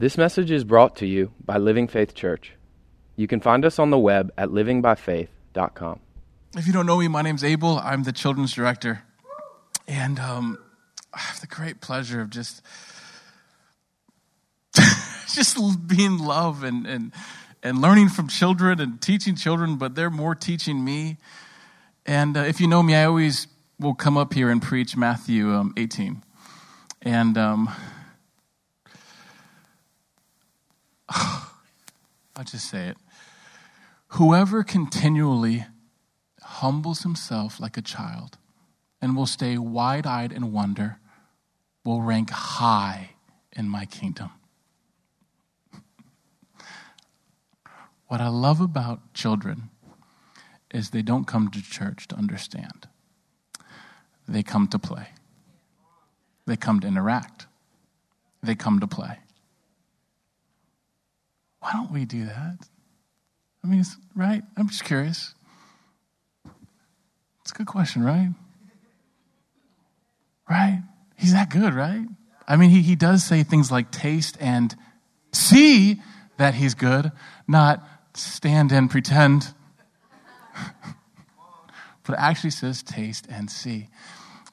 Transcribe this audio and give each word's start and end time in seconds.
This 0.00 0.16
message 0.16 0.52
is 0.52 0.62
brought 0.62 0.94
to 0.98 1.06
you 1.06 1.32
by 1.44 1.58
Living 1.58 1.88
Faith 1.88 2.14
Church. 2.14 2.52
You 3.16 3.26
can 3.26 3.40
find 3.40 3.64
us 3.64 3.80
on 3.80 3.90
the 3.90 3.98
web 3.98 4.32
at 4.38 4.50
livingbyfaith.com. 4.50 5.98
If 6.56 6.68
you 6.68 6.72
don't 6.72 6.86
know 6.86 6.98
me, 6.98 7.08
my 7.08 7.22
name's 7.22 7.42
Abel. 7.42 7.80
I'm 7.82 8.04
the 8.04 8.12
children's 8.12 8.54
director. 8.54 9.02
And 9.88 10.20
um, 10.20 10.58
I 11.12 11.18
have 11.18 11.40
the 11.40 11.48
great 11.48 11.80
pleasure 11.80 12.20
of 12.20 12.30
just 12.30 12.62
just 15.34 15.58
being 15.88 16.18
love 16.18 16.62
and, 16.62 16.86
and, 16.86 17.12
and 17.64 17.82
learning 17.82 18.10
from 18.10 18.28
children 18.28 18.80
and 18.80 19.02
teaching 19.02 19.34
children, 19.34 19.78
but 19.78 19.96
they're 19.96 20.10
more 20.10 20.36
teaching 20.36 20.84
me. 20.84 21.16
And 22.06 22.36
uh, 22.36 22.42
if 22.42 22.60
you 22.60 22.68
know 22.68 22.84
me, 22.84 22.94
I 22.94 23.02
always 23.02 23.48
will 23.80 23.94
come 23.94 24.16
up 24.16 24.32
here 24.32 24.48
and 24.48 24.62
preach 24.62 24.96
Matthew 24.96 25.52
um, 25.52 25.74
18. 25.76 26.22
And 27.02 27.36
um, 27.36 27.68
I'll 31.10 32.44
just 32.44 32.68
say 32.68 32.88
it. 32.88 32.96
Whoever 34.12 34.62
continually 34.62 35.66
humbles 36.42 37.02
himself 37.02 37.60
like 37.60 37.76
a 37.76 37.82
child 37.82 38.38
and 39.00 39.16
will 39.16 39.26
stay 39.26 39.58
wide 39.58 40.06
eyed 40.06 40.32
in 40.32 40.52
wonder 40.52 40.98
will 41.84 42.02
rank 42.02 42.30
high 42.30 43.10
in 43.52 43.68
my 43.68 43.84
kingdom. 43.84 44.30
What 48.08 48.22
I 48.22 48.28
love 48.28 48.62
about 48.62 49.12
children 49.12 49.68
is 50.70 50.90
they 50.90 51.02
don't 51.02 51.26
come 51.26 51.50
to 51.50 51.62
church 51.62 52.08
to 52.08 52.16
understand, 52.16 52.88
they 54.26 54.42
come 54.42 54.66
to 54.68 54.78
play, 54.78 55.08
they 56.46 56.56
come 56.56 56.80
to 56.80 56.86
interact, 56.86 57.46
they 58.42 58.54
come 58.54 58.80
to 58.80 58.86
play. 58.86 59.18
Why 61.68 61.74
don't 61.74 61.92
we 61.92 62.06
do 62.06 62.24
that? 62.24 62.56
I 63.62 63.66
mean, 63.66 63.84
right? 64.16 64.42
I'm 64.56 64.68
just 64.68 64.84
curious. 64.84 65.34
It's 67.42 67.50
a 67.50 67.54
good 67.54 67.66
question, 67.66 68.02
right? 68.02 68.30
Right? 70.48 70.82
He's 71.14 71.34
that 71.34 71.50
good, 71.50 71.74
right? 71.74 72.06
I 72.46 72.56
mean, 72.56 72.70
he, 72.70 72.80
he 72.80 72.96
does 72.96 73.22
say 73.22 73.42
things 73.42 73.70
like 73.70 73.90
taste 73.90 74.38
and 74.40 74.74
see 75.34 76.00
that 76.38 76.54
he's 76.54 76.72
good, 76.72 77.12
not 77.46 77.86
stand 78.14 78.72
and 78.72 78.90
pretend. 78.90 79.52
but 82.06 82.14
it 82.14 82.18
actually 82.18 82.48
says 82.48 82.82
taste 82.82 83.26
and 83.28 83.50
see. 83.50 83.88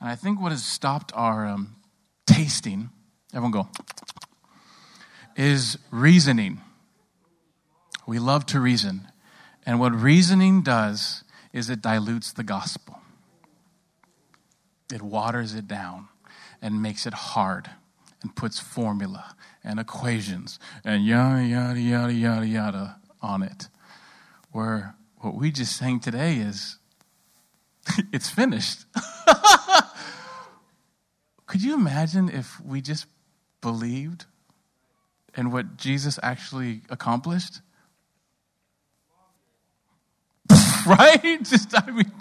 And 0.02 0.10
I 0.10 0.16
think 0.16 0.42
what 0.42 0.52
has 0.52 0.66
stopped 0.66 1.14
our 1.16 1.48
um, 1.48 1.78
tasting, 2.26 2.90
everyone 3.34 3.52
go, 3.52 3.70
is 5.38 5.78
reasoning. 5.92 6.60
We 8.08 8.20
love 8.20 8.46
to 8.48 8.60
reason. 8.60 9.08
And 9.66 9.80
what 9.80 9.94
reasoning 9.96 10.62
does 10.62 11.24
is 11.54 11.70
it 11.70 11.82
dilutes 11.82 12.34
the 12.34 12.44
gospel, 12.44 13.00
it 14.94 15.02
waters 15.02 15.56
it 15.56 15.68
down 15.68 16.10
and 16.62 16.82
makes 16.82 17.06
it 17.06 17.14
hard 17.14 17.70
and 18.22 18.36
puts 18.36 18.60
formula 18.60 19.36
and 19.64 19.80
equations 19.80 20.60
and 20.84 21.06
yada, 21.06 21.44
yada, 21.44 21.80
yada, 21.80 22.14
yada, 22.14 22.48
yada 22.48 22.98
on 23.22 23.42
it. 23.42 23.70
Where 24.52 24.96
what 25.18 25.36
we 25.36 25.52
just 25.52 25.76
sang 25.76 26.00
today 26.00 26.36
is 26.36 26.78
it's 28.12 28.30
finished. 28.30 28.86
Could 31.46 31.64
you 31.64 31.74
imagine 31.74 32.30
if 32.30 32.60
we 32.62 32.82
just 32.82 33.06
believed 33.62 34.26
in 35.38 35.52
what 35.52 35.78
Jesus 35.78 36.20
actually 36.22 36.82
accomplished? 36.90 37.62
right? 41.00 41.44
Just 41.44 41.74
I 41.76 41.92
mean, 41.92 42.12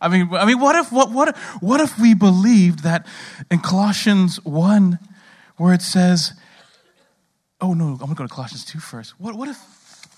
I 0.00 0.08
mean, 0.08 0.28
I 0.32 0.44
mean, 0.44 0.60
what 0.60 0.76
if 0.76 0.92
what 0.92 1.10
what 1.10 1.36
what 1.60 1.80
if 1.80 1.98
we 1.98 2.14
believed 2.14 2.82
that 2.82 3.06
in 3.50 3.60
Colossians 3.60 4.42
one, 4.44 4.98
where 5.56 5.74
it 5.74 5.82
says, 5.82 6.34
"Oh 7.60 7.74
no, 7.74 7.98
I'm 8.00 8.08
to 8.08 8.14
go 8.14 8.26
to 8.26 8.32
Colossians 8.32 8.64
two 8.64 8.78
first. 8.78 9.18
What 9.18 9.34
what 9.34 9.48
if? 9.48 9.58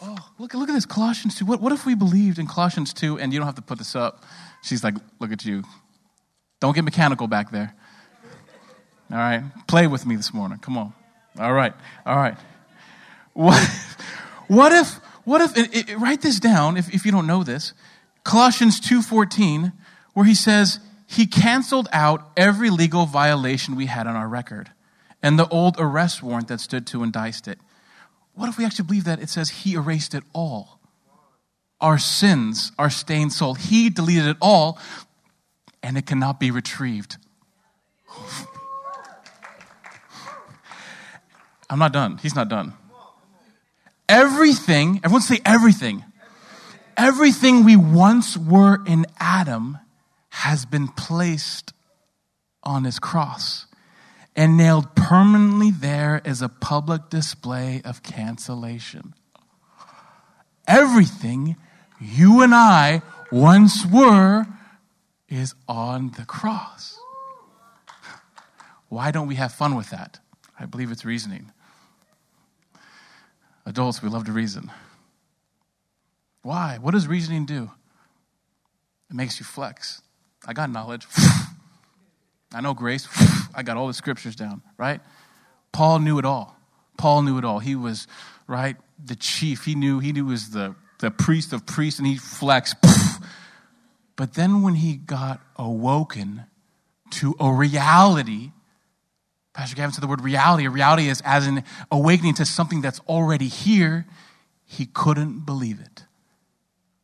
Oh, 0.03 0.17
look 0.39 0.55
look 0.55 0.69
at 0.69 0.75
this 0.75 0.87
Colossians 0.87 1.37
two. 1.37 1.47
What 1.47 1.61
what 1.61 1.73
if 1.73 1.87
we 1.87 1.95
believed 1.95 2.39
in 2.39 2.47
Colossians 2.47 2.93
two? 2.93 3.19
And 3.19 3.33
you 3.33 3.39
don't 3.39 3.47
have 3.47 3.57
to 3.57 3.63
put 3.63 3.79
this 3.79 3.95
up. 3.95 4.25
She's 4.63 4.83
like, 4.83 4.95
look 5.21 5.33
at 5.33 5.45
you. 5.45 5.63
Don't 6.61 6.75
get 6.75 6.85
mechanical 6.85 7.29
back 7.29 7.51
there. 7.51 7.75
All 9.11 9.17
right, 9.17 9.45
play 9.67 9.87
with 9.87 10.05
me 10.05 10.17
this 10.17 10.35
morning. 10.35 10.59
Come 10.59 10.77
on. 10.77 10.93
All 11.39 11.53
right, 11.53 11.73
all 12.05 12.17
right. 12.17 12.37
What 13.33 13.63
what 14.49 14.73
if 14.73 15.01
what 15.29 15.43
if, 15.43 15.59
it, 15.59 15.91
it, 15.91 15.99
write 15.99 16.23
this 16.23 16.41
down 16.41 16.79
if, 16.79 16.93
if 16.95 17.05
you 17.05 17.13
don't 17.13 17.27
know 17.27 17.45
this. 17.45 17.75
Colossians 18.25 18.81
2.14, 18.81 19.75
where 20.15 20.25
he 20.25 20.35
says, 20.35 20.81
he 21.07 21.27
canceled 21.27 21.87
out 21.93 22.31
every 22.35 22.71
legal 22.71 23.05
violation 23.05 23.77
we 23.77 23.85
had 23.87 24.07
on 24.07 24.17
our 24.17 24.27
record 24.27 24.71
and 25.23 25.39
the 25.39 25.47
old 25.49 25.77
arrest 25.79 26.23
warrant 26.23 26.49
that 26.49 26.61
stood 26.61 26.87
to 26.87 27.03
indict 27.03 27.47
it. 27.47 27.59
What 28.33 28.49
if 28.49 28.57
we 28.57 28.65
actually 28.65 28.87
believe 28.87 29.05
that 29.05 29.21
it 29.21 29.29
says 29.29 29.51
he 29.51 29.75
erased 29.75 30.15
it 30.15 30.25
all? 30.33 30.81
Our 31.79 31.99
sins, 31.99 32.73
our 32.79 32.89
stained 32.89 33.35
soul. 33.35 33.53
He 33.53 33.91
deleted 33.91 34.25
it 34.29 34.39
all 34.41 34.79
and 35.83 35.99
it 35.99 36.07
cannot 36.07 36.41
be 36.41 36.51
retrieved. 36.51 37.19
I'm 41.69 41.79
not 41.79 41.93
done. 41.93 42.17
He's 42.17 42.35
not 42.35 42.49
done. 42.49 42.73
Everything, 44.09 45.01
everyone 45.05 45.23
say 45.23 45.41
everything. 45.45 46.05
Everything 46.97 47.65
we 47.65 47.77
once 47.77 48.37
were 48.37 48.83
in 48.87 49.07
Adam 49.21 49.79
has 50.31 50.65
been 50.65 50.89
placed 50.89 51.73
on 52.63 52.85
his 52.85 52.99
cross 52.99 53.67
and 54.35 54.57
nailed 54.57 54.95
permanently 54.95 55.71
there 55.71 56.23
as 56.25 56.43
a 56.43 56.49
public 56.49 57.11
display 57.11 57.83
of 57.85 58.03
cancellation. 58.03 59.15
Everything 60.67 61.57
you 62.01 62.43
and 62.43 62.55
I 62.55 63.03
once 63.31 63.85
were 63.85 64.47
is 65.29 65.55
on 65.67 66.13
the 66.17 66.25
cross. 66.25 66.99
Why 68.89 69.11
don't 69.11 69.29
we 69.29 69.35
have 69.35 69.53
fun 69.53 69.75
with 69.75 69.91
that? 69.91 70.21
I 70.59 70.67
believe 70.67 70.91
it's 70.91 71.05
reasoning. 71.05 71.53
Adults, 73.69 74.03
we 74.03 74.09
love 74.09 74.25
to 74.25 74.33
reason. 74.33 74.71
Why? 76.41 76.79
What 76.81 76.93
does 76.93 77.07
reasoning 77.07 77.45
do? 77.45 77.71
It 79.11 79.15
makes 79.15 79.39
you 79.39 79.45
flex. 79.45 80.01
I 80.47 80.55
got 80.55 80.71
knowledge. 80.71 81.07
I 82.55 82.63
know 82.63 82.73
grace. 82.73 83.07
I 83.55 83.63
got 83.63 83.77
all 83.77 83.87
the 83.87 83.93
scriptures 83.93 84.35
down, 84.35 84.63
right? 84.79 85.03
Paul 85.71 85.99
knew 85.99 86.19
it 86.19 86.25
all. 86.25 86.57
Paul 86.97 87.21
knew 87.23 87.37
it 87.37 87.45
all. 87.45 87.59
He 87.59 87.75
was, 87.75 88.07
right, 88.47 88.77
the 89.05 89.15
chief. 89.15 89.67
He 89.67 89.75
knew 89.75 89.99
he 89.99 90.13
knew 90.13 90.25
was 90.25 90.49
the, 90.51 90.75
the 91.01 91.11
priest 91.11 91.53
of 91.53 91.67
priests, 91.67 92.01
and 92.01 92.09
he 92.09 92.17
flexed. 92.17 92.77
But 94.17 94.35
then 94.35 94.63
when 94.63 94.75
he 94.75 94.97
got 94.97 95.41
awoken 95.55 96.47
to 97.11 97.37
a 97.39 97.53
reality 97.53 98.51
Pastor 99.55 99.77
Gavin 99.77 99.93
said 99.93 100.03
the 100.03 100.09
word 100.09 100.21
reality. 100.21 100.69
Reality 100.69 101.09
is 101.09 101.21
as 101.25 101.47
an 101.47 101.65
awakening 101.91 102.35
to 102.35 102.45
something 102.45 102.81
that's 102.81 103.01
already 103.09 103.49
here. 103.49 104.07
He 104.65 104.87
couldn't 104.87 105.41
believe 105.41 105.81
it. 105.81 106.05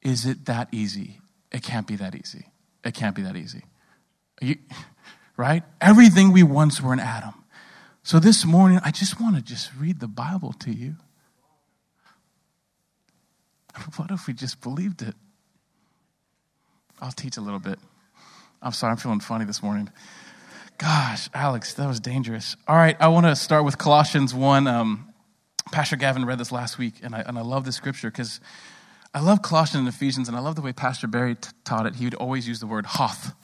Is 0.02 0.26
it 0.26 0.44
that 0.46 0.68
easy? 0.70 1.20
It 1.50 1.62
can't 1.62 1.86
be 1.86 1.96
that 1.96 2.14
easy. 2.14 2.46
It 2.84 2.94
can't 2.94 3.16
be 3.16 3.22
that 3.22 3.36
easy. 3.36 3.62
You, 4.40 4.56
right? 5.36 5.62
Everything 5.80 6.32
we 6.32 6.42
once 6.42 6.80
were 6.80 6.92
in 6.92 7.00
Adam. 7.00 7.34
So 8.02 8.18
this 8.18 8.44
morning, 8.44 8.80
I 8.84 8.90
just 8.90 9.18
want 9.18 9.36
to 9.36 9.42
just 9.42 9.70
read 9.74 10.00
the 10.00 10.08
Bible 10.08 10.52
to 10.60 10.70
you. 10.70 10.96
What 13.96 14.10
if 14.10 14.26
we 14.26 14.34
just 14.34 14.60
believed 14.60 15.02
it? 15.02 15.14
I'll 17.00 17.12
teach 17.12 17.36
a 17.36 17.40
little 17.40 17.58
bit. 17.58 17.78
I'm 18.62 18.72
sorry, 18.72 18.92
I'm 18.92 18.96
feeling 18.98 19.20
funny 19.20 19.44
this 19.44 19.62
morning. 19.62 19.90
Gosh, 20.78 21.28
Alex, 21.32 21.74
that 21.74 21.86
was 21.86 22.00
dangerous. 22.00 22.56
All 22.66 22.76
right, 22.76 22.96
I 23.00 23.08
want 23.08 23.26
to 23.26 23.36
start 23.36 23.64
with 23.64 23.78
Colossians 23.78 24.34
1. 24.34 24.66
Um, 24.66 25.12
Pastor 25.70 25.96
Gavin 25.96 26.24
read 26.24 26.38
this 26.38 26.50
last 26.50 26.78
week, 26.78 26.94
and 27.02 27.14
I, 27.14 27.20
and 27.20 27.38
I 27.38 27.42
love 27.42 27.64
this 27.64 27.76
scripture 27.76 28.10
because 28.10 28.40
I 29.14 29.20
love 29.20 29.40
Colossians 29.40 29.86
and 29.86 29.88
Ephesians, 29.88 30.26
and 30.26 30.36
I 30.36 30.40
love 30.40 30.56
the 30.56 30.62
way 30.62 30.72
Pastor 30.72 31.06
Barry 31.06 31.36
t- 31.36 31.48
taught 31.64 31.86
it. 31.86 31.94
He 31.94 32.04
would 32.04 32.14
always 32.14 32.48
use 32.48 32.58
the 32.58 32.66
word 32.66 32.86
hoth. 32.86 33.34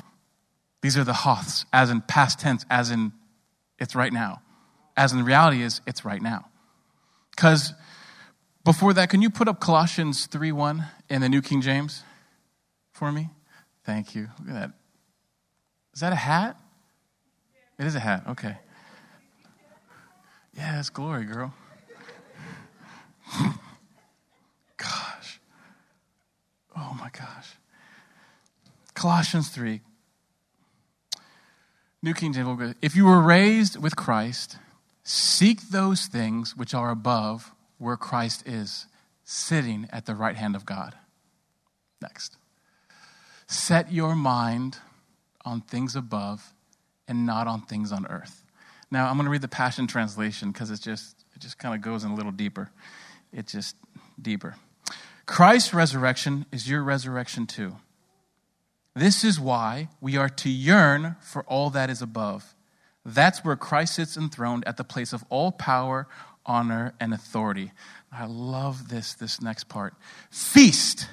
These 0.82 0.99
are 0.99 1.05
the 1.05 1.12
hoths, 1.12 1.67
as 1.73 1.88
in 1.88 2.00
past 2.00 2.41
tense, 2.41 2.67
as 2.69 2.91
in 2.91 3.12
it's 3.79 3.94
right 3.94 4.12
now. 4.12 4.43
As 4.97 5.12
in 5.12 5.19
the 5.19 5.25
reality 5.25 5.62
is, 5.62 5.81
it's 5.87 6.05
right 6.05 6.21
now. 6.21 6.47
Because 7.31 7.75
before 8.65 8.93
that, 8.94 9.09
can 9.09 9.23
you 9.23 9.31
put 9.31 9.47
up 9.47 9.61
Colossians 9.61 10.27
3 10.27 10.50
1 10.50 10.85
in 11.09 11.21
the 11.21 11.29
New 11.29 11.43
King 11.43 11.61
James 11.61 12.03
for 12.93 13.12
me? 13.12 13.31
Thank 13.85 14.17
you. 14.17 14.29
Look 14.41 14.49
at 14.49 14.55
that. 14.55 14.71
Is 15.94 16.00
that 16.00 16.12
a 16.12 16.17
hat? 16.17 16.56
It 17.81 17.87
is 17.87 17.94
a 17.94 18.00
hat. 18.00 18.25
Okay. 18.29 18.59
Yeah, 20.55 20.79
it's 20.79 20.91
glory, 20.91 21.25
girl. 21.25 21.55
gosh. 24.77 25.41
Oh 26.77 26.94
my 27.00 27.09
gosh. 27.09 27.56
Colossians 28.93 29.49
3. 29.49 29.81
New 32.03 32.12
King 32.12 32.35
James. 32.35 32.75
If 32.82 32.94
you 32.94 33.06
were 33.06 33.23
raised 33.23 33.82
with 33.82 33.97
Christ, 33.97 34.59
seek 35.03 35.71
those 35.71 36.05
things 36.05 36.55
which 36.55 36.75
are 36.75 36.91
above 36.91 37.50
where 37.79 37.97
Christ 37.97 38.47
is, 38.47 38.88
sitting 39.25 39.88
at 39.91 40.05
the 40.05 40.15
right 40.15 40.37
hand 40.37 40.55
of 40.55 40.67
God. 40.67 40.97
Next. 42.03 42.37
Set 43.47 43.91
your 43.91 44.15
mind 44.15 44.77
on 45.47 45.62
things 45.62 45.97
above 45.97 46.53
and 47.11 47.27
not 47.27 47.49
on 47.49 47.61
things 47.62 47.93
on 47.93 48.07
earth. 48.07 48.45
Now, 48.91 49.09
I'm 49.09 49.17
going 49.17 49.27
to 49.27 49.31
read 49.31 49.43
the 49.43 49.49
Passion 49.49 49.87
Translation 49.87 50.53
because 50.53 50.71
it 50.71 50.81
just, 50.81 51.25
it 51.35 51.41
just 51.41 51.59
kind 51.59 51.75
of 51.75 51.83
goes 51.83 52.05
in 52.05 52.12
a 52.12 52.15
little 52.15 52.33
deeper. 52.33 52.71
It 53.33 53.49
just 53.49 53.77
deeper. 54.21 54.55
Christ's 55.27 55.75
resurrection 55.75 56.47
is 56.51 56.69
your 56.71 56.83
resurrection 56.83 57.47
too. 57.47 57.77
This 58.95 59.25
is 59.25 59.39
why 59.39 59.89
we 60.01 60.17
are 60.17 60.29
to 60.29 60.49
yearn 60.49 61.17
for 61.21 61.43
all 61.45 61.71
that 61.71 61.91
is 61.91 62.01
above. 62.01 62.55
That's 63.05 63.45
where 63.45 63.56
Christ 63.56 63.97
sits 63.97 64.17
enthroned 64.17 64.65
at 64.67 64.77
the 64.77 64.85
place 64.85 65.13
of 65.13 65.25
all 65.31 65.53
power, 65.53 66.06
honor, 66.47 66.95
and 67.01 67.13
authority. 67.13 67.73
I 68.13 68.27
love 68.27 68.89
this, 68.89 69.15
this 69.15 69.41
next 69.41 69.69
part. 69.69 69.95
Feast 70.31 71.09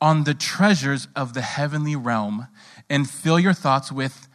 on 0.00 0.24
the 0.24 0.34
treasures 0.34 1.08
of 1.14 1.34
the 1.34 1.42
heavenly 1.42 1.96
realm 1.96 2.48
and 2.88 3.08
fill 3.08 3.38
your 3.38 3.52
thoughts 3.52 3.90
with 3.92 4.28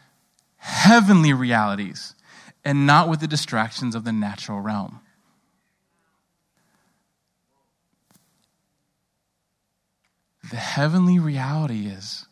heavenly 0.66 1.32
realities 1.32 2.14
and 2.64 2.86
not 2.86 3.08
with 3.08 3.20
the 3.20 3.28
distractions 3.28 3.94
of 3.94 4.04
the 4.04 4.12
natural 4.12 4.60
realm. 4.60 5.00
The 10.50 10.56
heavenly 10.56 11.18
reality 11.18 11.86
is 11.86 12.26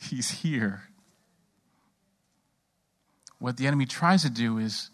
He's 0.00 0.30
here. 0.30 0.82
What 3.38 3.56
the 3.56 3.66
enemy 3.66 3.86
tries 3.86 4.22
to 4.22 4.30
do 4.30 4.58
is 4.58 4.90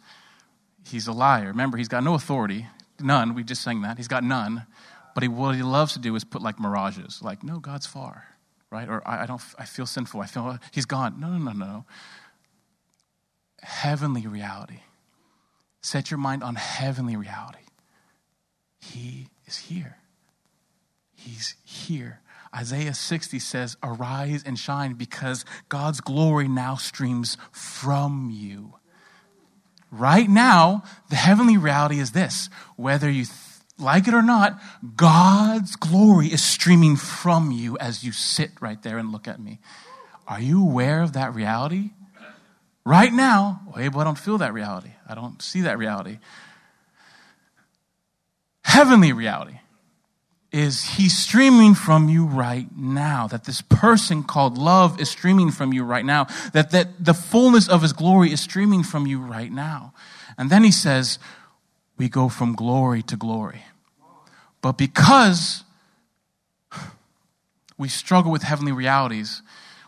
he's 0.84 1.06
a 1.06 1.12
liar. 1.12 1.48
Remember, 1.48 1.76
he's 1.76 1.88
got 1.88 2.02
no 2.02 2.14
authority, 2.14 2.66
none. 3.00 3.34
We 3.34 3.44
just 3.44 3.62
sang 3.62 3.82
that. 3.82 3.96
He's 3.96 4.08
got 4.08 4.24
none. 4.24 4.66
But 5.14 5.22
he, 5.22 5.28
what 5.28 5.54
he 5.54 5.62
loves 5.62 5.94
to 5.94 5.98
do 5.98 6.14
is 6.16 6.24
put 6.24 6.42
like 6.42 6.60
mirages, 6.60 7.20
like, 7.22 7.42
no, 7.42 7.58
God's 7.60 7.86
far, 7.86 8.24
right? 8.70 8.88
Or 8.88 9.06
I, 9.06 9.22
I 9.22 9.26
don't, 9.26 9.40
I 9.58 9.64
feel 9.64 9.86
sinful. 9.86 10.20
I 10.20 10.26
feel 10.26 10.58
he's 10.72 10.86
gone. 10.86 11.20
No, 11.20 11.28
no, 11.28 11.38
no, 11.38 11.52
no. 11.52 11.84
Heavenly 13.66 14.28
reality. 14.28 14.78
Set 15.82 16.08
your 16.08 16.18
mind 16.18 16.44
on 16.44 16.54
heavenly 16.54 17.16
reality. 17.16 17.58
He 18.78 19.26
is 19.44 19.56
here. 19.56 19.96
He's 21.16 21.56
here. 21.64 22.20
Isaiah 22.54 22.94
60 22.94 23.40
says, 23.40 23.76
Arise 23.82 24.44
and 24.46 24.56
shine 24.56 24.94
because 24.94 25.44
God's 25.68 26.00
glory 26.00 26.46
now 26.46 26.76
streams 26.76 27.36
from 27.50 28.30
you. 28.32 28.74
Right 29.90 30.30
now, 30.30 30.84
the 31.10 31.16
heavenly 31.16 31.56
reality 31.56 31.98
is 31.98 32.12
this 32.12 32.48
whether 32.76 33.10
you 33.10 33.24
th- 33.24 33.36
like 33.78 34.06
it 34.06 34.14
or 34.14 34.22
not, 34.22 34.60
God's 34.94 35.74
glory 35.74 36.28
is 36.28 36.42
streaming 36.44 36.94
from 36.94 37.50
you 37.50 37.76
as 37.78 38.04
you 38.04 38.12
sit 38.12 38.52
right 38.60 38.80
there 38.82 38.96
and 38.96 39.10
look 39.10 39.26
at 39.26 39.40
me. 39.40 39.58
Are 40.28 40.40
you 40.40 40.62
aware 40.62 41.02
of 41.02 41.14
that 41.14 41.34
reality? 41.34 41.90
Right 42.86 43.12
now, 43.12 43.62
oh, 43.66 43.72
well, 43.74 43.98
I 43.98 44.04
don't 44.04 44.16
feel 44.16 44.38
that 44.38 44.52
reality. 44.52 44.90
I 45.08 45.16
don't 45.16 45.42
see 45.42 45.62
that 45.62 45.76
reality. 45.76 46.18
Heavenly 48.62 49.12
reality 49.12 49.58
is 50.52 50.84
he's 50.84 51.18
streaming 51.18 51.74
from 51.74 52.08
you 52.08 52.26
right 52.26 52.68
now. 52.76 53.26
That 53.26 53.42
this 53.42 53.60
person 53.60 54.22
called 54.22 54.56
love 54.56 55.00
is 55.00 55.10
streaming 55.10 55.50
from 55.50 55.72
you 55.72 55.82
right 55.82 56.04
now. 56.04 56.28
That, 56.52 56.70
that 56.70 57.04
the 57.04 57.12
fullness 57.12 57.68
of 57.68 57.82
his 57.82 57.92
glory 57.92 58.30
is 58.30 58.40
streaming 58.40 58.84
from 58.84 59.04
you 59.04 59.18
right 59.18 59.50
now. 59.50 59.92
And 60.38 60.48
then 60.48 60.62
he 60.62 60.70
says, 60.70 61.18
we 61.98 62.08
go 62.08 62.28
from 62.28 62.54
glory 62.54 63.02
to 63.02 63.16
glory. 63.16 63.64
But 64.62 64.78
because 64.78 65.64
we 67.76 67.88
struggle 67.88 68.30
with 68.30 68.44
heavenly 68.44 68.70
realities, 68.70 69.42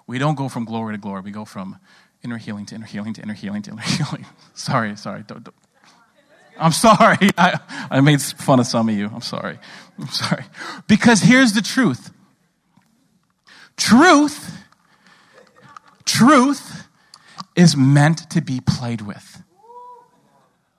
we 0.09 0.19
don't 0.19 0.35
go 0.35 0.49
from 0.49 0.65
glory 0.65 0.95
to 0.95 0.99
glory. 1.01 1.21
We 1.21 1.31
go 1.31 1.45
from 1.45 1.79
inner 2.23 2.39
healing 2.39 2.67
to 2.67 2.75
inner 2.75 2.87
healing 2.87 3.15
to 3.15 3.23
inner 3.23 3.35
healing 3.35 3.63
to 3.63 3.71
inner 3.73 3.83
healing. 3.97 4.27
sorry, 4.55 4.97
sorry. 4.97 5.25
Don't, 5.27 5.45
don't. 5.45 5.57
I'm 6.59 6.73
sorry. 6.73 7.31
I, 7.39 7.61
I 7.91 8.01
made 8.01 8.21
fun 8.21 8.61
of 8.61 8.67
some 8.67 8.89
of 8.89 8.95
you. 8.95 9.11
I'm 9.13 9.21
sorry. 9.21 9.59
I'm 9.99 10.09
sorry. 10.09 10.45
Because 10.87 11.21
here's 11.23 11.53
the 11.53 11.63
truth 11.63 12.11
truth, 13.77 14.59
truth 16.05 16.89
is 17.57 17.77
meant 17.77 18.29
to 18.31 18.41
be 18.43 18.61
played 18.61 19.01
with, 19.01 19.43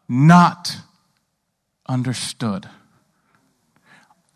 not 0.07 0.77
understood. 1.87 2.69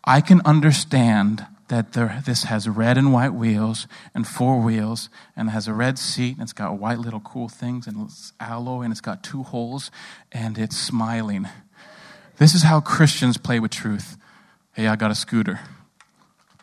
I 0.02 0.20
can 0.20 0.42
understand 0.44 1.46
that 1.74 1.92
there, 1.92 2.22
this 2.24 2.44
has 2.44 2.68
red 2.68 2.96
and 2.96 3.12
white 3.12 3.34
wheels 3.34 3.88
and 4.14 4.28
four 4.28 4.60
wheels 4.60 5.08
and 5.36 5.50
has 5.50 5.66
a 5.66 5.74
red 5.74 5.98
seat 5.98 6.34
and 6.34 6.42
it's 6.42 6.52
got 6.52 6.78
white 6.78 7.00
little 7.00 7.18
cool 7.18 7.48
things 7.48 7.88
and 7.88 8.06
it's 8.06 8.32
alloy 8.38 8.82
and 8.82 8.92
it's 8.92 9.00
got 9.00 9.24
two 9.24 9.42
holes 9.42 9.90
and 10.30 10.56
it's 10.56 10.76
smiling. 10.76 11.48
This 12.38 12.54
is 12.54 12.62
how 12.62 12.80
Christians 12.80 13.38
play 13.38 13.58
with 13.58 13.72
truth. 13.72 14.16
Hey, 14.72 14.86
I 14.86 14.94
got 14.94 15.10
a 15.10 15.16
scooter. 15.16 15.58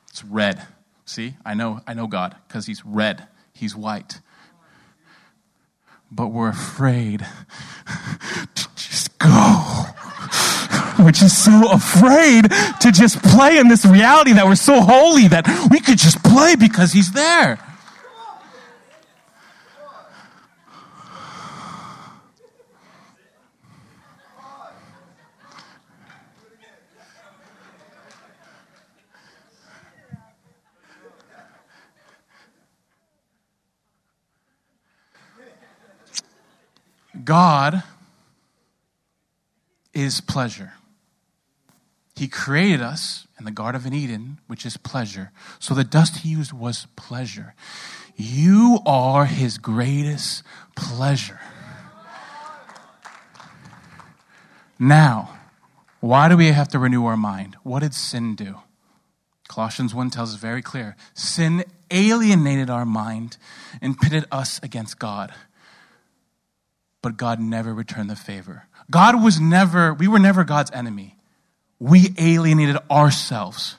It's 0.10 0.24
red. 0.24 0.66
See, 1.04 1.36
I 1.46 1.56
know, 1.56 1.82
I 1.86 1.94
know 1.94 2.08
God 2.08 2.38
because 2.48 2.68
He's 2.68 2.86
red. 2.86 3.28
He's 3.52 3.76
white. 3.76 4.22
But 6.10 6.28
we're 6.28 6.50
afraid 6.50 7.28
to 8.56 8.70
just 8.76 9.18
go 9.20 9.86
we're 11.04 11.12
just 11.12 11.44
so 11.44 11.72
afraid 11.72 12.50
to 12.82 12.92
just 12.92 13.22
play 13.24 13.58
in 13.58 13.68
this 13.68 13.86
reality 13.86 14.34
that 14.34 14.46
we're 14.46 14.56
so 14.56 14.82
holy 14.82 15.28
that 15.28 15.48
we 15.70 15.80
could 15.80 15.98
just 15.98 16.24
play 16.24 16.56
because 16.56 16.94
he's 16.94 17.12
there. 17.12 17.60
God 37.24 37.84
is 39.94 40.22
pleasure. 40.22 40.74
He 42.22 42.28
created 42.28 42.84
us 42.84 43.26
in 43.40 43.46
the 43.46 43.52
Garden 43.52 43.84
of 43.84 43.92
Eden, 43.92 44.38
which 44.46 44.64
is 44.64 44.78
pleasure. 44.78 45.32
So 45.58 45.74
the 45.74 45.84
dust 45.84 46.18
he 46.18 46.30
used 46.30 46.54
was 46.54 46.86
pleasure. 46.96 47.56
You 48.16 48.78
are 48.86 49.26
his 49.26 49.58
greatest 49.58 50.44
pleasure. 50.76 51.40
Now, 54.78 55.40
why 56.00 56.30
do 56.30 56.38
we 56.38 56.50
have 56.50 56.68
to 56.68 56.78
renew 56.78 57.08
our 57.08 57.18
mind? 57.18 57.58
What 57.64 57.80
did 57.80 57.96
sin 57.96 58.36
do? 58.36 58.58
Colossians 59.48 59.96
1 59.96 60.12
tells 60.12 60.36
us 60.36 60.40
very 60.40 60.62
clear 60.62 60.96
sin 61.16 61.64
alienated 61.90 62.70
our 62.70 62.86
mind 62.86 63.38
and 63.82 64.00
pitted 64.00 64.26
us 64.32 64.60
against 64.62 65.00
God. 65.00 65.34
But 67.02 67.18
God 67.18 67.40
never 67.40 67.74
returned 67.74 68.12
the 68.12 68.16
favor. 68.16 68.68
God 68.92 69.24
was 69.24 69.40
never, 69.40 69.92
we 69.92 70.08
were 70.08 70.20
never 70.20 70.44
God's 70.44 70.70
enemy 70.70 71.16
we 71.82 72.14
alienated 72.20 72.78
ourselves. 72.92 73.76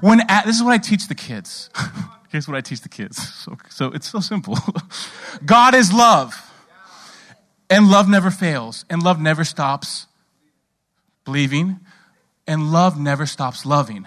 When 0.00 0.20
at, 0.28 0.44
this 0.44 0.56
is 0.56 0.64
what 0.64 0.72
I 0.72 0.78
teach 0.78 1.06
the 1.06 1.14
kids. 1.14 1.70
Here's 2.28 2.48
what 2.48 2.56
I 2.56 2.60
teach 2.60 2.80
the 2.82 2.88
kids. 2.88 3.16
So, 3.46 3.56
so 3.68 3.86
it's 3.92 4.10
so 4.10 4.18
simple. 4.18 4.58
God 5.46 5.76
is 5.76 5.92
love. 5.92 6.34
And 7.70 7.88
love 7.88 8.08
never 8.08 8.32
fails. 8.32 8.84
And 8.90 9.00
love 9.00 9.20
never 9.20 9.44
stops 9.44 10.06
believing. 11.24 11.78
And 12.48 12.72
love 12.72 12.98
never 12.98 13.24
stops 13.24 13.64
loving. 13.64 14.06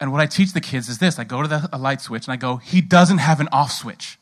And 0.00 0.10
what 0.10 0.20
I 0.20 0.26
teach 0.26 0.52
the 0.52 0.60
kids 0.60 0.88
is 0.88 0.98
this 0.98 1.20
I 1.20 1.24
go 1.24 1.42
to 1.42 1.48
the, 1.48 1.78
light 1.78 2.00
switch 2.00 2.26
and 2.26 2.32
I 2.32 2.36
go, 2.36 2.56
He 2.56 2.80
doesn't 2.80 3.18
have 3.18 3.38
an 3.38 3.48
off 3.52 3.70
switch. 3.70 4.18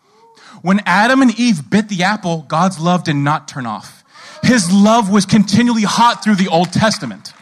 When 0.60 0.80
Adam 0.84 1.22
and 1.22 1.38
Eve 1.40 1.70
bit 1.70 1.88
the 1.88 2.02
apple, 2.02 2.44
God's 2.46 2.78
love 2.78 3.04
did 3.04 3.16
not 3.16 3.48
turn 3.48 3.64
off. 3.64 4.04
His 4.42 4.70
love 4.70 5.10
was 5.10 5.24
continually 5.24 5.84
hot 5.84 6.22
through 6.22 6.34
the 6.34 6.48
Old 6.48 6.70
Testament. 6.72 7.32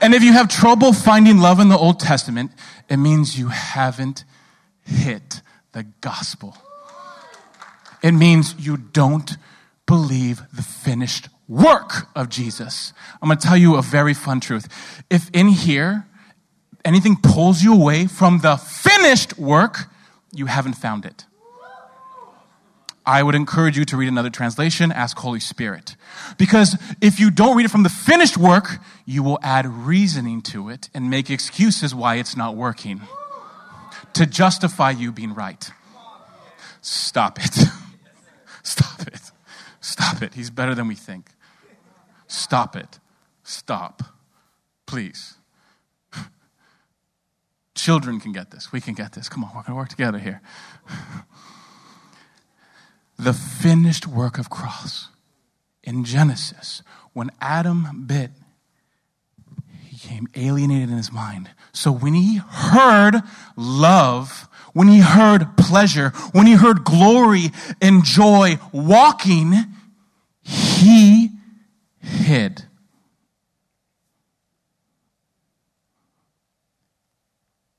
And 0.00 0.14
if 0.14 0.22
you 0.22 0.32
have 0.32 0.48
trouble 0.48 0.92
finding 0.92 1.38
love 1.38 1.60
in 1.60 1.68
the 1.68 1.78
Old 1.78 2.00
Testament, 2.00 2.52
it 2.88 2.96
means 2.96 3.38
you 3.38 3.48
haven't 3.48 4.24
hit 4.82 5.42
the 5.72 5.84
gospel. 6.00 6.56
It 8.02 8.12
means 8.12 8.54
you 8.58 8.76
don't 8.76 9.36
believe 9.86 10.42
the 10.52 10.62
finished 10.62 11.28
work 11.48 12.08
of 12.16 12.28
Jesus. 12.28 12.92
I'm 13.20 13.28
going 13.28 13.38
to 13.38 13.46
tell 13.46 13.56
you 13.56 13.76
a 13.76 13.82
very 13.82 14.14
fun 14.14 14.40
truth. 14.40 14.68
If 15.10 15.30
in 15.32 15.48
here, 15.48 16.06
anything 16.84 17.16
pulls 17.16 17.62
you 17.62 17.74
away 17.74 18.06
from 18.06 18.40
the 18.40 18.56
finished 18.56 19.38
work, 19.38 19.86
you 20.32 20.46
haven't 20.46 20.74
found 20.74 21.04
it. 21.04 21.26
I 23.04 23.22
would 23.22 23.34
encourage 23.34 23.76
you 23.76 23.84
to 23.86 23.96
read 23.96 24.08
another 24.08 24.30
translation, 24.30 24.92
ask 24.92 25.18
Holy 25.18 25.40
Spirit. 25.40 25.96
Because 26.38 26.76
if 27.00 27.18
you 27.18 27.30
don't 27.30 27.56
read 27.56 27.64
it 27.64 27.70
from 27.70 27.82
the 27.82 27.88
finished 27.88 28.36
work, 28.36 28.78
you 29.04 29.22
will 29.22 29.38
add 29.42 29.66
reasoning 29.66 30.40
to 30.42 30.68
it 30.68 30.88
and 30.94 31.10
make 31.10 31.28
excuses 31.28 31.94
why 31.94 32.16
it's 32.16 32.36
not 32.36 32.54
working 32.54 33.00
to 34.14 34.26
justify 34.26 34.90
you 34.90 35.10
being 35.10 35.34
right. 35.34 35.70
Stop 36.80 37.38
it. 37.40 37.54
Stop 38.62 39.02
it. 39.02 39.32
Stop 39.80 40.22
it. 40.22 40.34
He's 40.34 40.50
better 40.50 40.74
than 40.74 40.86
we 40.86 40.94
think. 40.94 41.30
Stop 42.28 42.76
it. 42.76 43.00
Stop. 43.42 44.02
Please. 44.86 45.34
Children 47.74 48.20
can 48.20 48.32
get 48.32 48.52
this. 48.52 48.70
We 48.70 48.80
can 48.80 48.94
get 48.94 49.12
this. 49.12 49.28
Come 49.28 49.42
on, 49.42 49.50
we're 49.50 49.62
going 49.62 49.72
to 49.72 49.74
work 49.74 49.88
together 49.88 50.18
here 50.18 50.40
the 53.22 53.32
finished 53.32 54.06
work 54.06 54.38
of 54.38 54.50
cross. 54.50 55.08
In 55.82 56.04
Genesis, 56.04 56.82
when 57.12 57.30
Adam 57.40 58.04
bit, 58.06 58.30
he 59.80 59.96
came 59.96 60.28
alienated 60.36 60.90
in 60.90 60.96
his 60.96 61.12
mind. 61.12 61.50
So 61.72 61.90
when 61.90 62.14
he 62.14 62.36
heard 62.36 63.22
love, 63.56 64.48
when 64.72 64.88
he 64.88 65.00
heard 65.00 65.56
pleasure, 65.56 66.10
when 66.32 66.46
he 66.46 66.54
heard 66.54 66.84
glory 66.84 67.50
and 67.80 68.04
joy 68.04 68.58
walking, 68.72 69.54
he 70.42 71.30
hid. 72.00 72.64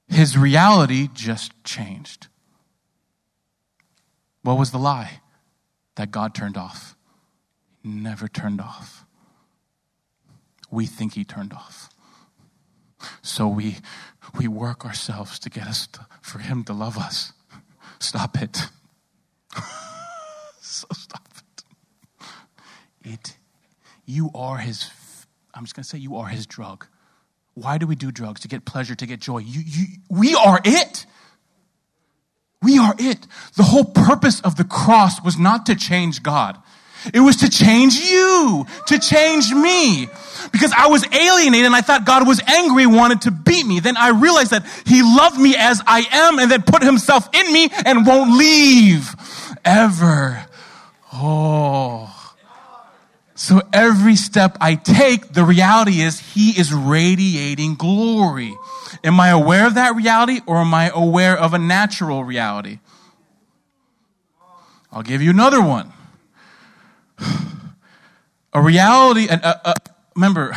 His 0.09 0.37
reality 0.37 1.09
just 1.13 1.51
changed. 1.63 2.27
What 4.43 4.57
was 4.57 4.71
the 4.71 4.77
lie? 4.77 5.21
That 5.95 6.11
God 6.11 6.33
turned 6.33 6.57
off. 6.57 6.95
Never 7.83 8.27
turned 8.27 8.61
off. 8.61 9.05
We 10.71 10.85
think 10.85 11.13
He 11.13 11.23
turned 11.23 11.53
off. 11.53 11.89
So 13.21 13.47
we, 13.47 13.77
we 14.37 14.47
work 14.47 14.85
ourselves 14.85 15.37
to 15.39 15.49
get 15.49 15.67
us 15.67 15.87
to, 15.87 16.05
for 16.21 16.39
Him 16.39 16.63
to 16.65 16.73
love 16.73 16.97
us. 16.97 17.33
Stop 17.99 18.41
it. 18.41 18.69
so 20.61 20.87
stop 20.93 21.27
it. 21.37 21.63
It, 23.05 23.37
you 24.05 24.31
are 24.33 24.57
His, 24.57 24.89
I'm 25.53 25.63
just 25.65 25.75
to 25.75 25.83
say, 25.83 25.97
you 25.97 26.15
are 26.15 26.27
His 26.27 26.45
drug. 26.45 26.87
Why 27.55 27.77
do 27.77 27.85
we 27.85 27.95
do 27.95 28.11
drugs? 28.11 28.41
To 28.41 28.47
get 28.47 28.65
pleasure, 28.65 28.95
to 28.95 29.05
get 29.05 29.19
joy. 29.19 29.39
You, 29.39 29.61
you, 29.63 29.85
we 30.09 30.33
are 30.33 30.59
it. 30.63 31.05
We 32.63 32.77
are 32.79 32.95
it. 32.97 33.27
The 33.55 33.63
whole 33.63 33.85
purpose 33.85 34.41
of 34.41 34.55
the 34.55 34.63
cross 34.63 35.21
was 35.21 35.37
not 35.37 35.65
to 35.67 35.75
change 35.75 36.23
God. 36.23 36.57
It 37.13 37.19
was 37.19 37.37
to 37.37 37.49
change 37.49 37.95
you, 37.95 38.65
to 38.87 38.99
change 38.99 39.51
me. 39.51 40.07
Because 40.51 40.71
I 40.75 40.87
was 40.87 41.05
alienated 41.13 41.65
and 41.65 41.75
I 41.75 41.81
thought 41.81 42.05
God 42.05 42.27
was 42.27 42.41
angry, 42.47 42.85
wanted 42.85 43.21
to 43.21 43.31
beat 43.31 43.65
me. 43.65 43.79
Then 43.79 43.97
I 43.97 44.09
realized 44.09 44.51
that 44.51 44.65
He 44.85 45.01
loved 45.01 45.37
me 45.37 45.55
as 45.57 45.81
I 45.85 46.05
am 46.11 46.39
and 46.39 46.49
then 46.49 46.61
put 46.61 46.81
Himself 46.81 47.27
in 47.33 47.51
me 47.51 47.69
and 47.85 48.05
won't 48.05 48.37
leave 48.37 49.13
ever. 49.65 50.45
Oh. 51.11 52.12
So 53.43 53.61
every 53.73 54.15
step 54.15 54.55
I 54.61 54.75
take, 54.75 55.33
the 55.33 55.43
reality 55.43 55.99
is 55.99 56.17
He 56.17 56.57
is 56.57 56.73
radiating 56.73 57.75
glory. 57.75 58.55
Am 59.03 59.19
I 59.19 59.31
aware 59.31 59.67
of 59.67 59.73
that 59.73 59.97
reality 59.97 60.39
or 60.45 60.59
am 60.59 60.73
I 60.73 60.89
aware 60.95 61.37
of 61.37 61.53
a 61.53 61.59
natural 61.59 62.23
reality? 62.23 62.79
I'll 64.93 65.03
give 65.03 65.21
you 65.21 65.29
another 65.29 65.61
one. 65.61 65.91
A 68.53 68.61
reality, 68.61 69.27
uh, 69.27 69.55
uh, 69.65 69.73
remember, 70.15 70.55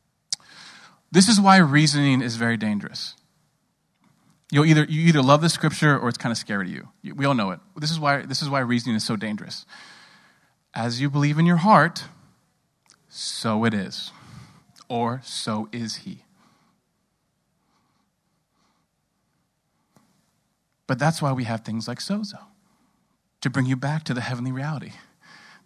this 1.12 1.28
is 1.28 1.38
why 1.38 1.58
reasoning 1.58 2.22
is 2.22 2.36
very 2.36 2.56
dangerous. 2.56 3.16
You'll 4.50 4.64
either, 4.64 4.84
you 4.84 5.02
either 5.08 5.20
love 5.20 5.42
the 5.42 5.50
scripture 5.50 5.98
or 5.98 6.08
it's 6.08 6.16
kind 6.16 6.30
of 6.30 6.38
scary 6.38 6.68
to 6.68 6.72
you. 6.72 7.14
We 7.14 7.26
all 7.26 7.34
know 7.34 7.50
it. 7.50 7.60
This 7.76 7.90
is 7.90 8.00
why, 8.00 8.22
this 8.22 8.40
is 8.40 8.48
why 8.48 8.60
reasoning 8.60 8.96
is 8.96 9.04
so 9.04 9.16
dangerous. 9.16 9.66
As 10.74 11.00
you 11.00 11.10
believe 11.10 11.38
in 11.38 11.46
your 11.46 11.56
heart, 11.56 12.04
so 13.08 13.64
it 13.64 13.74
is. 13.74 14.10
Or 14.88 15.20
so 15.24 15.68
is 15.72 15.96
he. 15.96 16.24
But 20.86 20.98
that's 20.98 21.20
why 21.20 21.32
we 21.32 21.44
have 21.44 21.60
things 21.60 21.86
like 21.86 21.98
sozo, 21.98 22.38
to 23.42 23.50
bring 23.50 23.66
you 23.66 23.76
back 23.76 24.04
to 24.04 24.14
the 24.14 24.22
heavenly 24.22 24.52
reality. 24.52 24.92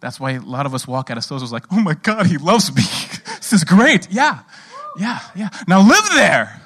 That's 0.01 0.19
why 0.19 0.31
a 0.31 0.41
lot 0.41 0.65
of 0.65 0.73
us 0.75 0.85
walk 0.85 1.09
out 1.09 1.17
of 1.17 1.23
sozo's 1.23 1.53
like, 1.53 1.63
oh 1.71 1.79
my 1.79 1.93
God, 1.93 2.27
he 2.27 2.37
loves 2.37 2.75
me. 2.75 2.81
this 3.37 3.53
is 3.53 3.63
great. 3.63 4.11
Yeah, 4.11 4.39
yeah, 4.97 5.19
yeah. 5.33 5.49
Now 5.65 5.81
live 5.81 6.09
there. 6.13 6.61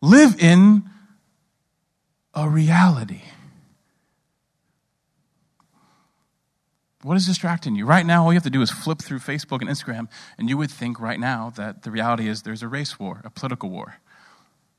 Live 0.00 0.40
in 0.40 0.88
a 2.34 2.48
reality. 2.48 3.20
What 7.02 7.16
is 7.16 7.26
distracting 7.26 7.76
you? 7.76 7.86
Right 7.86 8.04
now, 8.04 8.24
all 8.24 8.32
you 8.32 8.36
have 8.36 8.42
to 8.42 8.50
do 8.50 8.60
is 8.60 8.72
flip 8.72 8.98
through 9.00 9.20
Facebook 9.20 9.60
and 9.60 9.70
Instagram, 9.70 10.08
and 10.36 10.48
you 10.48 10.58
would 10.58 10.70
think 10.70 10.98
right 10.98 11.20
now 11.20 11.50
that 11.50 11.82
the 11.82 11.92
reality 11.92 12.28
is 12.28 12.42
there's 12.42 12.62
a 12.62 12.68
race 12.68 12.98
war, 12.98 13.20
a 13.24 13.30
political 13.30 13.70
war. 13.70 13.98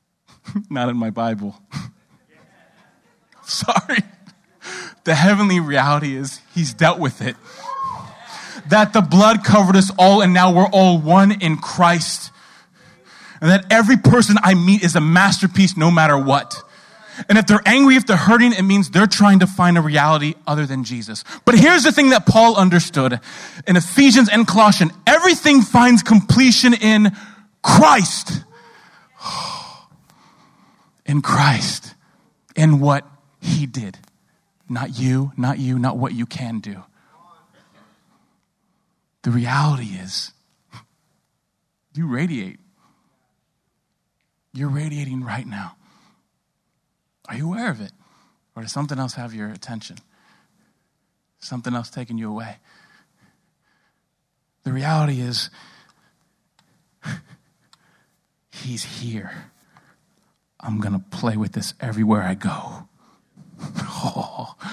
Not 0.70 0.90
in 0.90 0.98
my 0.98 1.08
Bible. 1.08 1.58
Sorry. 3.44 4.02
The 5.04 5.14
heavenly 5.14 5.60
reality 5.60 6.14
is 6.14 6.40
he's 6.54 6.74
dealt 6.74 6.98
with 6.98 7.22
it. 7.22 7.36
That 8.68 8.92
the 8.92 9.00
blood 9.00 9.42
covered 9.42 9.76
us 9.76 9.90
all 9.98 10.20
and 10.20 10.34
now 10.34 10.52
we're 10.52 10.68
all 10.68 10.98
one 10.98 11.32
in 11.40 11.56
Christ. 11.56 12.30
And 13.40 13.50
that 13.50 13.64
every 13.70 13.96
person 13.96 14.36
I 14.42 14.52
meet 14.52 14.84
is 14.84 14.94
a 14.94 15.00
masterpiece 15.00 15.74
no 15.74 15.90
matter 15.90 16.18
what. 16.18 16.62
And 17.28 17.38
if 17.38 17.46
they're 17.46 17.62
angry, 17.66 17.96
if 17.96 18.06
they're 18.06 18.16
hurting, 18.16 18.52
it 18.52 18.62
means 18.62 18.90
they're 18.90 19.06
trying 19.06 19.40
to 19.40 19.46
find 19.46 19.76
a 19.76 19.80
reality 19.80 20.34
other 20.46 20.66
than 20.66 20.84
Jesus. 20.84 21.24
But 21.44 21.56
here's 21.56 21.82
the 21.82 21.92
thing 21.92 22.10
that 22.10 22.26
Paul 22.26 22.56
understood 22.56 23.20
in 23.66 23.76
Ephesians 23.76 24.28
and 24.28 24.46
Colossians 24.46 24.92
everything 25.06 25.62
finds 25.62 26.02
completion 26.02 26.74
in 26.74 27.12
Christ 27.62 28.44
in 31.06 31.22
Christ, 31.22 31.94
in 32.56 32.80
what 32.80 33.06
He 33.40 33.66
did. 33.66 33.98
Not 34.68 34.98
you, 34.98 35.32
not 35.36 35.58
you, 35.58 35.78
not 35.78 35.96
what 35.98 36.12
you 36.12 36.26
can 36.26 36.60
do. 36.60 36.84
The 39.22 39.30
reality 39.30 39.96
is, 40.00 40.32
you 41.94 42.06
radiate. 42.06 42.60
You're 44.52 44.68
radiating 44.68 45.22
right 45.24 45.46
now. 45.46 45.76
Are 47.30 47.36
you 47.36 47.46
aware 47.46 47.70
of 47.70 47.80
it? 47.80 47.92
Or 48.56 48.62
does 48.62 48.72
something 48.72 48.98
else 48.98 49.14
have 49.14 49.32
your 49.32 49.48
attention? 49.48 49.98
Something 51.38 51.74
else 51.74 51.88
taking 51.88 52.18
you 52.18 52.28
away? 52.28 52.56
The 54.64 54.72
reality 54.72 55.20
is, 55.20 55.48
He's 58.50 58.82
here. 59.00 59.52
I'm 60.58 60.80
going 60.80 60.92
to 60.92 60.98
play 61.16 61.36
with 61.36 61.52
this 61.52 61.72
everywhere 61.80 62.22
I 62.22 62.34
go. 62.34 62.88
oh. 63.62 64.54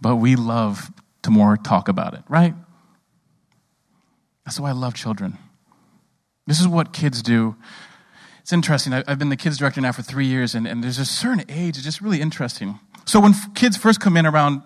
But 0.00 0.16
we 0.16 0.36
love 0.36 0.92
to 1.22 1.30
more 1.30 1.56
talk 1.56 1.88
about 1.88 2.14
it, 2.14 2.22
right? 2.28 2.54
That's 4.44 4.60
why 4.60 4.68
I 4.68 4.72
love 4.72 4.94
children. 4.94 5.36
This 6.46 6.60
is 6.60 6.68
what 6.68 6.92
kids 6.92 7.20
do. 7.20 7.56
It's 8.48 8.52
interesting. 8.54 8.94
I've 8.94 9.18
been 9.18 9.28
the 9.28 9.36
kids 9.36 9.58
director 9.58 9.82
now 9.82 9.92
for 9.92 10.00
three 10.00 10.24
years, 10.24 10.54
and, 10.54 10.66
and 10.66 10.82
there's 10.82 10.98
a 10.98 11.04
certain 11.04 11.44
age, 11.50 11.76
it's 11.76 11.84
just 11.84 12.00
really 12.00 12.22
interesting. 12.22 12.80
So 13.04 13.20
when 13.20 13.34
kids 13.54 13.76
first 13.76 14.00
come 14.00 14.16
in 14.16 14.24
around 14.24 14.62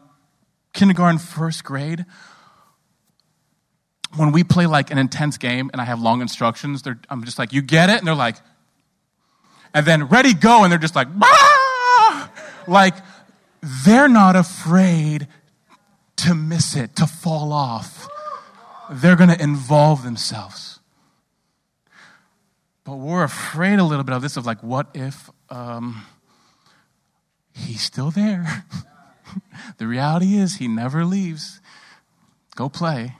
kindergarten, 0.72 1.18
first 1.18 1.64
grade, 1.64 2.04
when 4.14 4.30
we 4.30 4.44
play 4.44 4.66
like 4.66 4.92
an 4.92 4.98
intense 4.98 5.36
game 5.36 5.68
and 5.72 5.80
I 5.80 5.84
have 5.84 6.00
long 6.00 6.20
instructions, 6.20 6.84
I'm 7.10 7.24
just 7.24 7.40
like, 7.40 7.52
you 7.52 7.60
get 7.60 7.90
it? 7.90 7.98
And 7.98 8.06
they're 8.06 8.14
like, 8.14 8.36
and 9.74 9.84
then 9.84 10.04
ready, 10.04 10.32
go, 10.32 10.62
and 10.62 10.70
they're 10.70 10.78
just 10.78 10.94
like, 10.94 11.08
bah! 11.12 12.28
like 12.68 12.94
they're 13.84 14.06
not 14.06 14.36
afraid 14.36 15.26
to 16.18 16.36
miss 16.36 16.76
it, 16.76 16.94
to 16.94 17.06
fall 17.08 17.52
off. 17.52 18.08
They're 18.92 19.16
going 19.16 19.30
to 19.30 19.42
involve 19.42 20.04
themselves. 20.04 20.71
But 22.84 22.96
we're 22.96 23.22
afraid 23.22 23.78
a 23.78 23.84
little 23.84 24.04
bit 24.04 24.14
of 24.14 24.22
this 24.22 24.36
of 24.36 24.44
like, 24.44 24.62
what 24.62 24.88
if 24.94 25.30
um, 25.50 26.04
he's 27.54 27.82
still 27.82 28.10
there? 28.10 28.64
the 29.78 29.86
reality 29.86 30.36
is, 30.36 30.56
he 30.56 30.66
never 30.66 31.04
leaves. 31.04 31.60
Go 32.56 32.68
play. 32.68 33.14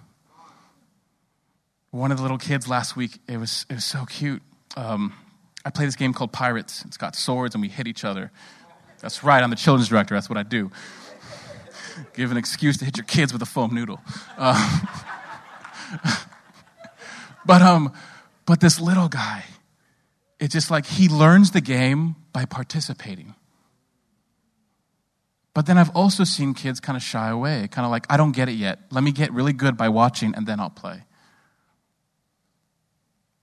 one 1.91 2.11
of 2.11 2.17
the 2.17 2.23
little 2.23 2.39
kids 2.39 2.69
last 2.69 2.97
week, 2.97 3.19
it 3.29 3.37
was, 3.37 3.67
it 3.71 3.75
was 3.75 3.85
so 3.85 4.05
cute. 4.05 4.43
Um, 4.77 5.15
I 5.65 5.71
play 5.71 5.85
this 5.85 5.97
game 5.97 6.13
called 6.13 6.33
Pirates. 6.33 6.85
It's 6.87 6.97
got 6.97 7.15
swords 7.15 7.55
and 7.55 7.63
we 7.63 7.69
hit 7.69 7.87
each 7.87 8.05
other. 8.05 8.33
That's 9.01 9.23
right, 9.23 9.43
I'm 9.43 9.51
the 9.51 9.57
children's 9.57 9.89
director. 9.89 10.15
That's 10.15 10.29
what 10.29 10.39
I 10.39 10.43
do. 10.43 10.71
Give 12.15 12.31
an 12.31 12.37
excuse 12.37 12.79
to 12.79 12.85
hit 12.85 12.97
your 12.97 13.07
kids 13.07 13.33
with 13.33 13.43
a 13.43 13.47
foam 13.47 13.75
noodle. 13.75 14.01
Uh, 14.37 14.81
but, 17.47 17.63
um, 17.63 17.93
but 18.47 18.61
this 18.61 18.81
little 18.81 19.09
guy, 19.09 19.45
it's 20.41 20.53
just 20.53 20.71
like 20.71 20.87
he 20.87 21.09
learns 21.09 21.53
the 21.53 21.61
game 21.61 22.17
by 22.33 22.45
participating. 22.45 23.35
But 25.55 25.67
then 25.67 25.77
I've 25.77 25.95
also 25.95 26.25
seen 26.25 26.55
kids 26.55 26.81
kind 26.81 26.97
of 26.97 27.03
shy 27.03 27.29
away, 27.29 27.69
kind 27.71 27.85
of 27.85 27.91
like, 27.91 28.07
I 28.09 28.17
don't 28.17 28.33
get 28.33 28.49
it 28.49 28.53
yet. 28.53 28.81
Let 28.91 29.05
me 29.05 29.13
get 29.13 29.33
really 29.33 29.53
good 29.53 29.77
by 29.77 29.89
watching 29.89 30.35
and 30.35 30.47
then 30.47 30.61
I'll 30.61 30.71
play. 30.71 31.05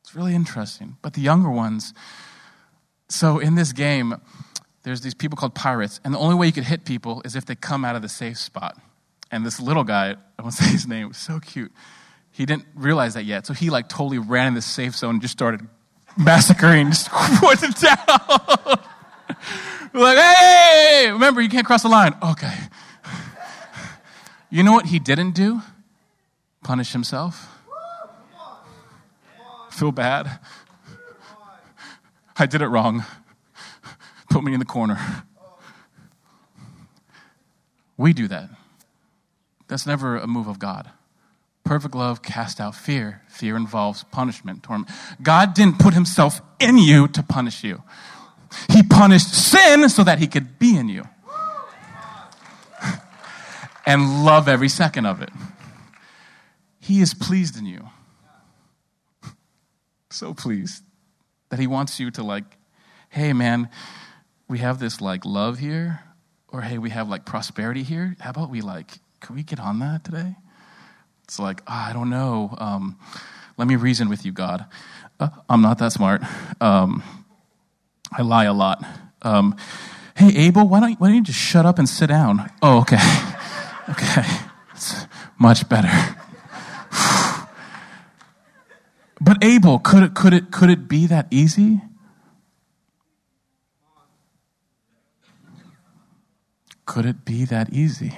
It's 0.01 0.15
really 0.15 0.33
interesting. 0.33 0.97
But 1.03 1.13
the 1.13 1.21
younger 1.21 1.51
ones, 1.51 1.93
so 3.09 3.37
in 3.37 3.53
this 3.53 3.73
game, 3.73 4.15
there's 4.83 5.01
these 5.01 5.13
people 5.13 5.37
called 5.37 5.53
pirates, 5.53 5.99
and 6.03 6.13
the 6.13 6.17
only 6.17 6.35
way 6.35 6.47
you 6.47 6.51
could 6.51 6.63
hit 6.63 6.83
people 6.83 7.21
is 7.25 7.35
if 7.35 7.45
they 7.45 7.53
come 7.53 7.85
out 7.85 7.95
of 7.95 8.01
the 8.01 8.09
safe 8.09 8.37
spot. 8.37 8.75
And 9.29 9.45
this 9.45 9.59
little 9.59 9.83
guy, 9.83 10.15
I 10.37 10.41
won't 10.41 10.53
say 10.55 10.65
his 10.65 10.87
name, 10.87 11.09
was 11.09 11.17
so 11.17 11.39
cute. 11.39 11.71
He 12.39 12.45
didn't 12.45 12.65
realize 12.73 13.15
that 13.15 13.25
yet, 13.25 13.45
so 13.45 13.53
he 13.53 13.69
like 13.69 13.89
totally 13.89 14.17
ran 14.17 14.47
in 14.47 14.53
the 14.53 14.61
safe 14.61 14.95
zone 14.95 15.15
and 15.15 15.21
just 15.21 15.33
started 15.33 15.67
massacring, 16.17 16.87
just 16.87 17.09
put 17.11 17.61
it 17.61 17.75
down. 17.75 18.79
like, 19.93 20.17
hey, 20.17 21.09
remember 21.11 21.41
you 21.41 21.49
can't 21.49 21.65
cross 21.65 21.83
the 21.83 21.89
line. 21.89 22.15
Okay. 22.23 22.55
You 24.49 24.63
know 24.63 24.71
what 24.71 24.85
he 24.85 24.99
didn't 24.99 25.31
do? 25.31 25.61
Punish 26.63 26.93
himself 26.93 27.49
feel 29.79 29.91
bad. 29.93 30.39
I 32.35 32.45
did 32.45 32.61
it 32.61 32.67
wrong. 32.67 33.05
Put 34.29 34.43
me 34.43 34.53
in 34.53 34.59
the 34.59 34.65
corner. 34.65 34.99
We 37.95 38.11
do 38.11 38.27
that. 38.27 38.49
That's 39.69 39.85
never 39.85 40.17
a 40.17 40.27
move 40.27 40.47
of 40.47 40.59
God. 40.59 40.91
Perfect 41.69 41.93
love 41.93 42.23
casts 42.23 42.59
out 42.59 42.73
fear. 42.73 43.21
Fear 43.27 43.55
involves 43.55 44.03
punishment, 44.05 44.63
torment. 44.63 44.89
God 45.21 45.53
didn't 45.53 45.77
put 45.77 45.93
himself 45.93 46.41
in 46.59 46.79
you 46.79 47.07
to 47.09 47.21
punish 47.21 47.63
you. 47.63 47.83
He 48.71 48.81
punished 48.81 49.31
sin 49.31 49.87
so 49.87 50.03
that 50.03 50.17
he 50.17 50.25
could 50.25 50.57
be 50.57 50.75
in 50.75 50.89
you 50.89 51.07
and 53.85 54.25
love 54.25 54.47
every 54.47 54.67
second 54.67 55.05
of 55.05 55.21
it. 55.21 55.29
He 56.79 57.01
is 57.01 57.13
pleased 57.13 57.55
in 57.55 57.67
you 57.67 57.87
so 60.09 60.33
pleased 60.33 60.83
that 61.49 61.59
he 61.59 61.67
wants 61.67 61.99
you 61.99 62.09
to 62.09 62.23
like, 62.23 62.45
hey 63.09 63.31
man, 63.31 63.69
we 64.47 64.57
have 64.57 64.79
this 64.79 65.01
like 65.01 65.23
love 65.23 65.59
here, 65.59 65.99
or 66.47 66.61
hey, 66.61 66.79
we 66.79 66.89
have 66.89 67.07
like 67.07 67.27
prosperity 67.27 67.83
here. 67.83 68.15
How 68.21 68.31
about 68.31 68.49
we 68.49 68.61
like, 68.61 68.97
can 69.19 69.35
we 69.35 69.43
get 69.43 69.59
on 69.59 69.77
that 69.77 70.03
today? 70.03 70.35
It's 71.29 71.37
like, 71.37 71.61
oh, 71.67 71.71
I 71.71 71.93
don't 71.93 72.09
know. 72.09 72.55
Um, 72.57 72.97
let 73.55 73.67
me 73.67 73.75
reason 73.75 74.09
with 74.09 74.25
you, 74.25 74.31
God. 74.31 74.65
Uh, 75.19 75.29
I'm 75.47 75.61
not 75.61 75.77
that 75.77 75.91
smart. 75.91 76.23
Um, 76.59 77.03
I 78.11 78.23
lie 78.23 78.45
a 78.45 78.53
lot. 78.53 78.83
Um, 79.21 79.55
hey, 80.15 80.35
Abel, 80.35 80.67
why 80.67 80.79
don't, 80.79 80.89
you, 80.89 80.95
why 80.95 81.09
don't 81.09 81.17
you 81.17 81.23
just 81.23 81.37
shut 81.37 81.67
up 81.67 81.77
and 81.77 81.87
sit 81.87 82.07
down? 82.07 82.49
Oh, 82.63 82.79
okay. 82.79 82.97
okay. 83.89 84.25
It's 84.73 85.05
much 85.37 85.69
better. 85.69 85.91
But 89.21 89.43
Abel, 89.43 89.77
could 89.77 90.01
it, 90.01 90.15
could 90.15 90.33
it, 90.33 90.49
could 90.49 90.69
it 90.71 90.87
be 90.87 91.05
that 91.05 91.27
easy? 91.29 91.81
Could 96.85 97.05
it 97.05 97.23
be 97.23 97.45
that 97.45 97.71
easy? 97.71 98.15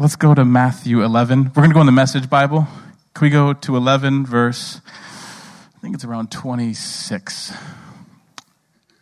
Let's 0.00 0.14
go 0.14 0.32
to 0.32 0.44
Matthew 0.44 1.02
11. 1.02 1.46
We're 1.46 1.50
going 1.54 1.70
to 1.70 1.74
go 1.74 1.80
in 1.80 1.86
the 1.86 1.90
Message 1.90 2.30
Bible. 2.30 2.68
Can 3.14 3.24
we 3.24 3.30
go 3.30 3.52
to 3.52 3.76
11, 3.76 4.26
verse, 4.26 4.80
I 4.86 5.78
think 5.80 5.92
it's 5.96 6.04
around 6.04 6.30
26. 6.30 7.52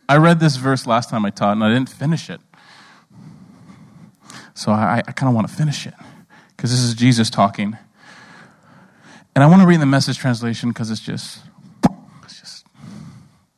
I 0.09 0.17
read 0.17 0.39
this 0.39 0.55
verse 0.55 0.87
last 0.87 1.11
time 1.11 1.23
I 1.23 1.29
taught 1.29 1.51
and 1.51 1.63
I 1.63 1.71
didn't 1.71 1.89
finish 1.89 2.31
it. 2.31 2.41
So 4.55 4.71
I, 4.71 5.03
I 5.07 5.11
kind 5.11 5.29
of 5.29 5.35
want 5.35 5.47
to 5.47 5.53
finish 5.53 5.85
it 5.85 5.93
because 6.55 6.71
this 6.71 6.81
is 6.81 6.95
Jesus 6.95 7.29
talking. 7.29 7.77
And 9.35 9.43
I 9.43 9.47
want 9.47 9.61
to 9.61 9.67
read 9.67 9.79
the 9.79 9.85
message 9.85 10.17
translation 10.17 10.69
because 10.69 10.89
it's 10.89 10.99
just, 10.99 11.41
it's 12.23 12.39
just, 12.39 12.65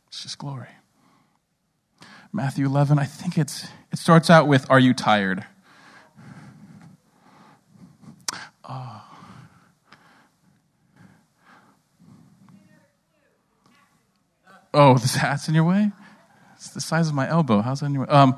it's 0.09 0.23
just 0.23 0.37
glory. 0.37 0.67
Matthew 2.33 2.65
11, 2.65 2.99
I 2.99 3.05
think 3.05 3.37
it's, 3.37 3.65
it 3.93 3.97
starts 3.97 4.29
out 4.29 4.45
with, 4.45 4.69
Are 4.69 4.77
you 4.77 4.93
tired? 4.93 5.45
Oh, 14.73 14.93
this 14.97 15.15
hat's 15.15 15.47
in 15.47 15.55
your 15.55 15.63
way? 15.63 15.91
It's 16.55 16.71
the 16.71 16.81
size 16.81 17.07
of 17.07 17.13
my 17.13 17.29
elbow. 17.29 17.61
How's 17.61 17.79
that 17.79 17.87
in 17.87 17.93
your 17.93 18.03
way? 18.03 18.09
Um, 18.09 18.35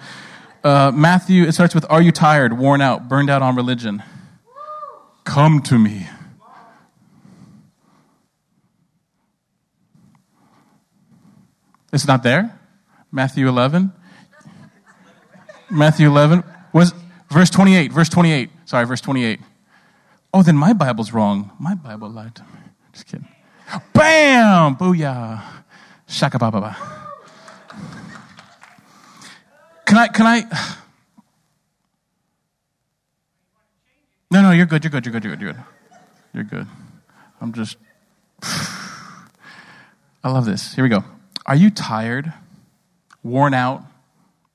uh, 0.63 0.91
Matthew, 0.93 1.43
it 1.43 1.53
starts 1.53 1.73
with, 1.73 1.85
Are 1.89 2.01
you 2.01 2.11
tired, 2.11 2.57
worn 2.57 2.81
out, 2.81 3.09
burned 3.09 3.29
out 3.29 3.41
on 3.41 3.55
religion? 3.55 4.03
Come 5.23 5.61
to 5.63 5.77
me. 5.77 6.07
It's 11.91 12.07
not 12.07 12.23
there? 12.23 12.57
Matthew 13.11 13.49
11? 13.49 13.91
Matthew 15.69 16.07
11 16.07 16.43
was 16.73 16.93
verse 17.29 17.49
28, 17.49 17.91
verse 17.91 18.09
28. 18.09 18.49
Sorry, 18.65 18.85
verse 18.85 19.01
28. 19.01 19.39
Oh, 20.33 20.43
then 20.43 20.55
my 20.55 20.73
Bible's 20.73 21.11
wrong. 21.11 21.51
My 21.59 21.75
Bible 21.75 22.09
lied 22.09 22.35
to 22.35 22.43
me. 22.43 22.59
Just 22.93 23.07
kidding. 23.07 23.27
Bam! 23.93 24.75
Booyah. 24.77 25.41
Shaka 26.11 26.37
ba 26.37 26.51
ba 26.51 26.59
ba. 26.59 26.77
Can 29.85 29.97
I, 29.97 30.07
can 30.07 30.25
I, 30.25 30.43
No, 34.31 34.41
no, 34.41 34.51
you're 34.51 34.65
good. 34.65 34.83
You're 34.83 34.91
good. 34.91 35.05
You're 35.05 35.11
good. 35.11 35.23
You're 35.25 35.35
good. 35.35 35.41
You're 35.41 35.53
good. 35.53 35.63
You're 36.33 36.43
good. 36.43 36.67
I'm 37.41 37.51
just. 37.53 37.77
I 38.43 40.29
love 40.29 40.45
this. 40.45 40.73
Here 40.73 40.83
we 40.83 40.89
go. 40.89 41.03
Are 41.45 41.55
you 41.55 41.69
tired, 41.69 42.31
worn 43.23 43.53
out, 43.53 43.83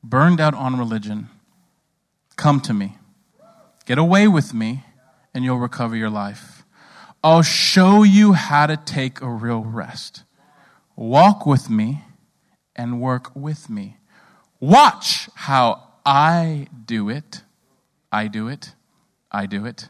burned 0.03 0.41
out 0.41 0.55
on 0.55 0.79
religion? 0.79 1.29
Come 2.37 2.61
to 2.61 2.73
me. 2.73 2.97
Get 3.85 3.99
away 3.99 4.29
with 4.29 4.55
me, 4.55 4.85
and 5.35 5.45
you'll 5.45 5.59
recover 5.59 5.95
your 5.95 6.11
life. 6.11 6.65
I'll 7.23 7.43
show 7.43 8.03
you 8.03 8.33
how 8.33 8.67
to 8.67 8.77
take 8.77 9.21
a 9.21 9.29
real 9.29 9.63
rest. 9.63 10.23
Walk 10.97 11.47
with 11.47 11.69
me 11.69 12.03
and 12.75 13.01
work 13.01 13.31
with 13.37 13.69
me. 13.71 13.99
Watch 14.61 15.29
how 15.35 15.83
I 16.05 16.69
do 16.85 17.09
it. 17.11 17.43
I 18.11 18.29
do 18.29 18.49
it. 18.49 18.75
I 19.31 19.47
do 19.47 19.67
it. 19.67 19.89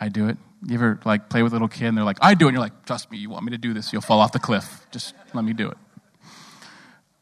I 0.00 0.08
do 0.08 0.28
it. 0.28 0.38
You 0.66 0.76
ever 0.76 0.98
like 1.04 1.28
play 1.28 1.42
with 1.42 1.52
a 1.52 1.56
little 1.56 1.68
kid 1.68 1.86
and 1.88 1.96
they're 1.96 2.04
like, 2.04 2.16
I 2.22 2.34
do 2.34 2.46
it. 2.46 2.48
And 2.48 2.54
you're 2.54 2.62
like, 2.62 2.86
trust 2.86 3.10
me, 3.10 3.18
you 3.18 3.28
want 3.28 3.44
me 3.44 3.50
to 3.50 3.58
do 3.58 3.74
this, 3.74 3.92
you'll 3.92 4.00
fall 4.02 4.20
off 4.20 4.32
the 4.32 4.38
cliff. 4.38 4.86
Just 4.90 5.14
let 5.34 5.44
me 5.44 5.52
do 5.52 5.68
it. 5.68 5.76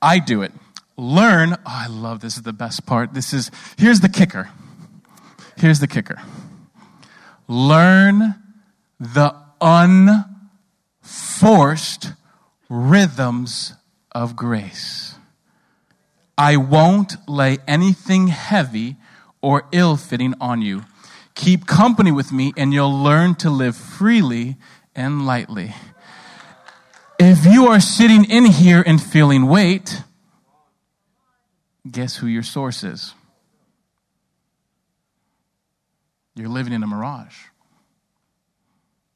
I 0.00 0.20
do 0.20 0.42
it. 0.42 0.52
Learn. 0.96 1.54
Oh, 1.54 1.58
I 1.66 1.88
love 1.88 2.20
this 2.20 2.36
is 2.36 2.42
the 2.42 2.52
best 2.52 2.86
part. 2.86 3.14
This 3.14 3.32
is 3.32 3.50
here's 3.76 4.00
the 4.00 4.08
kicker. 4.08 4.50
Here's 5.56 5.80
the 5.80 5.88
kicker. 5.88 6.20
Learn 7.48 8.36
the 9.00 9.34
unforced 11.00 12.12
rhythms 12.72 13.74
of 14.12 14.35
grace. 14.35 15.16
I 16.38 16.56
won't 16.56 17.16
lay 17.28 17.58
anything 17.68 18.28
heavy 18.28 18.96
or 19.42 19.64
ill 19.72 19.98
fitting 19.98 20.32
on 20.40 20.62
you. 20.62 20.85
Keep 21.35 21.66
company 21.66 22.11
with 22.11 22.32
me, 22.32 22.54
and 22.56 22.72
you'll 22.72 23.02
learn 23.02 23.35
to 23.37 23.50
live 23.50 23.76
freely 23.76 24.56
and 24.94 25.26
lightly. 25.26 25.74
If 27.18 27.44
you 27.44 27.66
are 27.66 27.78
sitting 27.78 28.24
in 28.24 28.46
here 28.46 28.82
and 28.87 29.00
feeling 29.00 29.46
weight, 29.46 30.02
guess 31.88 32.16
who 32.16 32.26
your 32.26 32.42
source 32.42 32.82
is? 32.82 33.12
You're 36.35 36.48
living 36.48 36.72
in 36.72 36.82
a 36.82 36.87
mirage. 36.87 37.37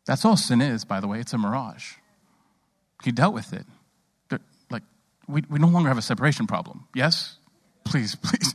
That's 0.05 0.27
all 0.27 0.37
sin 0.37 0.61
is, 0.61 0.85
by 0.85 1.01
the 1.01 1.09
way. 1.09 1.21
It's 1.21 1.33
a 1.33 1.39
mirage. 1.39 1.95
He 3.05 3.13
dealt 3.13 3.35
with 3.35 3.53
it. 3.53 3.67
Like, 4.71 4.83
we, 5.29 5.43
we 5.49 5.59
no 5.59 5.69
longer 5.69 5.89
have 5.89 5.99
a 5.99 6.03
separation 6.03 6.47
problem. 6.47 6.87
Yes? 6.95 7.37
Please, 7.85 8.15
please. 8.23 8.55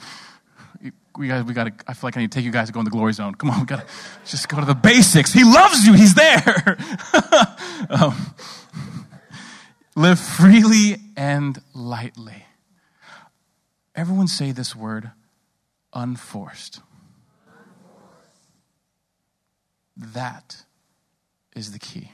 we 1.18 1.28
got, 1.28 1.46
we 1.46 1.54
got 1.54 1.66
to, 1.66 1.74
I 1.88 1.94
feel 1.94 2.08
like 2.08 2.18
I 2.18 2.22
need 2.22 2.32
to 2.32 2.38
take 2.38 2.46
you 2.46 2.52
guys 2.52 2.68
to 2.68 2.74
go 2.74 2.80
in 2.80 2.86
the 2.86 2.92
glory 2.92 3.14
zone. 3.14 3.36
Come 3.36 3.50
on, 3.50 3.62
we 3.62 3.66
got 3.66 3.88
to 3.88 3.94
just 4.26 4.50
go 4.50 4.60
to 4.60 4.66
the 4.66 4.76
basics. 4.76 5.32
He 5.32 5.44
loves 5.44 5.86
you. 5.86 5.94
He's 5.94 6.16
there. 6.16 6.78
um, 7.90 8.36
live 9.96 10.20
freely 10.20 10.98
and 11.16 11.62
lightly. 11.74 12.46
Everyone 13.96 14.28
say 14.28 14.52
this 14.52 14.76
word 14.76 15.12
unforced. 15.94 16.82
That 19.98 20.64
is 21.56 21.74
the 21.74 21.80
key. 21.80 22.12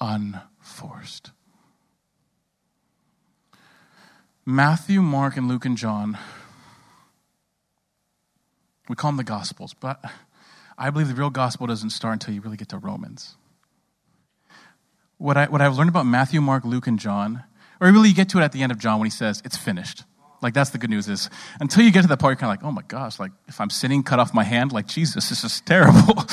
Unforced. 0.00 1.30
Matthew, 4.46 5.02
Mark, 5.02 5.36
and 5.36 5.48
Luke 5.48 5.64
and 5.64 5.76
John, 5.76 6.18
we 8.88 8.96
call 8.96 9.10
them 9.10 9.16
the 9.16 9.24
Gospels, 9.24 9.74
but 9.78 10.02
I 10.76 10.88
believe 10.90 11.08
the 11.08 11.14
real 11.14 11.30
gospel 11.30 11.66
doesn't 11.66 11.90
start 11.90 12.14
until 12.14 12.34
you 12.34 12.40
really 12.40 12.56
get 12.56 12.70
to 12.70 12.78
Romans. 12.78 13.36
What, 15.18 15.36
I, 15.36 15.44
what 15.46 15.60
I've 15.60 15.76
learned 15.76 15.90
about 15.90 16.06
Matthew, 16.06 16.40
Mark, 16.40 16.64
Luke, 16.64 16.86
and 16.86 16.98
John, 16.98 17.44
or 17.80 17.92
really 17.92 18.08
you 18.08 18.14
get 18.14 18.30
to 18.30 18.38
it 18.38 18.42
at 18.42 18.52
the 18.52 18.62
end 18.62 18.72
of 18.72 18.78
John 18.78 18.98
when 18.98 19.06
he 19.06 19.10
says, 19.10 19.42
it's 19.44 19.58
finished. 19.58 20.04
Like 20.42 20.54
that's 20.54 20.70
the 20.70 20.78
good 20.78 20.88
news 20.88 21.06
is 21.06 21.28
until 21.60 21.84
you 21.84 21.92
get 21.92 22.02
to 22.02 22.08
that 22.08 22.16
part, 22.16 22.32
you're 22.32 22.36
kind 22.36 22.56
of 22.56 22.62
like, 22.62 22.66
oh 22.66 22.72
my 22.72 22.82
gosh, 22.88 23.18
like 23.18 23.32
if 23.46 23.60
I'm 23.60 23.68
sitting, 23.68 24.02
cut 24.02 24.18
off 24.18 24.32
my 24.32 24.44
hand, 24.44 24.72
like 24.72 24.86
Jesus, 24.86 25.28
this 25.28 25.44
is 25.44 25.60
terrible. 25.60 26.24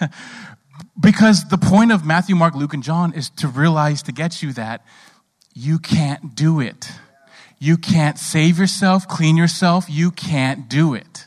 because 1.00 1.48
the 1.48 1.58
point 1.58 1.92
of 1.92 2.04
Matthew, 2.04 2.36
Mark, 2.36 2.54
Luke, 2.54 2.74
and 2.74 2.82
John 2.82 3.12
is 3.14 3.30
to 3.30 3.48
realize 3.48 4.02
to 4.04 4.12
get 4.12 4.42
you 4.42 4.52
that 4.52 4.84
you 5.54 5.78
can't 5.78 6.34
do 6.34 6.60
it. 6.60 6.90
You 7.58 7.76
can't 7.76 8.18
save 8.18 8.58
yourself, 8.58 9.08
clean 9.08 9.36
yourself. 9.36 9.86
You 9.88 10.10
can't 10.10 10.68
do 10.68 10.94
it. 10.94 11.26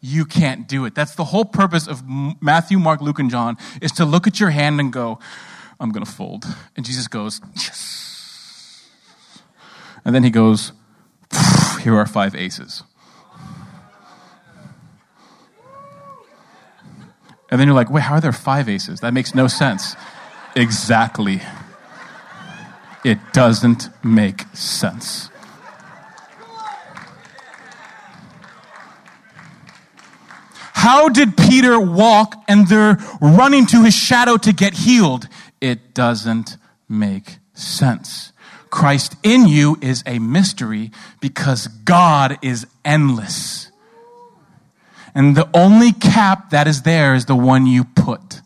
You 0.00 0.24
can't 0.24 0.68
do 0.68 0.84
it. 0.84 0.94
That's 0.94 1.14
the 1.14 1.24
whole 1.24 1.44
purpose 1.44 1.86
of 1.86 2.02
Matthew, 2.40 2.78
Mark, 2.78 3.00
Luke, 3.00 3.18
and 3.18 3.30
John 3.30 3.56
is 3.80 3.92
to 3.92 4.04
look 4.04 4.26
at 4.26 4.40
your 4.40 4.50
hand 4.50 4.80
and 4.80 4.92
go, 4.92 5.18
I'm 5.78 5.90
going 5.90 6.04
to 6.04 6.10
fold. 6.10 6.44
And 6.76 6.84
Jesus 6.84 7.08
goes, 7.08 7.40
yes. 7.54 8.88
And 10.04 10.14
then 10.14 10.24
he 10.24 10.30
goes, 10.30 10.72
here 11.82 11.96
are 11.96 12.06
five 12.06 12.34
aces. 12.34 12.82
And 17.52 17.60
then 17.60 17.68
you're 17.68 17.74
like, 17.76 17.90
wait, 17.90 18.04
how 18.04 18.14
are 18.14 18.20
there 18.22 18.32
five 18.32 18.66
aces? 18.66 19.00
That 19.00 19.12
makes 19.12 19.34
no 19.34 19.46
sense. 19.46 19.94
Exactly. 20.56 21.42
It 23.04 23.18
doesn't 23.34 23.90
make 24.02 24.44
sense. 24.54 25.28
How 30.72 31.10
did 31.10 31.36
Peter 31.36 31.78
walk 31.78 32.42
and 32.48 32.66
they're 32.68 32.96
running 33.20 33.66
to 33.66 33.84
his 33.84 33.94
shadow 33.94 34.38
to 34.38 34.54
get 34.54 34.72
healed? 34.72 35.28
It 35.60 35.92
doesn't 35.92 36.56
make 36.88 37.36
sense. 37.52 38.32
Christ 38.70 39.14
in 39.22 39.46
you 39.46 39.76
is 39.82 40.02
a 40.06 40.18
mystery 40.18 40.90
because 41.20 41.66
God 41.66 42.38
is 42.40 42.66
endless. 42.82 43.71
And 45.14 45.36
the 45.36 45.48
only 45.54 45.92
cap 45.92 46.50
that 46.50 46.66
is 46.66 46.82
there 46.82 47.14
is 47.14 47.26
the 47.26 47.36
one 47.36 47.66
you 47.66 47.84
put. 47.84 48.40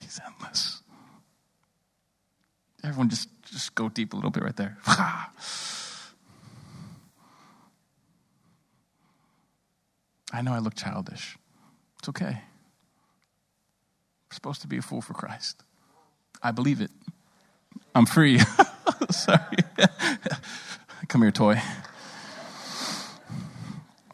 He's 0.00 0.18
endless. 0.24 0.80
Everyone 2.82 3.10
just, 3.10 3.28
just 3.44 3.74
go 3.74 3.90
deep 3.90 4.14
a 4.14 4.16
little 4.16 4.30
bit 4.30 4.42
right 4.42 4.56
there. 4.56 4.78
I 10.32 10.42
know 10.42 10.52
I 10.52 10.58
look 10.58 10.74
childish. 10.74 11.36
It's 11.98 12.08
okay. 12.08 12.26
I'm 12.26 12.40
supposed 14.32 14.62
to 14.62 14.66
be 14.66 14.78
a 14.78 14.82
fool 14.82 15.02
for 15.02 15.14
Christ. 15.14 15.62
I 16.42 16.52
believe 16.52 16.80
it. 16.80 16.90
I'm 17.94 18.06
free. 18.06 18.40
Sorry. 19.10 19.58
Come 21.08 21.22
here, 21.22 21.30
toy. 21.30 21.60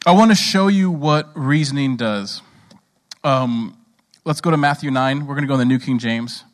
I 0.05 0.13
want 0.13 0.31
to 0.31 0.35
show 0.35 0.67
you 0.69 0.91
what 0.91 1.31
reasoning 1.35 1.97
does. 1.97 2.43
Um, 3.25 3.79
let's 4.25 4.43
go 4.43 4.51
to 4.51 4.57
Matthew 4.59 4.91
9. 4.91 5.21
We're 5.21 5.35
going 5.35 5.45
to 5.45 5.49
go 5.49 5.55
in 5.55 5.61
the 5.61 5.65
New 5.65 5.79
King 5.79 5.99
James. 5.99 6.45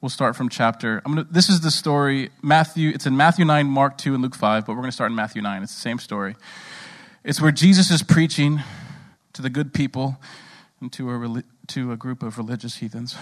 We'll 0.00 0.10
start 0.10 0.36
from 0.36 0.50
chapter. 0.50 1.02
I'm 1.04 1.14
gonna, 1.14 1.26
this 1.28 1.48
is 1.48 1.62
the 1.62 1.70
story. 1.72 2.30
Matthew. 2.42 2.90
It's 2.90 3.06
in 3.06 3.16
Matthew 3.16 3.44
9, 3.44 3.66
Mark 3.66 3.98
2, 3.98 4.14
and 4.14 4.22
Luke 4.22 4.36
5, 4.36 4.66
but 4.66 4.72
we're 4.72 4.82
going 4.82 4.90
to 4.90 4.94
start 4.94 5.10
in 5.10 5.16
Matthew 5.16 5.42
9. 5.42 5.62
It's 5.62 5.74
the 5.74 5.80
same 5.80 5.98
story. 5.98 6.36
It's 7.24 7.40
where 7.40 7.50
Jesus 7.50 7.90
is 7.90 8.02
preaching 8.02 8.60
to 9.32 9.42
the 9.42 9.50
good 9.50 9.74
people 9.74 10.18
and 10.80 10.92
to 10.92 11.10
a, 11.10 11.44
to 11.68 11.92
a 11.92 11.96
group 11.96 12.22
of 12.22 12.38
religious 12.38 12.76
heathens 12.76 13.16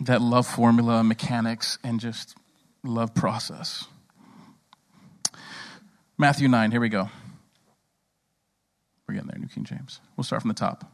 that 0.00 0.20
love 0.20 0.46
formula, 0.46 1.02
mechanics, 1.02 1.78
and 1.82 1.98
just 1.98 2.36
love 2.84 3.14
process. 3.14 3.86
Matthew 6.20 6.48
9, 6.48 6.72
here 6.72 6.80
we 6.80 6.88
go. 6.88 7.08
We're 9.06 9.14
getting 9.14 9.28
there, 9.28 9.38
New 9.38 9.46
King 9.46 9.62
James. 9.62 10.00
We'll 10.16 10.24
start 10.24 10.42
from 10.42 10.48
the 10.48 10.54
top. 10.54 10.90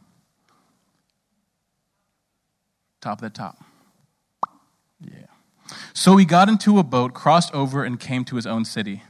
Top 3.01 3.17
of 3.17 3.21
the 3.21 3.31
top. 3.31 3.57
Yeah. 5.01 5.25
So 5.93 6.15
he 6.17 6.25
got 6.25 6.47
into 6.47 6.77
a 6.77 6.83
boat, 6.83 7.15
crossed 7.15 7.53
over, 7.55 7.83
and 7.83 7.99
came 7.99 8.23
to 8.25 8.35
his 8.35 8.45
own 8.45 8.65
city. 8.65 9.01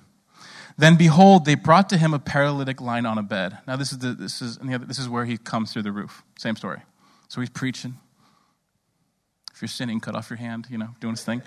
Then 0.78 0.96
behold, 0.96 1.44
they 1.44 1.56
brought 1.56 1.90
to 1.90 1.98
him 1.98 2.14
a 2.14 2.20
paralytic 2.20 2.80
lying 2.80 3.06
on 3.06 3.18
a 3.18 3.24
bed. 3.24 3.58
Now 3.68 3.76
this 3.76 3.92
is 3.92 4.00
the, 4.00 4.14
this 4.14 4.42
is 4.42 4.58
the 4.58 4.74
other, 4.74 4.86
this 4.86 5.00
is 5.00 5.10
where 5.10 5.26
he 5.26 5.38
comes 5.38 5.74
through 5.74 5.84
the 5.84 5.92
roof. 5.92 6.24
Same 6.38 6.56
story. 6.56 6.82
So 7.28 7.42
he's 7.42 7.50
preaching. 7.50 7.96
If 9.54 9.62
you're 9.62 9.70
sinning, 9.70 10.00
cut 10.00 10.16
off 10.16 10.30
your 10.30 10.38
hand. 10.38 10.68
You 10.70 10.78
know, 10.78 10.90
doing 11.00 11.14
his 11.14 11.24
thing, 11.24 11.42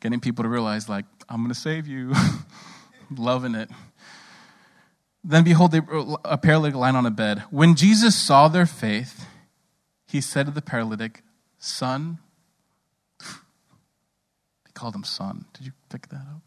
getting 0.00 0.20
people 0.20 0.42
to 0.44 0.48
realize 0.48 0.88
like 0.88 1.04
I'm 1.28 1.38
going 1.38 1.48
to 1.48 1.58
save 1.58 1.86
you, 1.86 2.12
loving 3.16 3.54
it. 3.54 3.70
Then 5.22 5.44
behold, 5.44 5.72
they, 5.72 5.80
a 6.24 6.38
paralytic 6.38 6.74
lying 6.74 6.96
on 6.96 7.06
a 7.06 7.10
bed. 7.10 7.44
When 7.50 7.74
Jesus 7.74 8.16
saw 8.16 8.48
their 8.48 8.66
faith, 8.66 9.26
he 10.06 10.20
said 10.20 10.46
to 10.46 10.52
the 10.52 10.62
paralytic, 10.62 11.22
"Son." 11.58 12.18
He 13.20 14.72
called 14.72 14.94
him 14.94 15.04
son. 15.04 15.44
Did 15.52 15.66
you 15.66 15.72
pick 15.90 16.08
that 16.08 16.26
up? 16.26 16.42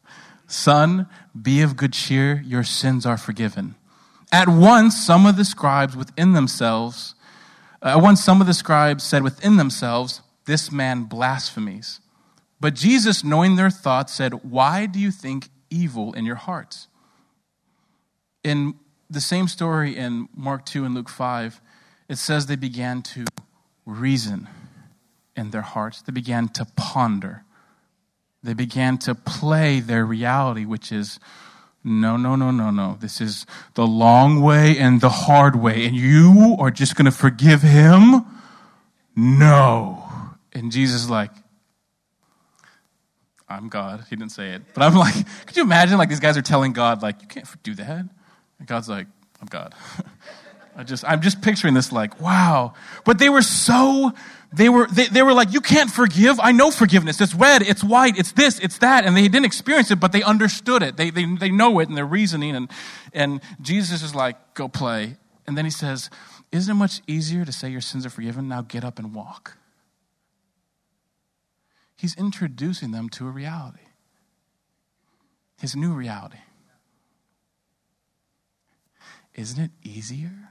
Son, 0.48 1.08
be 1.40 1.62
of 1.62 1.76
good 1.76 1.94
cheer, 1.94 2.42
your 2.46 2.64
sins 2.64 3.06
are 3.06 3.18
forgiven. 3.18 3.76
At 4.32 4.48
once, 4.48 5.06
some 5.06 5.26
of 5.26 5.36
the 5.36 5.46
scribes 5.46 5.96
within 5.96 6.34
themselves, 6.34 7.16
at 7.84 8.02
once, 8.02 8.24
some 8.24 8.40
of 8.40 8.48
the 8.48 8.54
scribes 8.54 9.04
said 9.04 9.24
within 9.24 9.58
themselves, 9.58 10.22
This 10.46 10.72
man 10.72 11.04
blasphemies. 11.04 12.00
But 12.60 12.76
Jesus, 12.76 13.26
knowing 13.26 13.58
their 13.58 13.70
thoughts, 13.70 14.14
said, 14.14 14.46
Why 14.50 14.86
do 14.86 15.00
you 15.00 15.12
think 15.12 15.50
evil 15.74 16.14
in 16.14 16.26
your 16.26 16.36
hearts? 16.36 16.88
In 18.44 18.76
the 19.10 19.22
same 19.22 19.48
story 19.48 19.96
in 19.96 20.28
Mark 20.36 20.66
2 20.66 20.86
and 20.86 20.94
Luke 20.94 21.10
5, 21.10 21.62
it 22.10 22.18
says 22.18 22.46
they 22.46 22.56
began 22.56 23.02
to 23.02 23.26
reason 23.86 24.48
in 25.36 25.52
their 25.52 25.62
hearts, 25.62 26.02
they 26.02 26.12
began 26.12 26.48
to 26.50 26.66
ponder. 26.76 27.44
They 28.44 28.54
began 28.54 28.98
to 29.00 29.16
play 29.16 29.80
their 29.80 30.06
reality, 30.06 30.66
which 30.66 30.92
is 30.92 31.20
no, 31.84 32.18
no, 32.18 32.36
no, 32.36 32.52
no, 32.52 32.72
no. 32.72 32.98
This 33.00 33.20
is 33.20 33.46
the 33.74 33.88
long 33.88 34.42
way 34.42 34.78
and 34.78 35.02
the 35.02 35.10
hard 35.10 35.56
way. 35.56 35.86
And 35.86 35.96
you 35.96 36.56
are 36.60 36.72
just 36.72 36.96
going 36.96 37.06
to 37.06 37.12
forgive 37.12 37.62
him? 37.62 38.26
No. 39.16 40.10
And 40.54 40.72
Jesus 40.72 41.04
is 41.04 41.10
like, 41.10 41.32
I'm 43.54 43.70
God. 43.70 44.06
He 44.10 44.16
didn't 44.16 44.32
say 44.32 44.52
it. 44.52 44.62
But 44.74 44.84
I'm 44.84 44.96
like, 44.96 45.16
could 45.46 45.56
you 45.56 45.64
imagine 45.64 45.98
like 45.98 46.10
these 46.10 46.20
guys 46.20 46.38
are 46.38 46.42
telling 46.42 46.74
God, 46.74 47.02
like, 47.02 47.22
you 47.22 47.28
can't 47.28 47.64
do 47.64 47.76
that? 47.76 48.06
And 48.60 48.68
God's 48.68 48.90
like, 48.90 49.08
I'm 49.42 49.48
God. 49.48 49.74
I 50.76 50.84
just, 50.84 51.06
I'm 51.06 51.22
just 51.22 51.42
picturing 51.42 51.76
this 51.76 51.92
like, 51.92 52.20
wow. 52.20 52.74
But 53.06 53.20
they 53.20 53.30
were 53.30 53.44
so 53.44 54.12
they 54.54 54.70
were, 54.70 54.88
they, 54.88 55.08
they 55.08 55.24
were 55.24 55.34
like, 55.34 55.52
you 55.52 55.62
can't 55.62 55.90
forgive. 55.90 56.40
I 56.40 56.52
know 56.52 56.70
forgiveness. 56.70 57.20
It's 57.20 57.34
red, 57.34 57.64
it's 57.64 57.84
white, 57.84 58.18
it's 58.20 58.34
this, 58.34 58.60
it's 58.60 58.78
that. 58.80 59.04
And 59.04 59.18
they 59.18 59.24
didn't 59.24 59.46
experience 59.46 59.90
it, 59.90 60.00
but 60.00 60.12
they 60.12 60.22
understood 60.22 60.84
it. 60.84 60.96
They, 60.96 61.10
they, 61.10 61.26
they 61.26 61.50
know 61.50 61.80
it 61.80 61.90
and 61.90 61.98
they're 61.98 62.06
reasoning. 62.06 62.56
And, 62.56 62.70
and 63.14 63.42
Jesus 63.62 64.04
is 64.04 64.14
like, 64.14 64.54
go 64.54 64.68
play. 64.68 65.18
And 65.48 65.58
then 65.58 65.66
he 65.66 65.72
says, 65.72 66.12
isn't 66.52 66.72
it 66.72 66.78
much 66.78 67.02
easier 67.08 67.46
to 67.46 67.52
say 67.52 67.70
your 67.70 67.82
sins 67.82 68.06
are 68.06 68.12
forgiven? 68.12 68.48
Now 68.48 68.62
get 68.62 68.84
up 68.84 69.00
and 69.00 69.16
walk. 69.16 69.58
He's 72.04 72.18
introducing 72.18 72.92
them 72.92 73.08
to 73.12 73.30
a 73.30 73.32
reality, 73.32 73.86
his 75.62 75.74
new 75.74 75.94
reality. 75.94 76.40
Isn't 79.34 79.64
it 79.64 79.72
easier 79.82 80.50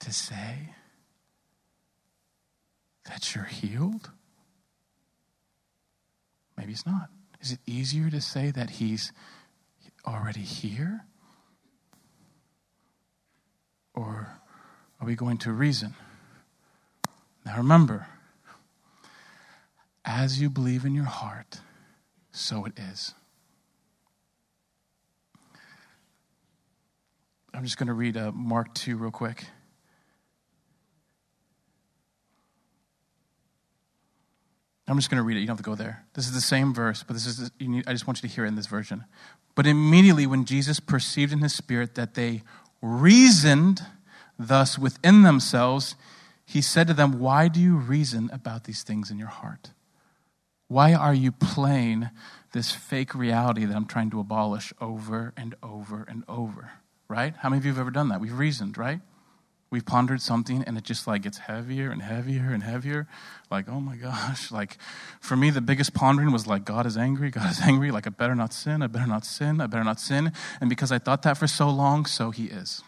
to 0.00 0.12
say, 0.12 0.74
that 3.04 3.32
you're 3.32 3.44
healed? 3.44 4.10
Maybe 6.56 6.72
it's 6.72 6.84
not. 6.84 7.10
Is 7.40 7.52
it 7.52 7.60
easier 7.64 8.10
to 8.10 8.20
say 8.20 8.50
that 8.50 8.70
he's 8.70 9.12
already 10.04 10.40
here? 10.40 11.04
Or 13.94 14.40
are 15.00 15.06
we 15.06 15.14
going 15.14 15.38
to 15.38 15.52
reason? 15.52 15.94
Now 17.46 17.56
remember, 17.56 18.08
as 20.08 20.40
you 20.40 20.48
believe 20.48 20.86
in 20.86 20.94
your 20.94 21.04
heart, 21.04 21.60
so 22.32 22.64
it 22.64 22.72
is. 22.78 23.12
I'm 27.52 27.62
just 27.62 27.76
going 27.76 27.88
to 27.88 27.92
read 27.92 28.16
uh, 28.16 28.32
Mark 28.32 28.72
2 28.74 28.96
real 28.96 29.10
quick. 29.10 29.44
I'm 34.86 34.96
just 34.96 35.10
going 35.10 35.18
to 35.18 35.22
read 35.22 35.36
it. 35.36 35.40
You 35.40 35.46
don't 35.46 35.56
have 35.58 35.64
to 35.64 35.70
go 35.70 35.74
there. 35.74 36.06
This 36.14 36.26
is 36.26 36.32
the 36.32 36.40
same 36.40 36.72
verse, 36.72 37.02
but 37.02 37.12
this 37.12 37.26
is 37.26 37.50
need, 37.60 37.86
I 37.86 37.92
just 37.92 38.06
want 38.06 38.22
you 38.22 38.28
to 38.28 38.34
hear 38.34 38.46
it 38.46 38.48
in 38.48 38.54
this 38.54 38.66
version. 38.66 39.04
But 39.54 39.66
immediately 39.66 40.26
when 40.26 40.46
Jesus 40.46 40.80
perceived 40.80 41.34
in 41.34 41.40
his 41.40 41.54
spirit 41.54 41.96
that 41.96 42.14
they 42.14 42.42
reasoned 42.80 43.82
thus 44.38 44.78
within 44.78 45.22
themselves, 45.22 45.96
he 46.46 46.62
said 46.62 46.86
to 46.86 46.94
them, 46.94 47.18
"Why 47.18 47.48
do 47.48 47.60
you 47.60 47.76
reason 47.76 48.30
about 48.32 48.64
these 48.64 48.82
things 48.82 49.10
in 49.10 49.18
your 49.18 49.28
heart? 49.28 49.72
Why 50.68 50.94
are 50.94 51.14
you 51.14 51.32
playing 51.32 52.10
this 52.52 52.72
fake 52.72 53.14
reality 53.14 53.64
that 53.64 53.74
I'm 53.74 53.86
trying 53.86 54.10
to 54.10 54.20
abolish 54.20 54.72
over 54.80 55.32
and 55.36 55.54
over 55.62 56.04
and 56.08 56.24
over?" 56.28 56.72
Right? 57.08 57.34
How 57.38 57.48
many 57.48 57.58
of 57.58 57.64
you 57.64 57.72
have 57.72 57.80
ever 57.80 57.90
done 57.90 58.08
that? 58.10 58.20
We've 58.20 58.38
reasoned, 58.38 58.78
right? 58.78 59.00
we've 59.70 59.84
pondered 59.84 60.20
something 60.20 60.64
and 60.64 60.78
it 60.78 60.84
just 60.84 61.06
like 61.06 61.22
gets 61.22 61.38
heavier 61.38 61.90
and 61.90 62.02
heavier 62.02 62.52
and 62.52 62.62
heavier 62.62 63.06
like 63.50 63.68
oh 63.68 63.80
my 63.80 63.96
gosh 64.08 64.50
like 64.50 64.78
for 65.20 65.36
me 65.36 65.50
the 65.50 65.60
biggest 65.60 65.94
pondering 65.94 66.32
was 66.32 66.46
like 66.46 66.64
god 66.64 66.86
is 66.86 66.96
angry 66.96 67.30
god 67.30 67.50
is 67.50 67.60
angry 67.60 67.90
like 67.90 68.06
i 68.06 68.10
better 68.10 68.34
not 68.34 68.52
sin 68.52 68.82
i 68.82 68.86
better 68.86 69.06
not 69.06 69.24
sin 69.24 69.60
i 69.60 69.66
better 69.66 69.84
not 69.84 70.00
sin 70.00 70.32
and 70.60 70.70
because 70.70 70.92
i 70.92 70.98
thought 70.98 71.22
that 71.22 71.36
for 71.36 71.46
so 71.46 71.68
long 71.68 72.06
so 72.06 72.30
he 72.30 72.46
is 72.46 72.82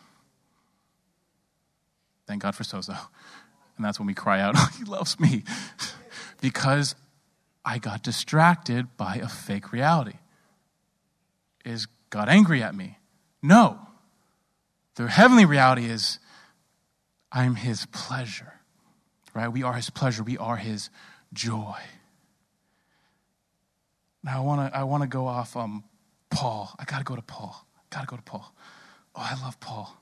thank 2.26 2.42
god 2.42 2.54
for 2.54 2.64
sozo 2.64 2.96
and 3.76 3.84
that's 3.84 3.98
when 3.98 4.06
we 4.06 4.14
cry 4.14 4.40
out 4.40 4.54
oh, 4.58 4.68
he 4.78 4.84
loves 4.84 5.18
me 5.20 5.44
because 6.40 6.94
i 7.64 7.78
got 7.78 8.02
distracted 8.02 8.96
by 8.96 9.16
a 9.16 9.28
fake 9.28 9.72
reality 9.72 10.18
is 11.64 11.86
god 12.10 12.28
angry 12.28 12.62
at 12.62 12.74
me 12.74 12.98
no 13.42 13.78
the 14.96 15.08
heavenly 15.08 15.44
reality 15.46 15.86
is 15.86 16.18
I'm 17.32 17.54
his 17.54 17.86
pleasure, 17.86 18.54
right? 19.34 19.48
We 19.48 19.62
are 19.62 19.74
his 19.74 19.90
pleasure. 19.90 20.22
We 20.22 20.36
are 20.36 20.56
his 20.56 20.90
joy. 21.32 21.76
Now 24.22 24.38
I 24.38 24.40
want 24.40 24.72
to 24.72 24.78
I 24.78 24.82
want 24.84 25.02
to 25.02 25.08
go 25.08 25.26
off 25.26 25.56
um, 25.56 25.84
Paul. 26.28 26.74
I 26.78 26.84
got 26.84 26.98
to 26.98 27.04
go 27.04 27.16
to 27.16 27.22
Paul. 27.22 27.66
Got 27.90 28.02
to 28.02 28.06
go 28.06 28.16
to 28.16 28.22
Paul. 28.22 28.52
Oh, 29.14 29.26
I 29.30 29.40
love 29.42 29.58
Paul. 29.60 29.96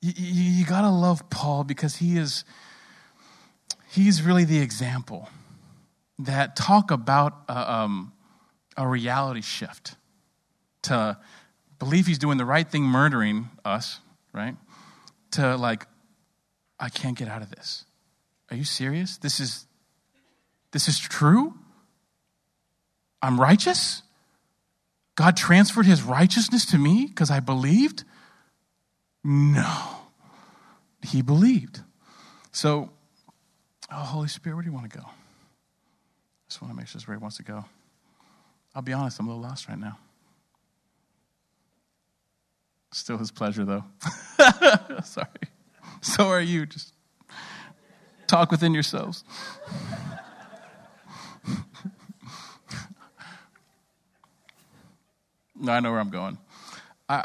You, 0.00 0.12
you, 0.14 0.66
got 0.66 0.82
to 0.82 0.90
love 0.90 1.28
Paul 1.30 1.64
because 1.64 1.96
he 1.96 2.16
is 2.16 2.44
he's 3.88 4.22
really 4.22 4.44
the 4.44 4.60
example 4.60 5.28
that 6.18 6.56
talk 6.56 6.90
about 6.90 7.42
a, 7.48 7.72
um, 7.72 8.12
a 8.76 8.86
reality 8.86 9.42
shift 9.42 9.96
to 10.82 11.18
believe 11.78 12.06
he's 12.06 12.18
doing 12.18 12.38
the 12.38 12.44
right 12.44 12.68
thing 12.68 12.82
murdering 12.82 13.50
us 13.64 14.00
right 14.32 14.56
to 15.32 15.56
like 15.56 15.86
I 16.78 16.88
can't 16.88 17.16
get 17.16 17.28
out 17.28 17.42
of 17.42 17.50
this. 17.50 17.84
Are 18.50 18.56
you 18.56 18.64
serious? 18.64 19.18
This 19.18 19.40
is 19.40 19.66
this 20.72 20.88
is 20.88 20.98
true? 20.98 21.54
I'm 23.22 23.40
righteous? 23.40 24.02
God 25.16 25.36
transferred 25.36 25.86
his 25.86 26.02
righteousness 26.02 26.66
to 26.66 26.78
me 26.78 27.06
because 27.06 27.30
I 27.30 27.40
believed? 27.40 28.04
No. 29.24 29.88
He 31.02 31.22
believed. 31.22 31.80
So, 32.52 32.90
oh, 33.90 33.96
Holy 33.96 34.28
Spirit, 34.28 34.56
where 34.56 34.62
do 34.62 34.68
you 34.68 34.74
want 34.74 34.90
to 34.92 34.98
go? 34.98 35.04
I 36.56 36.58
just 36.58 36.62
want 36.62 36.72
to 36.72 36.76
make 36.78 36.86
sure 36.86 36.98
this 36.98 37.06
where 37.06 37.18
he 37.18 37.20
wants 37.20 37.36
to 37.36 37.42
go. 37.42 37.66
I'll 38.74 38.80
be 38.80 38.94
honest, 38.94 39.20
I'm 39.20 39.26
a 39.26 39.28
little 39.28 39.42
lost 39.42 39.68
right 39.68 39.78
now. 39.78 39.98
Still 42.92 43.18
his 43.18 43.30
pleasure, 43.30 43.66
though. 43.66 43.84
Sorry. 45.04 45.28
So 46.00 46.28
are 46.28 46.40
you. 46.40 46.64
Just 46.64 46.94
talk 48.26 48.50
within 48.50 48.72
yourselves. 48.72 49.22
no, 55.60 55.72
I 55.72 55.80
know 55.80 55.90
where 55.90 56.00
I'm 56.00 56.08
going. 56.08 56.38
Uh, 57.06 57.24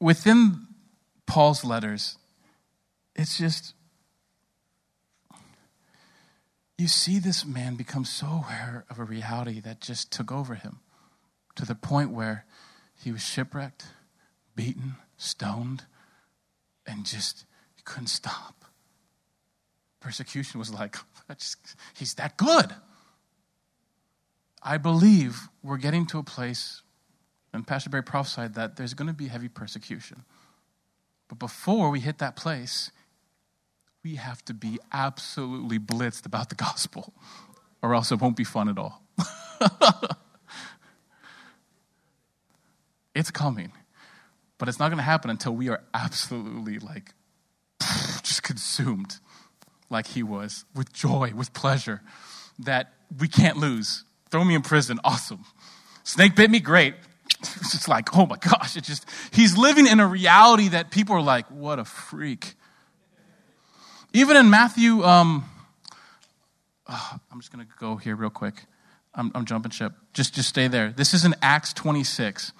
within 0.00 0.66
Paul's 1.24 1.64
letters, 1.64 2.18
it's 3.14 3.38
just, 3.38 3.72
you 6.78 6.88
see 6.88 7.18
this 7.18 7.44
man 7.44 7.74
become 7.76 8.04
so 8.04 8.26
aware 8.26 8.84
of 8.90 8.98
a 8.98 9.04
reality 9.04 9.60
that 9.60 9.80
just 9.80 10.10
took 10.12 10.30
over 10.30 10.54
him 10.54 10.80
to 11.54 11.64
the 11.64 11.74
point 11.74 12.10
where 12.10 12.44
he 13.02 13.10
was 13.10 13.22
shipwrecked, 13.22 13.86
beaten, 14.54 14.96
stoned, 15.16 15.84
and 16.86 17.06
just 17.06 17.46
couldn't 17.86 18.08
stop. 18.08 18.64
Persecution 20.00 20.58
was 20.58 20.72
like, 20.72 20.96
just, 21.38 21.76
he's 21.94 22.14
that 22.14 22.36
good. 22.36 22.74
I 24.62 24.76
believe 24.76 25.48
we're 25.62 25.78
getting 25.78 26.06
to 26.06 26.18
a 26.18 26.22
place, 26.22 26.82
and 27.52 27.66
Pastor 27.66 27.88
Barry 27.88 28.02
prophesied 28.02 28.54
that 28.54 28.76
there's 28.76 28.94
going 28.94 29.08
to 29.08 29.14
be 29.14 29.28
heavy 29.28 29.48
persecution. 29.48 30.24
But 31.28 31.38
before 31.38 31.90
we 31.90 32.00
hit 32.00 32.18
that 32.18 32.36
place, 32.36 32.90
we 34.06 34.14
have 34.14 34.44
to 34.44 34.54
be 34.54 34.78
absolutely 34.92 35.80
blitzed 35.80 36.26
about 36.26 36.48
the 36.48 36.54
gospel, 36.54 37.12
or 37.82 37.92
else 37.92 38.12
it 38.12 38.20
won't 38.20 38.36
be 38.36 38.44
fun 38.44 38.68
at 38.68 38.78
all. 38.78 39.02
it's 43.16 43.32
coming, 43.32 43.72
but 44.58 44.68
it's 44.68 44.78
not 44.78 44.90
going 44.90 44.98
to 44.98 45.02
happen 45.02 45.28
until 45.28 45.56
we 45.56 45.68
are 45.70 45.82
absolutely 45.92 46.78
like 46.78 47.14
just 48.22 48.44
consumed 48.44 49.18
like 49.90 50.06
he 50.06 50.22
was 50.22 50.64
with 50.72 50.92
joy, 50.92 51.32
with 51.34 51.52
pleasure 51.52 52.00
that 52.60 52.92
we 53.18 53.26
can't 53.26 53.56
lose. 53.56 54.04
Throw 54.30 54.44
me 54.44 54.54
in 54.54 54.62
prison, 54.62 55.00
awesome. 55.02 55.44
Snake 56.04 56.36
bit 56.36 56.48
me, 56.48 56.60
great. 56.60 56.94
It's 57.40 57.72
just 57.72 57.88
like, 57.88 58.16
oh 58.16 58.24
my 58.26 58.36
gosh, 58.36 58.76
it 58.76 58.84
just, 58.84 59.04
he's 59.32 59.58
living 59.58 59.88
in 59.88 59.98
a 59.98 60.06
reality 60.06 60.68
that 60.68 60.92
people 60.92 61.16
are 61.16 61.22
like, 61.22 61.50
what 61.50 61.80
a 61.80 61.84
freak. 61.84 62.54
Even 64.16 64.38
in 64.38 64.48
Matthew, 64.48 65.04
um, 65.04 65.44
oh, 66.88 67.18
I'm 67.30 67.38
just 67.38 67.52
going 67.52 67.66
to 67.66 67.72
go 67.78 67.96
here 67.96 68.16
real 68.16 68.30
quick. 68.30 68.64
I'm, 69.14 69.30
I'm 69.34 69.44
jumping 69.44 69.72
ship. 69.72 69.92
Just, 70.14 70.34
just 70.34 70.48
stay 70.48 70.68
there. 70.68 70.90
This 70.90 71.12
is 71.12 71.26
in 71.26 71.34
Acts 71.42 71.74
26. 71.74 72.52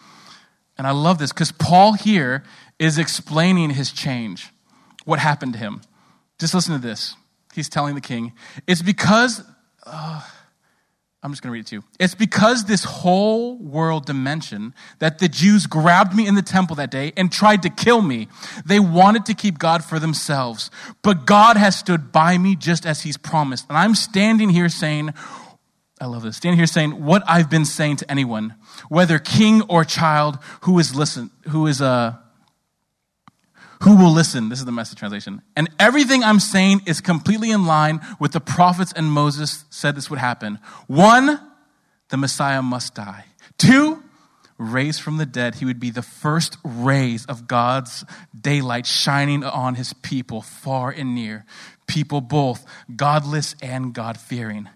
And 0.77 0.87
I 0.87 0.91
love 0.91 1.17
this 1.17 1.33
because 1.33 1.53
Paul 1.53 1.95
here 1.95 2.45
is 2.79 2.99
explaining 2.99 3.71
his 3.71 3.91
change 3.91 4.51
what 5.07 5.19
happened 5.19 5.55
to 5.55 5.59
him. 5.59 5.81
Just 6.39 6.53
listen 6.53 6.75
to 6.79 6.87
this. 6.87 7.15
He's 7.55 7.71
telling 7.71 7.95
the 7.95 8.03
king, 8.03 8.35
It's 8.67 8.83
because, 8.83 9.43
uh, 9.87 10.21
I'm 11.23 11.33
just 11.33 11.43
going 11.43 11.49
to 11.49 11.53
read 11.55 11.61
it 11.61 11.67
to 11.69 11.77
you. 11.77 11.85
It's 11.99 12.15
because 12.15 12.65
this 12.65 12.85
whole 12.85 13.57
world 13.59 14.07
dimension 14.07 14.75
that 15.01 15.19
the 15.19 15.29
Jews 15.29 15.67
grabbed 15.67 16.15
me 16.15 16.27
in 16.27 16.35
the 16.35 16.43
temple 16.43 16.77
that 16.77 16.91
day 16.91 17.13
and 17.17 17.33
tried 17.33 17.63
to 17.63 17.71
kill 17.71 18.01
me. 18.01 18.29
They 18.65 18.79
wanted 18.79 19.27
to 19.27 19.35
keep 19.35 19.59
God 19.59 19.83
for 19.83 19.99
themselves. 19.99 20.71
But 21.03 21.27
God 21.27 21.57
has 21.57 21.77
stood 21.77 22.13
by 22.13 22.39
me 22.39 22.55
just 22.55 22.87
as 22.87 23.03
He's 23.03 23.17
promised. 23.17 23.67
And 23.69 23.77
I'm 23.77 23.95
standing 23.95 24.51
here 24.51 24.69
saying, 24.69 25.15
I 26.01 26.07
love 26.07 26.23
this. 26.23 26.37
Standing 26.37 26.59
here 26.59 26.67
saying 26.67 27.05
what 27.05 27.23
I've 27.27 27.49
been 27.49 27.65
saying 27.65 27.97
to 27.97 28.11
anyone, 28.11 28.55
whether 28.89 29.19
king 29.19 29.63
or 29.63 29.85
child 29.85 30.39
who 30.63 30.79
is 30.79 30.95
listen, 30.95 31.31
who 31.49 31.67
is 31.67 31.81
uh, 31.81 32.17
who 33.83 33.97
will 33.97 34.13
listen. 34.13 34.49
This 34.49 34.59
is 34.59 34.65
the 34.65 34.73
message 34.73 34.99
translation. 34.99 35.43
And 35.55 35.69
everything 35.79 36.23
I'm 36.23 36.41
saying 36.41 36.83
is 36.87 37.01
completely 37.01 37.51
in 37.51 37.67
line 37.67 38.01
with 38.19 38.33
the 38.33 38.41
prophets 38.41 38.93
and 38.93 39.07
Moses 39.07 39.65
said 39.71 39.95
this 39.95 40.11
would 40.11 40.19
happen. 40.19 40.59
One, 40.87 41.41
the 42.09 42.17
Messiah 42.17 42.63
must 42.63 42.95
die. 42.95 43.25
Two, 43.59 44.03
raised 44.59 45.03
from 45.03 45.19
the 45.19 45.27
dead, 45.27 45.57
he 45.57 45.65
would 45.65 45.81
be 45.81 45.91
the 45.91 46.03
first 46.03 46.57
rays 46.65 47.27
of 47.27 47.47
God's 47.47 48.05
daylight 48.39 48.87
shining 48.87 49.45
on 49.45 49.75
his 49.75 49.93
people 49.93 50.41
far 50.43 50.91
and 50.91 51.15
near. 51.15 51.45
People 51.87 52.21
both 52.21 52.65
godless 52.95 53.55
and 53.61 53.93
God 53.93 54.19
fearing. 54.19 54.69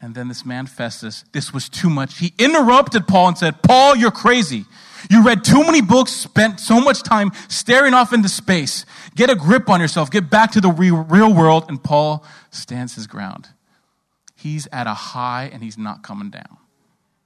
And 0.00 0.14
then 0.14 0.28
this 0.28 0.44
man 0.44 0.66
Festus, 0.66 1.24
this 1.32 1.52
was 1.52 1.68
too 1.68 1.88
much. 1.88 2.18
He 2.18 2.34
interrupted 2.38 3.06
Paul 3.06 3.28
and 3.28 3.38
said, 3.38 3.62
Paul, 3.62 3.96
you're 3.96 4.10
crazy. 4.10 4.64
You 5.10 5.24
read 5.24 5.44
too 5.44 5.62
many 5.64 5.80
books, 5.80 6.12
spent 6.12 6.60
so 6.60 6.80
much 6.80 7.02
time 7.02 7.32
staring 7.48 7.94
off 7.94 8.12
into 8.12 8.28
space. 8.28 8.84
Get 9.14 9.30
a 9.30 9.34
grip 9.34 9.68
on 9.68 9.80
yourself. 9.80 10.10
Get 10.10 10.30
back 10.30 10.52
to 10.52 10.60
the 10.60 10.70
real 10.70 11.34
world. 11.34 11.64
And 11.68 11.82
Paul 11.82 12.24
stands 12.50 12.94
his 12.94 13.06
ground. 13.06 13.48
He's 14.36 14.66
at 14.72 14.86
a 14.86 14.94
high 14.94 15.50
and 15.52 15.62
he's 15.62 15.78
not 15.78 16.02
coming 16.02 16.30
down. 16.30 16.58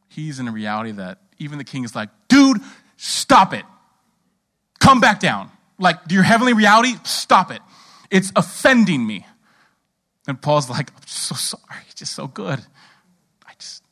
He's 0.08 0.38
in 0.38 0.48
a 0.48 0.52
reality 0.52 0.92
that 0.92 1.18
even 1.38 1.58
the 1.58 1.64
king 1.64 1.84
is 1.84 1.94
like, 1.94 2.08
dude, 2.28 2.58
stop 2.96 3.52
it. 3.52 3.64
Come 4.80 5.00
back 5.00 5.20
down. 5.20 5.50
Like 5.78 5.98
your 6.10 6.22
heavenly 6.22 6.54
reality, 6.54 6.94
stop 7.04 7.50
it. 7.50 7.60
It's 8.10 8.32
offending 8.36 9.06
me. 9.06 9.26
And 10.26 10.40
Paul's 10.40 10.68
like, 10.70 10.90
I'm 10.94 11.06
so 11.06 11.34
sorry. 11.34 11.82
It's 11.86 11.94
just 11.94 12.14
so 12.14 12.26
good. 12.26 12.60
I 13.46 13.52
just. 13.58 13.82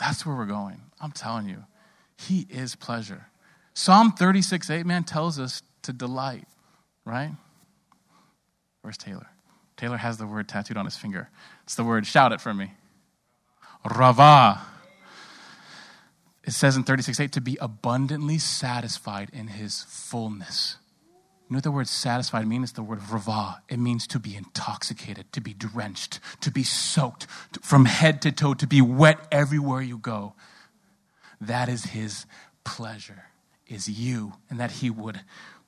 That's 0.00 0.24
where 0.24 0.34
we're 0.34 0.46
going. 0.46 0.80
I'm 1.00 1.12
telling 1.12 1.48
you. 1.48 1.64
He 2.16 2.46
is 2.50 2.74
pleasure. 2.74 3.26
Psalm 3.74 4.12
36 4.12 4.68
8, 4.70 4.86
man, 4.86 5.04
tells 5.04 5.38
us 5.38 5.62
to 5.82 5.92
delight, 5.92 6.48
right? 7.04 7.30
Where's 8.82 8.96
Taylor? 8.96 9.26
Taylor 9.76 9.98
has 9.98 10.16
the 10.16 10.26
word 10.26 10.48
tattooed 10.48 10.76
on 10.76 10.86
his 10.86 10.96
finger. 10.96 11.28
It's 11.64 11.74
the 11.74 11.84
word, 11.84 12.06
shout 12.06 12.32
it 12.32 12.40
for 12.40 12.52
me. 12.52 12.72
Rava. 13.84 14.60
It 16.44 16.52
says 16.52 16.76
in 16.76 16.84
36 16.84 17.20
8 17.20 17.32
to 17.32 17.40
be 17.40 17.56
abundantly 17.60 18.38
satisfied 18.38 19.30
in 19.32 19.48
his 19.48 19.84
fullness. 19.84 20.76
You 21.50 21.54
know 21.54 21.56
what 21.56 21.64
the 21.64 21.70
word 21.72 21.88
satisfied 21.88 22.46
means? 22.46 22.62
It's 22.62 22.72
the 22.74 22.82
word 22.84 23.00
rava. 23.10 23.60
It 23.68 23.80
means 23.80 24.06
to 24.06 24.20
be 24.20 24.36
intoxicated, 24.36 25.32
to 25.32 25.40
be 25.40 25.52
drenched, 25.52 26.20
to 26.42 26.50
be 26.52 26.62
soaked 26.62 27.26
from 27.60 27.86
head 27.86 28.22
to 28.22 28.30
toe, 28.30 28.54
to 28.54 28.68
be 28.68 28.80
wet 28.80 29.18
everywhere 29.32 29.82
you 29.82 29.98
go. 29.98 30.34
That 31.40 31.68
is 31.68 31.86
his 31.86 32.24
pleasure, 32.62 33.24
is 33.66 33.88
you, 33.88 34.34
and 34.48 34.60
that 34.60 34.70
he 34.70 34.90
would 34.90 35.22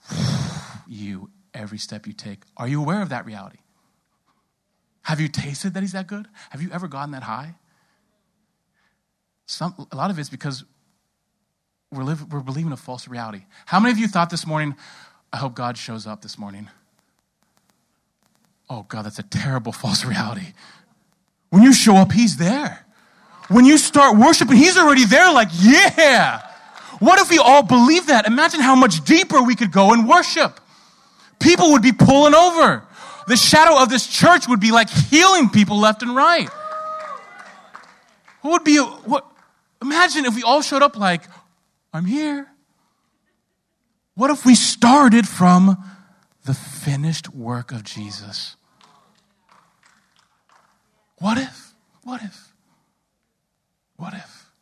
you 0.87 1.31
every 1.53 1.79
step 1.79 2.07
you 2.07 2.12
take. 2.12 2.42
Are 2.57 2.68
you 2.68 2.81
aware 2.81 3.03
of 3.03 3.09
that 3.09 3.27
reality? 3.27 3.59
Have 5.03 5.21
you 5.21 5.27
tasted 5.27 5.75
that 5.75 5.81
he's 5.83 5.92
that 5.92 6.07
good? 6.07 6.29
Have 6.51 6.62
you 6.62 6.71
ever 6.71 6.87
gotten 6.87 7.11
that 7.11 7.25
high? 7.25 7.57
Some, 9.47 9.88
a 9.90 9.97
lot 9.97 10.12
of 10.12 10.18
it's 10.21 10.31
because 10.31 10.62
we're, 11.90 12.05
living, 12.05 12.29
we're 12.29 12.38
believing 12.38 12.71
a 12.71 12.77
false 12.77 13.09
reality. 13.09 13.47
How 13.66 13.81
many 13.81 13.90
of 13.90 13.99
you 13.99 14.07
thought 14.07 14.31
this 14.31 14.47
morning, 14.47 14.77
I 15.33 15.38
hope 15.38 15.55
God 15.55 15.79
shows 15.79 16.07
up 16.07 16.23
this 16.23 16.38
morning. 16.38 16.68
Oh, 18.68 18.85
God, 18.88 19.03
that's 19.03 19.18
a 19.18 19.23
terrible 19.25 19.73
false 19.83 20.05
reality. 20.05 20.53
When 21.51 21.62
you 21.62 21.73
show 21.73 21.97
up, 21.97 22.12
He's 22.12 22.37
there. 22.37 22.85
When 23.49 23.64
you 23.64 23.79
start 23.79 24.16
worshiping, 24.16 24.57
He's 24.57 24.77
already 24.77 25.05
there, 25.05 25.33
like, 25.33 25.49
yeah. 25.61 26.42
What 26.99 27.18
if 27.18 27.31
we 27.31 27.38
all 27.38 27.62
believe 27.62 28.07
that? 28.07 28.27
Imagine 28.27 28.61
how 28.61 28.77
much 28.77 29.05
deeper 29.05 29.42
we 29.42 29.57
could 29.57 29.73
go 29.73 29.92
in 29.92 30.07
worship. 30.07 30.61
People 31.40 31.73
would 31.73 31.83
be 31.83 31.92
pulling 31.92 32.35
over. 32.35 32.85
The 33.27 33.37
shadow 33.37 33.83
of 33.83 33.88
this 33.88 34.07
church 34.07 34.47
would 34.49 34.61
be 34.61 34.71
like 34.71 34.88
healing 34.88 35.49
people 35.49 35.79
left 35.79 36.03
and 36.03 36.14
right. 36.14 36.49
What 38.42 38.53
would 38.53 38.64
be, 38.64 38.79
what, 38.79 39.27
imagine 39.81 40.25
if 40.27 40.35
we 40.35 40.42
all 40.42 40.62
showed 40.62 40.83
up 40.83 40.97
like, 40.97 41.23
I'm 41.92 42.05
here. 42.05 42.52
What 44.23 44.31
if 44.31 44.47
we 44.47 44.55
started 44.55 45.27
from 45.27 45.85
the 46.45 46.55
finished 46.55 47.35
work 47.35 47.73
of 47.73 47.83
Jesus? 47.83 48.55
What 51.19 51.39
if? 51.39 51.75
What 52.05 52.23
if? 52.23 52.53
What 53.97 54.15
if? 54.15 54.53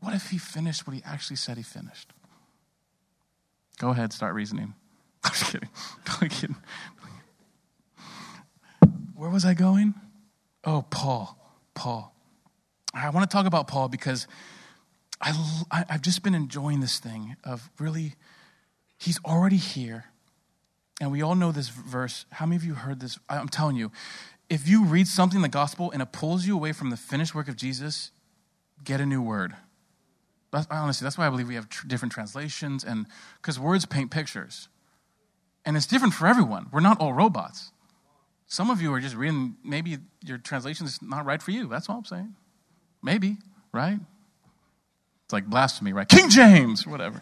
What 0.00 0.14
if 0.14 0.30
he 0.30 0.38
finished 0.38 0.86
what 0.86 0.96
he 0.96 1.02
actually 1.04 1.36
said 1.36 1.58
he 1.58 1.62
finished? 1.62 2.14
Go 3.76 3.90
ahead, 3.90 4.14
start 4.14 4.34
reasoning. 4.34 4.72
I'm 5.24 5.32
just 5.32 5.52
kidding. 5.52 5.68
I'm 6.22 6.28
kidding. 6.30 6.56
Where 9.14 9.28
was 9.28 9.44
I 9.44 9.52
going? 9.52 9.92
Oh, 10.64 10.86
Paul. 10.88 11.36
Paul. 11.74 12.14
I 12.94 13.10
want 13.10 13.30
to 13.30 13.34
talk 13.34 13.44
about 13.44 13.68
Paul 13.68 13.90
because 13.90 14.26
I, 15.20 15.34
I've 15.70 16.00
just 16.00 16.22
been 16.22 16.34
enjoying 16.34 16.80
this 16.80 16.98
thing 16.98 17.36
of 17.44 17.68
really 17.78 18.14
He's 18.98 19.18
already 19.24 19.56
here. 19.56 20.06
And 21.00 21.12
we 21.12 21.22
all 21.22 21.34
know 21.34 21.52
this 21.52 21.68
verse. 21.68 22.24
How 22.30 22.46
many 22.46 22.56
of 22.56 22.64
you 22.64 22.74
heard 22.74 23.00
this? 23.00 23.18
I'm 23.28 23.48
telling 23.48 23.76
you, 23.76 23.92
if 24.48 24.68
you 24.68 24.84
read 24.84 25.06
something 25.06 25.36
in 25.36 25.42
the 25.42 25.48
gospel 25.48 25.90
and 25.90 26.00
it 26.00 26.12
pulls 26.12 26.46
you 26.46 26.54
away 26.54 26.72
from 26.72 26.90
the 26.90 26.96
finished 26.96 27.34
work 27.34 27.48
of 27.48 27.56
Jesus, 27.56 28.12
get 28.84 29.00
a 29.00 29.06
new 29.06 29.20
word. 29.20 29.54
That's, 30.52 30.66
honestly, 30.70 31.04
that's 31.04 31.18
why 31.18 31.26
I 31.26 31.30
believe 31.30 31.48
we 31.48 31.56
have 31.56 31.68
tr- 31.68 31.86
different 31.86 32.12
translations, 32.12 32.84
and 32.84 33.06
because 33.42 33.58
words 33.58 33.84
paint 33.84 34.10
pictures. 34.10 34.68
And 35.64 35.76
it's 35.76 35.86
different 35.86 36.14
for 36.14 36.26
everyone. 36.26 36.68
We're 36.72 36.80
not 36.80 37.00
all 37.00 37.12
robots. 37.12 37.72
Some 38.46 38.70
of 38.70 38.80
you 38.80 38.94
are 38.94 39.00
just 39.00 39.16
reading, 39.16 39.56
maybe 39.64 39.98
your 40.24 40.38
translation 40.38 40.86
is 40.86 41.02
not 41.02 41.26
right 41.26 41.42
for 41.42 41.50
you. 41.50 41.66
That's 41.66 41.90
all 41.90 41.98
I'm 41.98 42.04
saying. 42.04 42.34
Maybe, 43.02 43.36
right? 43.72 43.98
It's 45.24 45.32
like 45.32 45.46
blasphemy, 45.46 45.92
right? 45.92 46.08
King 46.08 46.30
James, 46.30 46.86
whatever. 46.86 47.20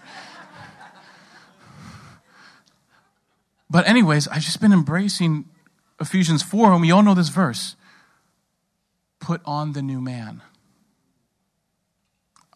But, 3.74 3.88
anyways, 3.88 4.28
I've 4.28 4.42
just 4.42 4.60
been 4.60 4.72
embracing 4.72 5.46
Ephesians 6.00 6.44
4, 6.44 6.74
and 6.74 6.80
we 6.80 6.92
all 6.92 7.02
know 7.02 7.12
this 7.12 7.28
verse 7.28 7.74
put 9.18 9.40
on 9.44 9.72
the 9.72 9.82
new 9.82 10.00
man. 10.00 10.42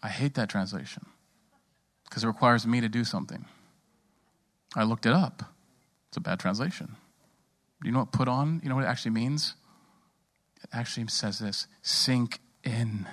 I 0.00 0.10
hate 0.10 0.34
that 0.34 0.48
translation 0.48 1.06
because 2.04 2.22
it 2.22 2.28
requires 2.28 2.68
me 2.68 2.80
to 2.80 2.88
do 2.88 3.02
something. 3.02 3.46
I 4.76 4.84
looked 4.84 5.06
it 5.06 5.12
up. 5.12 5.42
It's 6.06 6.16
a 6.16 6.20
bad 6.20 6.38
translation. 6.38 6.94
You 7.82 7.90
know 7.90 7.98
what 7.98 8.12
put 8.12 8.28
on? 8.28 8.60
You 8.62 8.68
know 8.68 8.76
what 8.76 8.84
it 8.84 8.88
actually 8.88 9.10
means? 9.10 9.56
It 10.62 10.70
actually 10.72 11.08
says 11.08 11.40
this 11.40 11.66
sink 11.82 12.38
in 12.62 13.08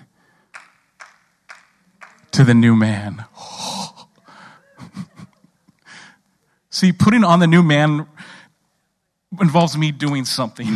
to 2.33 2.43
the 2.43 2.53
new 2.53 2.75
man. 2.75 3.25
See, 6.75 6.91
putting 6.91 7.23
on 7.23 7.39
the 7.39 7.47
new 7.47 7.63
man 7.63 8.05
involves 9.39 9.77
me 9.77 9.93
doing 9.93 10.25
something. 10.25 10.67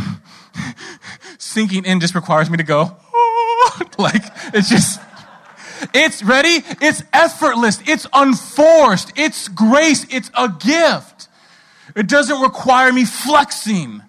Sinking 1.38 1.84
in 1.84 2.00
just 2.00 2.16
requires 2.16 2.50
me 2.50 2.56
to 2.56 2.64
go, 2.64 2.96
like, 3.98 4.24
it's 4.54 4.70
just, 4.70 5.02
it's 5.94 6.24
ready, 6.24 6.64
it's 6.80 7.04
effortless, 7.12 7.82
it's 7.86 8.08
unforced, 8.14 9.12
it's 9.18 9.50
grace, 9.50 10.06
it's 10.10 10.32
a 10.38 10.48
gift. 10.48 11.28
It 11.98 12.08
doesn't 12.08 12.42
require 12.42 12.94
me 12.94 13.04
flexing. 13.04 14.02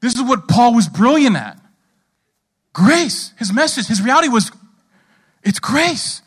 This 0.00 0.14
is 0.14 0.22
what 0.22 0.46
Paul 0.46 0.72
was 0.72 0.88
brilliant 0.88 1.34
at. 1.34 1.60
Grace, 2.72 3.32
his 3.40 3.52
message, 3.52 3.88
his 3.88 4.00
reality 4.00 4.28
was, 4.28 4.52
it's 5.42 5.58
grace. 5.58 6.22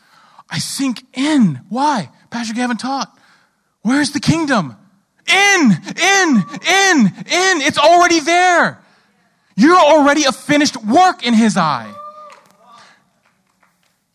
I 0.50 0.58
sink 0.58 1.02
in. 1.14 1.62
Why? 1.70 2.10
Pastor 2.28 2.52
Gavin 2.52 2.76
taught. 2.76 3.10
Where's 3.82 4.12
the 4.12 4.20
kingdom? 4.20 4.76
In, 5.28 5.70
in, 5.70 6.36
in, 6.36 7.06
in. 7.06 7.62
It's 7.62 7.78
already 7.78 8.20
there. 8.20 8.80
You're 9.56 9.78
already 9.78 10.24
a 10.24 10.32
finished 10.32 10.82
work 10.84 11.24
in 11.26 11.34
his 11.34 11.56
eye. 11.56 11.92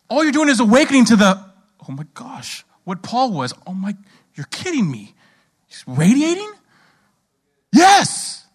All 0.09 0.23
you're 0.23 0.31
doing 0.31 0.49
is 0.49 0.59
awakening 0.59 1.05
to 1.05 1.15
the, 1.15 1.45
oh 1.87 1.91
my 1.91 2.05
gosh, 2.13 2.65
what 2.85 3.03
Paul 3.03 3.33
was. 3.33 3.53
Oh 3.65 3.73
my, 3.73 3.95
you're 4.35 4.47
kidding 4.49 4.89
me. 4.89 5.13
He's 5.67 5.83
radiating? 5.85 6.51
Yes. 7.73 8.45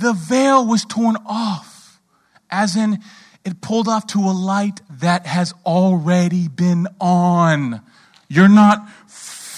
The 0.00 0.12
veil 0.12 0.66
was 0.66 0.84
torn 0.84 1.16
off, 1.24 2.00
as 2.50 2.74
in 2.74 2.98
it 3.44 3.60
pulled 3.60 3.86
off 3.86 4.06
to 4.08 4.18
a 4.18 4.32
light 4.32 4.80
that 4.90 5.26
has 5.26 5.54
already 5.64 6.48
been 6.48 6.88
on. 7.00 7.80
You're 8.28 8.48
not 8.48 8.88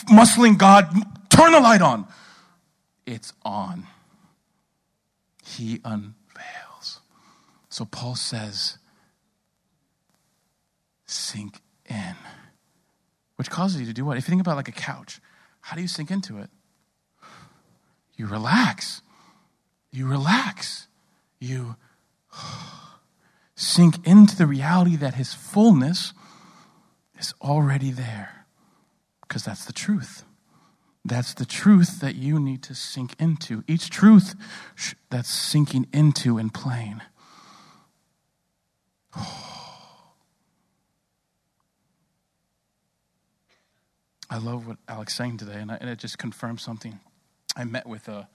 muscling 0.07 0.59
God, 0.59 0.91
turn 1.29 1.53
the 1.53 1.61
light 1.61 1.83
on. 1.83 2.07
It's 3.07 3.33
on. 3.45 3.87
He 5.45 5.81
unveils. 5.85 7.01
So 7.69 7.85
Paul 7.85 8.17
says, 8.17 8.79
sink 11.07 11.61
in. 11.89 12.17
Which 13.37 13.51
causes 13.51 13.81
you 13.81 13.87
to 13.87 13.93
do 13.93 14.05
what? 14.05 14.17
If 14.17 14.27
you 14.27 14.31
think 14.31 14.41
about 14.41 14.57
like 14.57 14.69
a 14.69 14.73
couch, 14.73 15.21
how 15.61 15.77
do 15.77 15.83
you 15.83 15.89
sink 15.89 16.11
into 16.11 16.39
it? 16.39 16.51
You 18.17 18.27
relax. 18.27 19.03
You 19.93 20.07
relax. 20.09 20.89
You 21.39 21.77
sink 23.55 24.07
into 24.07 24.37
the 24.37 24.47
reality 24.47 24.97
that 24.97 25.15
his 25.15 25.35
fullness 25.35 26.13
is 27.19 27.35
already 27.41 27.91
there 27.91 28.36
because 29.27 29.45
that's 29.45 29.65
the 29.65 29.73
truth. 29.73 30.25
That's 31.05 31.35
the 31.35 31.47
truth 31.47 32.01
that 32.01 32.17
you 32.17 32.41
need 32.41 32.63
to 32.65 32.75
sink 32.75 33.15
into. 33.21 33.63
Each 33.69 33.89
truth 33.89 34.35
that's 35.09 35.29
sinking 35.29 35.87
into 35.93 36.37
and 36.37 36.53
playing. 36.53 37.01
I 44.29 44.39
love 44.39 44.67
what 44.67 44.79
Alex 44.89 45.15
saying 45.15 45.37
today, 45.37 45.61
and, 45.61 45.71
I, 45.71 45.79
and, 45.81 45.89
it 45.89 46.01
just 46.01 46.19
confirms 46.19 46.61
something. 46.61 46.99
I 47.57 47.63
met 47.63 47.87
with 47.87 48.09
a 48.09 48.29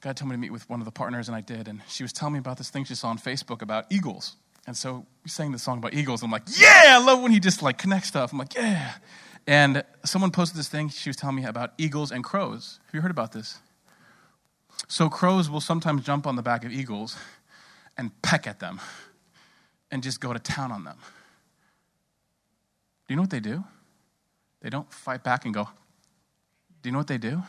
God 0.00 0.16
told 0.16 0.30
me 0.30 0.34
to 0.34 0.38
meet 0.38 0.52
with 0.52 0.70
one 0.70 0.80
of 0.80 0.84
the 0.84 0.92
partners, 0.92 1.26
and 1.26 1.36
I 1.36 1.40
did. 1.40 1.66
And 1.66 1.82
she 1.88 2.04
was 2.04 2.12
telling 2.12 2.34
me 2.34 2.38
about 2.38 2.58
this 2.58 2.70
thing 2.70 2.84
she 2.84 2.94
saw 2.94 3.08
on 3.08 3.18
Facebook 3.18 3.60
about 3.62 3.86
eagles. 3.90 4.36
And 4.66 4.76
so 4.76 5.06
we 5.24 5.30
sang 5.30 5.50
the 5.50 5.58
song 5.58 5.78
about 5.78 5.94
eagles. 5.94 6.22
I'm 6.22 6.30
like, 6.30 6.44
yeah, 6.56 6.98
I 6.98 7.04
love 7.04 7.22
when 7.22 7.32
he 7.32 7.40
just 7.40 7.62
like 7.62 7.78
connects 7.78 8.08
stuff. 8.08 8.30
I'm 8.32 8.38
like, 8.38 8.54
yeah. 8.54 8.94
And 9.46 9.84
someone 10.04 10.30
posted 10.30 10.58
this 10.58 10.68
thing. 10.68 10.88
She 10.88 11.08
was 11.08 11.16
telling 11.16 11.36
me 11.36 11.44
about 11.44 11.72
eagles 11.78 12.10
and 12.10 12.24
crows. 12.24 12.80
Have 12.86 12.94
you 12.94 13.00
heard 13.00 13.10
about 13.10 13.32
this? 13.32 13.58
So 14.88 15.08
crows 15.08 15.48
will 15.48 15.60
sometimes 15.60 16.04
jump 16.04 16.26
on 16.26 16.36
the 16.36 16.42
back 16.42 16.64
of 16.64 16.72
eagles 16.72 17.16
and 17.96 18.10
peck 18.22 18.46
at 18.46 18.60
them 18.60 18.80
and 19.90 20.02
just 20.02 20.20
go 20.20 20.32
to 20.32 20.38
town 20.38 20.72
on 20.72 20.84
them. 20.84 20.96
Do 23.06 23.14
you 23.14 23.16
know 23.16 23.22
what 23.22 23.30
they 23.30 23.40
do? 23.40 23.64
They 24.60 24.70
don't 24.70 24.92
fight 24.92 25.22
back 25.22 25.44
and 25.44 25.54
go. 25.54 25.68
Do 26.82 26.88
you 26.88 26.92
know 26.92 26.98
what 26.98 27.06
they 27.06 27.18
do? 27.18 27.42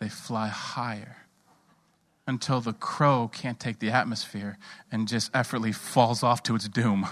They 0.00 0.08
fly 0.08 0.48
higher 0.48 1.18
until 2.26 2.60
the 2.60 2.72
crow 2.72 3.28
can't 3.32 3.58
take 3.58 3.78
the 3.78 3.90
atmosphere 3.90 4.58
and 4.90 5.06
just 5.06 5.30
effortlessly 5.34 5.72
falls 5.72 6.22
off 6.22 6.42
to 6.44 6.54
its 6.54 6.68
doom. 6.68 7.06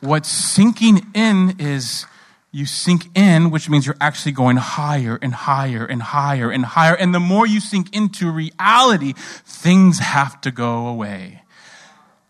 What's 0.00 0.28
sinking 0.28 1.06
in 1.14 1.56
is 1.58 2.06
you 2.50 2.66
sink 2.66 3.16
in, 3.16 3.50
which 3.50 3.68
means 3.68 3.84
you're 3.84 3.96
actually 4.00 4.32
going 4.32 4.56
higher 4.56 5.18
and 5.20 5.34
higher 5.34 5.84
and 5.84 6.02
higher 6.02 6.50
and 6.50 6.64
higher. 6.64 6.94
And 6.94 7.14
the 7.14 7.20
more 7.20 7.46
you 7.46 7.60
sink 7.60 7.94
into 7.94 8.30
reality, 8.30 9.14
things 9.16 9.98
have 9.98 10.40
to 10.42 10.50
go 10.50 10.86
away. 10.86 11.42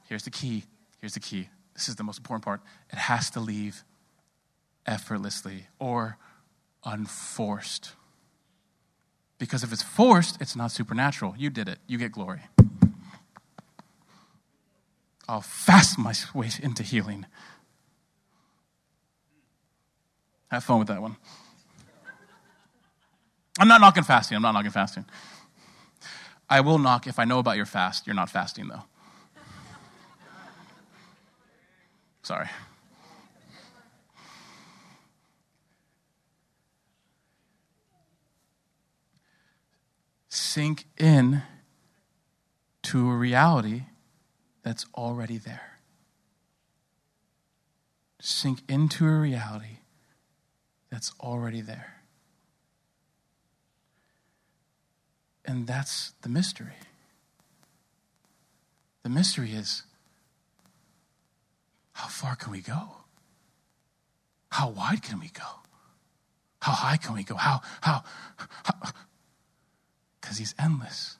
Here's 0.08 0.24
the 0.24 0.30
key. 0.30 0.64
Here's 1.00 1.14
the 1.14 1.20
key. 1.20 1.48
This 1.74 1.88
is 1.88 1.96
the 1.96 2.02
most 2.02 2.18
important 2.18 2.44
part. 2.44 2.60
It 2.90 2.98
has 2.98 3.30
to 3.30 3.40
leave 3.40 3.84
effortlessly 4.86 5.66
or 5.78 6.16
unforced. 6.84 7.92
Because 9.38 9.62
if 9.62 9.72
it's 9.72 9.82
forced, 9.82 10.40
it's 10.40 10.56
not 10.56 10.72
supernatural. 10.72 11.34
You 11.38 11.50
did 11.50 11.68
it, 11.68 11.78
you 11.86 11.98
get 11.98 12.10
glory. 12.10 12.40
I'll 15.28 15.42
fast 15.42 15.98
my 15.98 16.14
way 16.34 16.50
into 16.62 16.82
healing. 16.82 17.26
Have 20.50 20.64
fun 20.64 20.78
with 20.78 20.88
that 20.88 21.02
one. 21.02 21.16
I'm 23.58 23.68
not 23.68 23.80
knocking 23.80 24.04
fasting. 24.04 24.36
I'm 24.36 24.42
not 24.42 24.52
knocking 24.52 24.70
fasting. 24.70 25.04
I 26.48 26.60
will 26.60 26.78
knock 26.78 27.06
if 27.06 27.18
I 27.18 27.24
know 27.24 27.38
about 27.38 27.56
your 27.56 27.66
fast. 27.66 28.06
You're 28.06 28.16
not 28.16 28.30
fasting, 28.30 28.68
though. 28.68 28.84
Sorry. 32.22 32.48
Sink 40.28 40.86
in 40.96 41.42
to 42.82 43.10
a 43.10 43.14
reality 43.14 43.82
that's 44.62 44.86
already 44.94 45.36
there. 45.36 45.80
Sink 48.20 48.62
into 48.68 49.06
a 49.06 49.18
reality 49.18 49.78
that's 50.90 51.12
already 51.20 51.60
there. 51.60 51.94
And 55.44 55.66
that's 55.66 56.12
the 56.22 56.28
mystery. 56.28 56.74
The 59.02 59.08
mystery 59.08 59.52
is 59.52 59.84
how 61.92 62.08
far 62.08 62.36
can 62.36 62.52
we 62.52 62.60
go? 62.60 62.98
How 64.50 64.68
wide 64.68 65.02
can 65.02 65.18
we 65.20 65.28
go? 65.28 65.42
How 66.60 66.72
high 66.72 66.96
can 66.96 67.14
we 67.14 67.22
go? 67.22 67.34
How, 67.34 67.60
how, 67.80 68.02
because 70.20 70.38
he's 70.38 70.54
endless. 70.58 71.16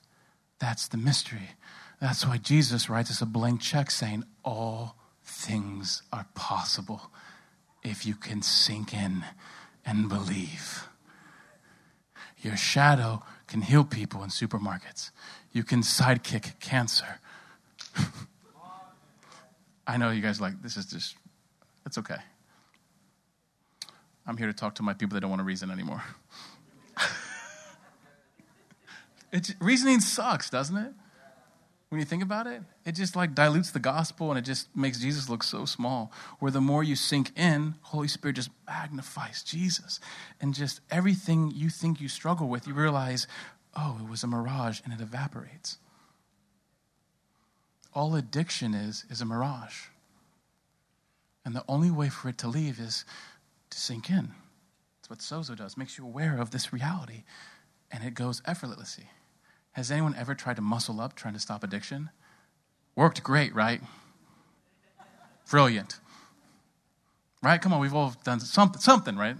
That's 0.59 0.87
the 0.87 0.97
mystery. 0.97 1.49
That's 2.01 2.25
why 2.25 2.37
Jesus 2.37 2.89
writes 2.89 3.09
us 3.09 3.21
a 3.21 3.25
blank 3.25 3.61
check 3.61 3.91
saying, 3.91 4.23
All 4.43 4.95
things 5.23 6.01
are 6.11 6.27
possible 6.35 7.11
if 7.83 8.05
you 8.05 8.15
can 8.15 8.41
sink 8.41 8.93
in 8.93 9.23
and 9.89 10.07
believe. 10.07 10.87
Your 12.41 12.55
shadow 12.55 13.23
can 13.47 13.63
heal 13.63 13.83
people 13.83 14.23
in 14.23 14.29
supermarkets. 14.29 15.09
You 15.51 15.63
can 15.63 15.81
sidekick 15.81 16.59
cancer. 16.59 17.19
I 19.87 19.97
know 19.97 20.11
you 20.11 20.21
guys 20.21 20.39
like, 20.39 20.61
this 20.61 20.77
is 20.77 20.85
just, 20.85 21.15
it's 21.87 21.97
okay. 21.97 22.17
I'm 24.27 24.37
here 24.37 24.45
to 24.45 24.53
talk 24.53 24.75
to 24.75 24.83
my 24.83 24.93
people 24.93 25.15
that 25.15 25.21
don't 25.21 25.31
want 25.31 25.39
to 25.39 25.43
reason 25.43 25.71
anymore. 25.71 26.03
reasoning 29.59 30.01
sucks, 30.01 30.51
doesn't 30.51 30.77
it? 30.77 30.93
When 31.89 31.99
you 31.99 32.05
think 32.05 32.23
about 32.23 32.47
it 32.47 32.61
it 32.85 32.93
just 32.93 33.15
like 33.15 33.35
dilutes 33.35 33.71
the 33.71 33.79
gospel 33.79 34.29
and 34.29 34.37
it 34.37 34.43
just 34.43 34.73
makes 34.75 34.99
jesus 34.99 35.29
look 35.29 35.43
so 35.43 35.65
small. 35.65 36.11
Where 36.39 36.51
the 36.51 36.61
more 36.61 36.83
you 36.83 36.95
sink 36.95 37.31
in 37.37 37.75
holy 37.81 38.07
spirit 38.07 38.35
just 38.35 38.51
magnifies 38.65 39.43
jesus. 39.43 39.99
And 40.39 40.53
just 40.53 40.81
everything 40.89 41.51
you 41.53 41.69
think 41.69 41.99
you 41.99 42.07
struggle 42.07 42.47
with 42.47 42.67
you 42.67 42.73
realize 42.73 43.27
oh 43.75 43.99
it 44.01 44.09
was 44.09 44.23
a 44.23 44.27
mirage 44.27 44.79
and 44.83 44.93
it 44.93 45.01
evaporates. 45.01 45.77
All 47.93 48.15
addiction 48.15 48.73
is 48.73 49.05
is 49.09 49.21
a 49.21 49.25
mirage. 49.25 49.87
And 51.45 51.55
the 51.55 51.65
only 51.67 51.89
way 51.89 52.09
for 52.09 52.29
it 52.29 52.37
to 52.39 52.47
leave 52.47 52.79
is 52.79 53.05
to 53.71 53.79
sink 53.79 54.09
in. 54.09 54.33
That's 54.97 55.09
what 55.09 55.19
sozo 55.19 55.55
does 55.55 55.77
makes 55.77 55.97
you 55.97 56.05
aware 56.05 56.39
of 56.39 56.51
this 56.51 56.71
reality 56.71 57.23
and 57.91 58.03
it 58.03 58.13
goes 58.13 58.43
effortlessly 58.45 59.09
has 59.79 59.91
anyone 59.91 60.13
ever 60.17 60.35
tried 60.35 60.57
to 60.57 60.61
muscle 60.61 60.99
up 60.99 61.15
trying 61.15 61.33
to 61.33 61.39
stop 61.39 61.63
addiction? 61.63 62.09
Worked 62.97 63.23
great, 63.23 63.55
right? 63.55 63.81
Brilliant. 65.49 66.01
Right? 67.41 67.61
Come 67.61 67.71
on, 67.71 67.79
we've 67.79 67.93
all 67.93 68.13
done 68.25 68.41
something, 68.41 68.81
something, 68.81 69.15
right? 69.15 69.37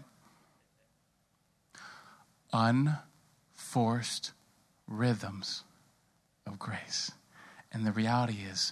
Unforced 2.54 4.32
rhythms 4.88 5.64
of 6.48 6.58
grace. 6.58 7.12
And 7.74 7.86
the 7.86 7.92
reality 7.92 8.38
is, 8.50 8.72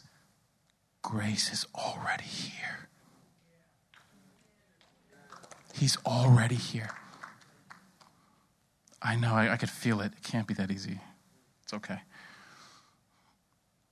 grace 1.02 1.52
is 1.52 1.68
already 1.76 2.24
here. 2.24 2.88
He's 5.74 5.98
already 6.06 6.56
here. 6.56 6.92
I 9.02 9.18
know, 9.18 9.34
I, 9.34 9.52
I 9.52 9.58
could 9.58 9.70
feel 9.70 10.00
it. 10.00 10.14
It 10.14 10.24
can't 10.24 10.48
be 10.48 10.54
that 10.54 10.72
easy. 10.72 11.02
It's 11.68 11.74
okay. 11.74 12.00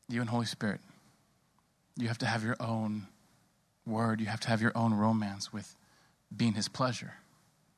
You 0.08 0.22
and 0.22 0.30
Holy 0.30 0.46
Spirit, 0.46 0.80
you 1.98 2.08
have 2.08 2.18
to 2.20 2.26
have 2.26 2.42
your 2.42 2.56
own 2.58 3.08
word. 3.86 4.22
You 4.22 4.28
have 4.28 4.40
to 4.42 4.48
have 4.48 4.62
your 4.62 4.72
own 4.76 4.94
romance 4.94 5.52
with 5.52 5.76
being 6.34 6.54
His 6.54 6.70
pleasure. 6.70 7.16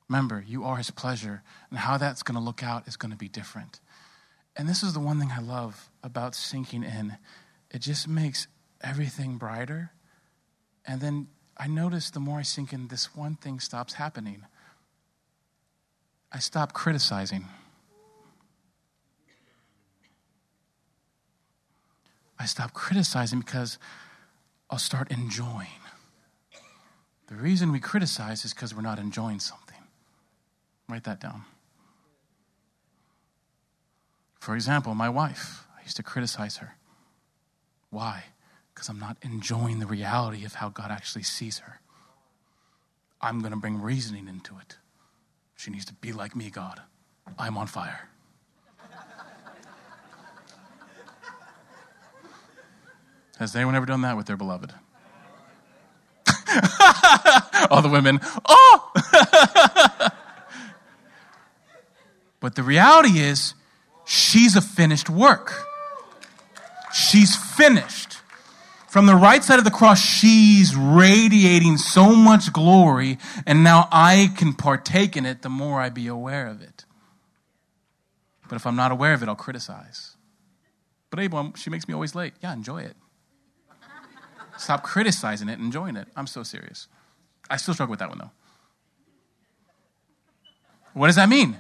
Remember, 0.08 0.44
you 0.48 0.64
are 0.66 0.78
His 0.78 0.92
pleasure, 0.92 1.42
and 1.72 1.80
how 1.80 1.98
that's 1.98 2.22
going 2.22 2.38
to 2.38 2.44
look 2.44 2.62
out 2.62 2.88
is 2.88 2.96
going 2.96 3.10
to 3.10 3.18
be 3.18 3.28
different. 3.28 3.80
And 4.56 4.70
this 4.70 4.84
is 4.84 4.94
the 4.94 5.00
one 5.00 5.20
thing 5.20 5.32
I 5.32 5.42
love 5.42 5.90
about 6.04 6.36
sinking 6.36 6.84
in 6.84 7.18
it 7.72 7.80
just 7.80 8.08
makes 8.08 8.48
everything 8.82 9.38
brighter. 9.38 9.94
And 10.86 11.02
then 11.02 11.28
I 11.58 11.66
notice 11.66 12.12
the 12.12 12.20
more 12.20 12.38
I 12.38 12.44
sink 12.44 12.72
in, 12.72 12.90
this 12.90 13.16
one 13.16 13.34
thing 13.34 13.60
stops 13.60 13.94
happening. 13.94 14.46
I 16.32 16.38
stop 16.38 16.74
criticizing. 16.74 17.46
I 22.40 22.46
stop 22.46 22.74
criticizing 22.74 23.40
because 23.40 23.78
I'll 24.70 24.78
start 24.78 25.12
enjoying. 25.12 25.68
The 27.28 27.36
reason 27.36 27.72
we 27.72 27.80
criticize 27.80 28.46
is 28.46 28.54
because 28.54 28.74
we're 28.74 28.82
not 28.82 29.00
enjoying 29.00 29.40
something. 29.40 29.78
Write 30.88 31.04
that 31.04 31.20
down. 31.20 31.44
For 34.40 34.56
example, 34.56 34.96
my 34.96 35.10
wife, 35.10 35.66
I 35.78 35.84
used 35.84 35.98
to 35.98 36.04
criticize 36.04 36.58
her. 36.58 36.76
Why? 37.90 38.26
Because 38.74 38.88
I'm 38.88 39.00
not 39.00 39.18
enjoying 39.22 39.80
the 39.80 39.88
reality 39.88 40.46
of 40.46 40.56
how 40.56 40.70
God 40.70 40.92
actually 40.92 41.24
sees 41.24 41.60
her. 41.60 41.82
I'm 43.20 43.40
going 43.40 43.52
to 43.52 43.58
bring 43.58 43.82
reasoning 43.82 44.28
into 44.28 44.58
it. 44.60 44.78
She 45.56 45.72
needs 45.72 45.86
to 45.86 45.94
be 45.94 46.14
like 46.14 46.36
me, 46.36 46.50
God. 46.50 46.82
I'm 47.38 47.58
on 47.58 47.68
fire. 47.68 48.10
Has 53.40 53.56
anyone 53.56 53.76
ever 53.76 53.86
done 53.86 54.02
that 54.02 54.18
with 54.18 54.26
their 54.26 54.38
beloved? 54.38 54.74
All 57.70 57.82
the 57.82 57.90
women, 57.90 58.20
oh! 58.48 58.92
but 62.40 62.56
the 62.56 62.64
reality 62.64 63.20
is, 63.20 63.54
she's 64.06 64.56
a 64.56 64.62
finished 64.62 65.10
work. 65.10 65.54
She's 66.94 67.36
finished. 67.36 68.18
From 68.88 69.06
the 69.06 69.16
right 69.16 69.44
side 69.44 69.60
of 69.60 69.66
the 69.66 69.72
cross, 69.72 70.02
she's 70.02 70.76
radiating 70.76 71.78
so 71.78 72.16
much 72.16 72.52
glory, 72.52 73.20
and 73.46 73.64
now 73.64 73.88
I 73.92 74.32
can 74.36 74.54
partake 74.54 75.16
in 75.16 75.26
it 75.26 75.42
the 75.42 75.50
more 75.50 75.80
I 75.80 75.90
be 75.90 76.08
aware 76.08 76.48
of 76.48 76.62
it. 76.62 76.86
But 78.48 78.56
if 78.56 78.66
I'm 78.66 78.78
not 78.78 78.92
aware 78.92 79.14
of 79.14 79.22
it, 79.22 79.30
I'll 79.30 79.36
criticize. 79.36 80.16
But 81.10 81.20
Abel, 81.20 81.54
she 81.56 81.70
makes 81.70 81.88
me 81.88 81.94
always 81.94 82.16
late. 82.16 82.34
Yeah, 82.42 82.54
enjoy 82.54 82.82
it. 82.82 82.96
Stop 84.58 84.84
criticizing 84.84 85.50
it 85.50 85.54
and 85.54 85.64
enjoying 85.64 85.96
it. 85.96 86.08
I'm 86.16 86.28
so 86.28 86.44
serious. 86.44 86.88
I 87.50 87.58
still 87.58 87.74
struggle 87.74 87.92
with 87.92 88.00
that 88.00 88.10
one 88.10 88.18
though. 88.18 88.32
What 90.94 91.08
does 91.08 91.16
that 91.16 91.30
mean? 91.30 91.58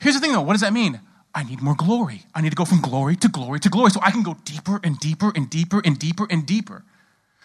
Here's 0.00 0.14
the 0.14 0.20
thing 0.20 0.32
though 0.32 0.40
what 0.40 0.54
does 0.54 0.62
that 0.62 0.72
mean? 0.72 1.00
I 1.34 1.44
need 1.44 1.60
more 1.62 1.76
glory. 1.76 2.22
I 2.34 2.40
need 2.40 2.50
to 2.50 2.56
go 2.56 2.64
from 2.64 2.80
glory 2.80 3.16
to 3.16 3.28
glory 3.28 3.60
to 3.60 3.68
glory 3.68 3.90
so 3.90 4.00
I 4.02 4.10
can 4.10 4.22
go 4.22 4.36
deeper 4.44 4.80
and 4.82 4.98
deeper 4.98 5.32
and 5.34 5.48
deeper 5.48 5.80
and 5.84 5.98
deeper 5.98 6.26
and 6.28 6.44
deeper. 6.44 6.84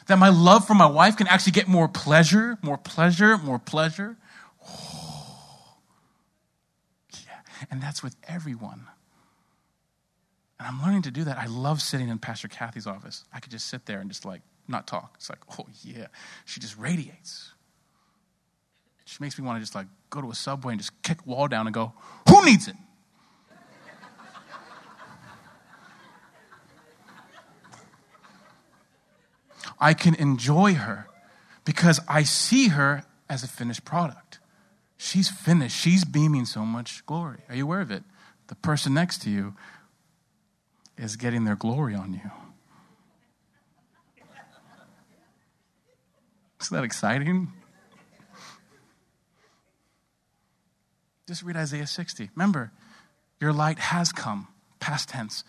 That 0.08 0.18
my 0.18 0.30
love 0.30 0.66
for 0.68 0.76
my 0.76 0.86
wife 0.86 1.18
can 1.18 1.28
actually 1.28 1.54
get 1.54 1.68
more 1.68 1.88
pleasure, 1.88 2.58
more 2.62 2.78
pleasure, 2.78 3.38
more 3.38 3.60
pleasure. 3.60 4.18
Oh. 4.68 5.12
Yeah. 7.26 7.66
And 7.72 7.82
that's 7.82 8.04
with 8.04 8.16
everyone. 8.28 8.88
And 10.60 10.68
I'm 10.68 10.82
learning 10.82 11.04
to 11.04 11.12
do 11.12 11.24
that. 11.24 11.38
I 11.38 11.48
love 11.48 11.82
sitting 11.82 12.10
in 12.10 12.20
Pastor 12.20 12.48
Kathy's 12.48 12.88
office. 12.88 13.26
I 13.34 13.40
could 13.40 13.52
just 13.52 13.68
sit 13.68 13.86
there 13.86 14.00
and 14.00 14.10
just 14.10 14.26
like 14.26 14.42
not 14.68 14.88
talk. 14.88 15.14
It's 15.16 15.30
like, 15.30 15.40
oh 15.60 15.66
yeah. 15.84 16.08
She 16.46 16.60
just 16.60 16.78
radiates. 16.78 17.54
She 19.06 19.18
makes 19.22 19.38
me 19.38 19.46
want 19.46 19.58
to 19.58 19.62
just 19.62 19.76
like 19.76 19.88
go 20.10 20.22
to 20.22 20.32
a 20.32 20.36
subway 20.36 20.74
and 20.74 20.80
just 20.80 21.02
kick 21.04 21.26
wall 21.26 21.48
down 21.48 21.68
and 21.68 21.74
go, 21.74 21.94
who 22.28 22.44
needs 22.44 22.68
it? 22.68 22.76
I 29.80 29.94
can 29.94 30.16
enjoy 30.16 30.76
her 30.76 31.08
because 31.66 32.00
I 32.08 32.24
see 32.24 32.70
her 32.70 33.04
as 33.30 33.44
a 33.44 33.48
finished 33.48 33.84
product. 33.84 34.40
She's 34.98 35.30
finished. 35.30 35.76
She's 35.78 36.06
beaming 36.06 36.46
so 36.46 36.66
much 36.66 37.06
glory. 37.06 37.40
Are 37.50 37.56
you 37.56 37.64
aware 37.64 37.82
of 37.82 37.92
it? 37.92 38.04
The 38.48 38.56
person 38.56 38.94
next 38.94 39.22
to 39.24 39.30
you 39.30 39.56
is 40.98 41.16
getting 41.18 41.44
their 41.44 41.56
glory 41.56 41.94
on 41.94 42.14
you. 42.14 42.32
Isn't 46.66 46.78
that 46.78 46.84
exciting? 46.84 47.54
Just 51.28 51.44
read 51.44 51.56
Isaiah 51.56 51.86
60. 51.86 52.32
Remember, 52.34 52.72
your 53.40 53.54
light 53.54 53.78
has 53.78 54.12
come, 54.12 54.48
past 54.80 55.10
tense. 55.10 55.44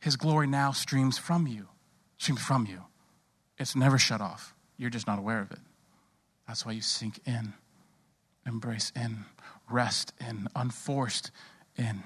His 0.00 0.16
glory 0.16 0.46
now 0.46 0.72
streams 0.72 1.18
from 1.18 1.46
you, 1.46 1.68
streams 2.16 2.40
from 2.40 2.64
you. 2.64 2.84
It's 3.58 3.76
never 3.76 3.98
shut 3.98 4.22
off. 4.22 4.54
You're 4.78 4.88
just 4.88 5.06
not 5.06 5.18
aware 5.18 5.42
of 5.42 5.52
it. 5.52 5.58
That's 6.48 6.64
why 6.64 6.72
you 6.72 6.80
sink 6.80 7.20
in, 7.26 7.52
embrace 8.46 8.90
in, 8.96 9.26
rest 9.70 10.14
in, 10.18 10.48
unforced 10.56 11.30
in. 11.76 12.04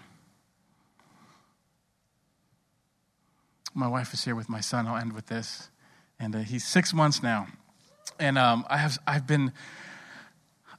My 3.73 3.87
wife 3.87 4.13
is 4.13 4.25
here 4.25 4.35
with 4.35 4.49
my 4.49 4.61
son. 4.61 4.89
I'll 4.89 4.97
end 4.97 5.13
with 5.13 5.27
this. 5.27 5.71
And 6.19 6.35
uh, 6.35 6.39
he's 6.41 6.67
six 6.67 6.93
months 6.93 7.23
now. 7.23 7.47
And 8.19 8.39
um, 8.39 8.65
I 8.69 8.79
have, 8.79 8.99
I've 9.07 9.27
been. 9.27 9.53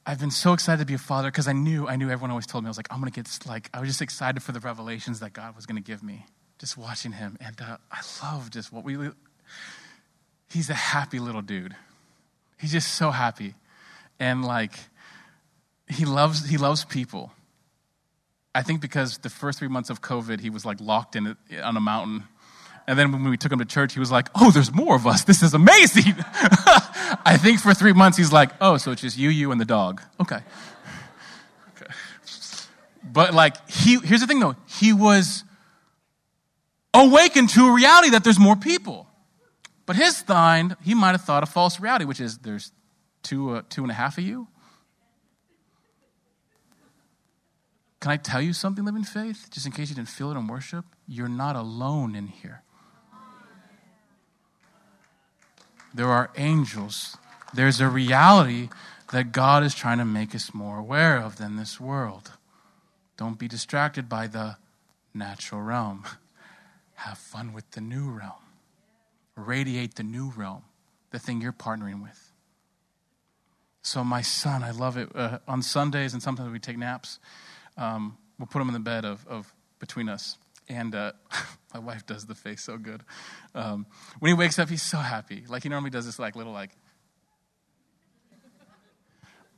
I've 0.06 0.18
been 0.18 0.30
so 0.30 0.54
excited 0.54 0.78
to 0.78 0.86
be 0.86 0.94
a 0.94 0.98
father 0.98 1.30
because 1.30 1.48
I 1.48 1.52
knew, 1.52 1.86
I 1.86 1.96
knew 1.96 2.08
everyone 2.08 2.30
always 2.30 2.46
told 2.46 2.64
me, 2.64 2.68
I 2.68 2.70
was 2.70 2.78
like, 2.78 2.88
I'm 2.90 2.98
going 2.98 3.12
to 3.12 3.14
get, 3.14 3.28
like, 3.46 3.68
I 3.74 3.80
was 3.80 3.90
just 3.90 4.00
excited 4.00 4.42
for 4.42 4.52
the 4.52 4.60
revelations 4.60 5.20
that 5.20 5.34
God 5.34 5.54
was 5.54 5.66
going 5.66 5.76
to 5.76 5.82
give 5.82 6.02
me, 6.02 6.24
just 6.58 6.78
watching 6.78 7.12
him. 7.12 7.36
And 7.42 7.60
uh, 7.60 7.76
I 7.92 8.00
love 8.24 8.48
just 8.50 8.72
what 8.72 8.84
we, 8.84 8.96
he's 10.50 10.70
a 10.70 10.74
happy 10.74 11.18
little 11.18 11.42
dude. 11.42 11.76
He's 12.58 12.72
just 12.72 12.94
so 12.94 13.10
happy. 13.10 13.54
And 14.18 14.44
like 14.44 14.72
he 15.88 16.04
loves 16.04 16.48
he 16.48 16.56
loves 16.58 16.84
people. 16.84 17.32
I 18.54 18.62
think 18.62 18.80
because 18.80 19.18
the 19.18 19.30
first 19.30 19.58
three 19.58 19.68
months 19.68 19.90
of 19.90 20.00
COVID, 20.00 20.40
he 20.40 20.50
was 20.50 20.64
like 20.64 20.80
locked 20.80 21.16
in 21.16 21.36
on 21.62 21.76
a 21.76 21.80
mountain. 21.80 22.24
And 22.86 22.98
then 22.98 23.12
when 23.12 23.22
we 23.28 23.36
took 23.36 23.52
him 23.52 23.58
to 23.58 23.66
church, 23.66 23.92
he 23.92 24.00
was 24.00 24.10
like, 24.10 24.28
Oh, 24.34 24.50
there's 24.50 24.72
more 24.72 24.96
of 24.96 25.06
us. 25.06 25.24
This 25.24 25.42
is 25.42 25.54
amazing. 25.54 26.14
I 27.24 27.36
think 27.36 27.60
for 27.60 27.74
three 27.74 27.92
months, 27.92 28.18
he's 28.18 28.32
like, 28.32 28.50
Oh, 28.60 28.76
so 28.76 28.92
it's 28.92 29.02
just 29.02 29.18
you, 29.18 29.28
you, 29.30 29.50
and 29.52 29.60
the 29.60 29.64
dog. 29.64 30.02
Okay. 30.20 30.40
okay. 31.76 31.92
But 33.04 33.34
like, 33.34 33.68
he, 33.70 33.98
here's 34.00 34.20
the 34.20 34.26
thing 34.26 34.40
though, 34.40 34.56
he 34.66 34.92
was 34.92 35.44
awakened 36.94 37.50
to 37.50 37.68
a 37.68 37.72
reality 37.72 38.10
that 38.10 38.24
there's 38.24 38.38
more 38.38 38.56
people. 38.56 39.06
But 39.86 39.96
his 39.96 40.22
mind, 40.28 40.76
he 40.82 40.94
might 40.94 41.12
have 41.12 41.22
thought 41.22 41.42
a 41.42 41.46
false 41.46 41.80
reality, 41.80 42.04
which 42.04 42.20
is 42.20 42.38
there's 42.38 42.72
two, 43.22 43.50
uh, 43.50 43.62
two 43.68 43.82
and 43.82 43.90
a 43.90 43.94
half 43.94 44.18
of 44.18 44.24
you. 44.24 44.48
Can 48.00 48.12
I 48.12 48.16
tell 48.16 48.40
you 48.40 48.52
something, 48.52 48.84
living 48.84 49.02
faith? 49.02 49.48
Just 49.50 49.66
in 49.66 49.72
case 49.72 49.88
you 49.88 49.96
didn't 49.96 50.08
feel 50.08 50.30
it 50.30 50.36
in 50.36 50.46
worship, 50.46 50.84
you're 51.06 51.28
not 51.28 51.56
alone 51.56 52.14
in 52.14 52.28
here. 52.28 52.62
There 55.94 56.08
are 56.08 56.30
angels. 56.36 57.16
There's 57.54 57.80
a 57.80 57.88
reality 57.88 58.68
that 59.12 59.32
God 59.32 59.62
is 59.62 59.74
trying 59.74 59.98
to 59.98 60.04
make 60.04 60.34
us 60.34 60.52
more 60.52 60.78
aware 60.78 61.16
of 61.18 61.36
than 61.36 61.56
this 61.56 61.80
world. 61.80 62.32
Don't 63.16 63.38
be 63.38 63.48
distracted 63.48 64.08
by 64.08 64.26
the 64.26 64.56
natural 65.14 65.62
realm. 65.62 66.04
Have 66.94 67.18
fun 67.18 67.52
with 67.52 67.70
the 67.70 67.80
new 67.80 68.10
realm 68.10 68.42
radiate 69.38 69.94
the 69.94 70.02
new 70.02 70.32
realm, 70.36 70.62
the 71.10 71.18
thing 71.18 71.40
you're 71.40 71.52
partnering 71.52 72.02
with. 72.02 72.32
So, 73.82 74.04
my 74.04 74.22
son, 74.22 74.62
I 74.62 74.72
love 74.72 74.96
it. 74.96 75.14
Uh, 75.14 75.38
on 75.46 75.62
Sundays, 75.62 76.12
and 76.12 76.22
sometimes 76.22 76.52
we 76.52 76.58
take 76.58 76.76
naps, 76.76 77.18
um, 77.76 78.18
we'll 78.38 78.46
put 78.46 78.60
him 78.60 78.68
in 78.68 78.74
the 78.74 78.80
bed 78.80 79.04
of, 79.04 79.26
of 79.26 79.52
between 79.78 80.08
us. 80.08 80.36
And 80.68 80.94
uh, 80.94 81.12
my 81.74 81.80
wife 81.80 82.06
does 82.06 82.26
the 82.26 82.34
face 82.34 82.62
so 82.62 82.76
good. 82.76 83.02
Um, 83.54 83.86
when 84.18 84.30
he 84.30 84.34
wakes 84.34 84.58
up, 84.58 84.68
he's 84.68 84.82
so 84.82 84.98
happy. 84.98 85.44
Like 85.48 85.62
he 85.62 85.68
normally 85.68 85.90
does 85.90 86.06
this 86.06 86.18
like 86.18 86.36
little 86.36 86.52
like. 86.52 86.70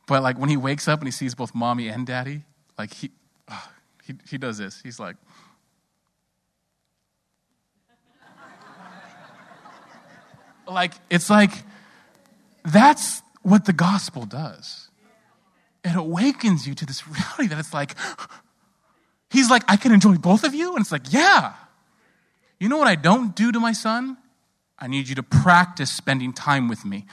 But 0.06 0.22
like 0.22 0.38
when 0.38 0.48
he 0.48 0.56
wakes 0.56 0.88
up 0.88 1.00
and 1.00 1.06
he 1.06 1.12
sees 1.12 1.34
both 1.34 1.54
mommy 1.54 1.88
and 1.88 2.06
daddy, 2.06 2.42
like 2.76 2.92
he, 2.92 3.10
uh, 3.46 3.60
he, 4.04 4.14
he 4.28 4.38
does 4.38 4.58
this. 4.58 4.80
He's 4.82 4.98
like, 4.98 5.16
like, 10.66 10.94
it's 11.10 11.30
like, 11.30 11.52
that's 12.64 13.22
what 13.42 13.64
the 13.64 13.72
gospel 13.72 14.24
does. 14.26 14.88
It 15.84 15.96
awakens 15.96 16.66
you 16.66 16.74
to 16.74 16.86
this 16.86 17.06
reality 17.06 17.46
that 17.48 17.58
it's 17.58 17.74
like, 17.74 17.94
he's 19.30 19.50
like, 19.50 19.62
I 19.68 19.76
can 19.76 19.92
enjoy 19.92 20.16
both 20.16 20.44
of 20.44 20.54
you? 20.54 20.72
And 20.74 20.80
it's 20.80 20.92
like, 20.92 21.12
yeah. 21.12 21.54
You 22.58 22.68
know 22.68 22.76
what 22.76 22.88
I 22.88 22.94
don't 22.94 23.34
do 23.34 23.50
to 23.52 23.60
my 23.60 23.72
son? 23.72 24.18
I 24.78 24.86
need 24.86 25.08
you 25.08 25.14
to 25.14 25.22
practice 25.22 25.90
spending 25.90 26.32
time 26.32 26.68
with 26.68 26.84
me. 26.84 27.06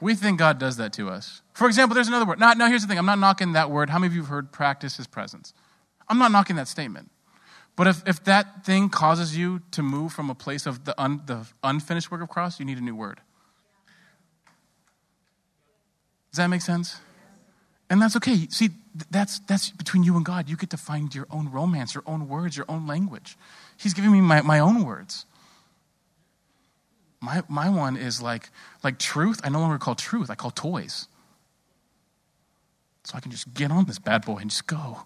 We 0.00 0.14
think 0.14 0.38
God 0.38 0.58
does 0.58 0.76
that 0.76 0.92
to 0.94 1.08
us. 1.08 1.40
For 1.54 1.66
example, 1.66 1.94
there's 1.94 2.08
another 2.08 2.26
word. 2.26 2.38
Now, 2.38 2.52
now, 2.52 2.68
here's 2.68 2.82
the 2.82 2.88
thing 2.88 2.98
I'm 2.98 3.06
not 3.06 3.18
knocking 3.18 3.52
that 3.52 3.70
word. 3.70 3.88
How 3.88 3.98
many 3.98 4.08
of 4.08 4.14
you 4.14 4.20
have 4.20 4.28
heard 4.28 4.52
practice 4.52 4.96
his 4.96 5.06
presence? 5.06 5.54
I'm 6.08 6.18
not 6.18 6.30
knocking 6.30 6.56
that 6.56 6.68
statement. 6.68 7.10
But 7.76 7.86
if, 7.86 8.06
if 8.06 8.22
that 8.24 8.64
thing 8.64 8.88
causes 8.88 9.36
you 9.36 9.62
to 9.72 9.82
move 9.82 10.12
from 10.12 10.30
a 10.30 10.34
place 10.34 10.66
of 10.66 10.84
the, 10.84 11.00
un, 11.00 11.22
the 11.26 11.46
unfinished 11.62 12.10
work 12.10 12.22
of 12.22 12.28
cross, 12.28 12.60
you 12.60 12.66
need 12.66 12.78
a 12.78 12.82
new 12.82 12.94
word. 12.94 13.20
Does 16.30 16.38
that 16.38 16.48
make 16.48 16.62
sense? 16.62 17.00
And 17.94 18.02
that's 18.02 18.16
okay. 18.16 18.48
See, 18.50 18.70
that's, 19.08 19.38
that's 19.38 19.70
between 19.70 20.02
you 20.02 20.16
and 20.16 20.24
God. 20.24 20.48
You 20.48 20.56
get 20.56 20.70
to 20.70 20.76
find 20.76 21.14
your 21.14 21.28
own 21.30 21.48
romance, 21.52 21.94
your 21.94 22.02
own 22.08 22.28
words, 22.28 22.56
your 22.56 22.66
own 22.68 22.88
language. 22.88 23.36
He's 23.76 23.94
giving 23.94 24.10
me 24.10 24.20
my, 24.20 24.42
my 24.42 24.58
own 24.58 24.84
words. 24.84 25.26
My, 27.20 27.44
my 27.48 27.70
one 27.70 27.96
is 27.96 28.20
like, 28.20 28.50
like 28.82 28.98
truth. 28.98 29.40
I 29.44 29.48
no 29.48 29.60
longer 29.60 29.78
call 29.78 29.94
truth, 29.94 30.28
I 30.28 30.34
call 30.34 30.50
toys. 30.50 31.06
So 33.04 33.16
I 33.16 33.20
can 33.20 33.30
just 33.30 33.54
get 33.54 33.70
on 33.70 33.84
this 33.84 34.00
bad 34.00 34.24
boy 34.24 34.38
and 34.38 34.50
just 34.50 34.66
go 34.66 35.04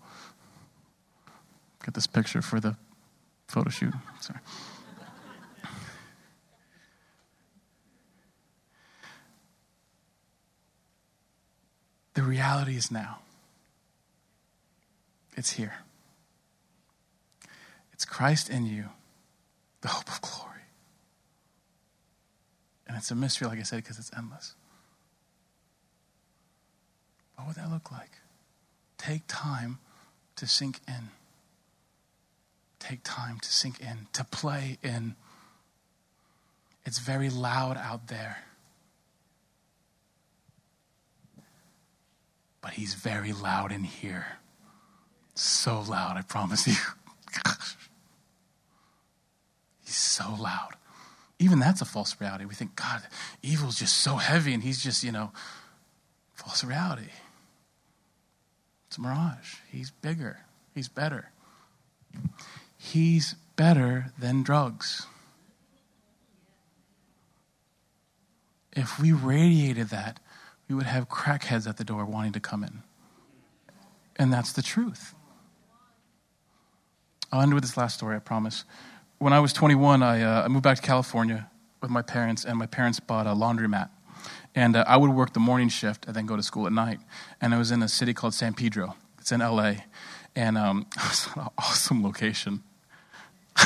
get 1.85 1.93
this 1.93 2.07
picture 2.07 2.41
for 2.41 2.59
the 2.59 2.75
photo 3.49 3.69
shoot. 3.69 3.93
Sorry. 4.19 4.41
The 12.19 12.25
reality 12.25 12.77
is 12.77 12.91
now. 12.91 13.21
It's 15.37 15.53
here. 15.53 15.75
It's 17.93 18.05
Christ 18.05 18.51
in 18.51 18.67
you, 18.67 18.87
the 19.83 19.89
hope 19.89 20.11
of 20.11 20.21
glory. 20.21 20.65
And 22.89 22.97
it's 22.97 23.13
a 23.13 23.15
mystery, 23.15 23.47
like 23.47 23.61
I 23.61 23.63
said, 23.63 23.85
because 23.85 24.01
it's 24.01 24.11
endless. 24.17 24.57
What 27.37 27.47
would 27.47 27.57
that 27.57 27.71
look 27.71 27.93
like? 27.93 28.11
Take 28.97 29.23
time 29.29 29.79
to 30.35 30.49
sink 30.49 30.81
in 30.89 31.11
take 32.79 33.01
time 33.03 33.39
to 33.41 33.53
sink 33.53 33.81
in, 33.81 34.07
to 34.13 34.25
play 34.25 34.79
in. 34.83 35.15
It's 36.85 36.99
very 36.99 37.29
loud 37.29 37.77
out 37.77 38.09
there. 38.09 38.39
But 42.61 42.73
he's 42.73 42.95
very 42.95 43.33
loud 43.33 43.73
in 43.73 43.85
here. 43.85 44.39
So 45.35 45.81
loud, 45.89 46.17
I 46.17 46.23
promise 46.23 46.67
you. 46.67 46.75
He's 49.85 49.95
so 49.95 50.35
loud. 50.39 50.75
Even 51.39 51.61
that's 51.61 51.81
a 51.81 51.85
false 51.85 52.21
reality. 52.21 52.45
We 52.45 52.55
think, 52.55 52.75
God, 52.77 53.01
evil's 53.43 53.79
just 53.79 54.01
so 54.01 54.17
heavy, 54.17 54.53
and 54.53 54.63
he's 54.63 54.83
just, 54.83 55.03
you 55.05 55.13
know, 55.13 55.33
false 56.35 56.63
reality. 56.63 57.09
It's 58.89 58.99
a 58.99 59.01
mirage. 59.01 59.55
He's 59.71 59.91
bigger, 59.91 60.41
he's 60.75 60.89
better. 60.89 61.31
He's 62.77 63.35
better 63.57 64.13
than 64.19 64.43
drugs. 64.43 65.07
If 68.73 68.99
we 69.01 69.13
radiated 69.13 69.89
that, 69.89 70.21
we 70.69 70.75
would 70.75 70.87
have 70.87 71.09
crackheads 71.09 71.67
at 71.67 71.79
the 71.79 71.85
door 71.85 72.05
wanting 72.05 72.33
to 72.33 72.41
come 72.41 72.63
in. 72.63 72.83
And 74.17 74.33
that's 74.33 74.53
the 74.53 74.63
truth. 74.63 75.15
I'll 77.33 77.41
end 77.41 77.55
with 77.55 77.63
this 77.63 77.77
last 77.77 77.97
story, 77.97 78.17
I 78.17 78.19
promise. 78.21 78.65
When 79.19 79.33
I 79.33 79.41
was 79.41 79.53
21, 79.53 80.03
I, 80.03 80.23
uh, 80.23 80.45
I 80.45 80.49
moved 80.49 80.65
back 80.65 80.77
to 80.77 80.83
California 80.83 81.51
with 81.81 81.91
my 81.91 82.03
parents, 82.03 82.45
and 82.45 82.59
my 82.59 82.67
parents 82.67 83.01
bought 83.01 83.27
a 83.27 83.31
laundromat. 83.31 83.91
And 84.55 84.77
uh, 84.77 84.85
I 84.87 84.97
would 84.97 85.11
work 85.11 85.33
the 85.33 85.41
morning 85.41 85.69
shift 85.69 86.07
and 86.07 86.15
then 86.15 86.27
go 86.27 86.37
to 86.37 86.43
school 86.43 86.67
at 86.67 86.73
night. 86.73 87.01
And 87.41 87.55
I 87.55 87.59
was 87.59 87.71
in 87.71 87.83
a 87.83 87.89
city 87.89 88.13
called 88.15 88.35
San 88.35 88.55
Pedro. 88.55 88.97
It's 89.19 89.31
in 89.31 89.41
LA. 89.41 89.75
And 90.35 90.59
um, 90.59 90.87
it's 90.97 91.27
an 91.37 91.49
awesome 91.57 92.03
location. 92.03 92.63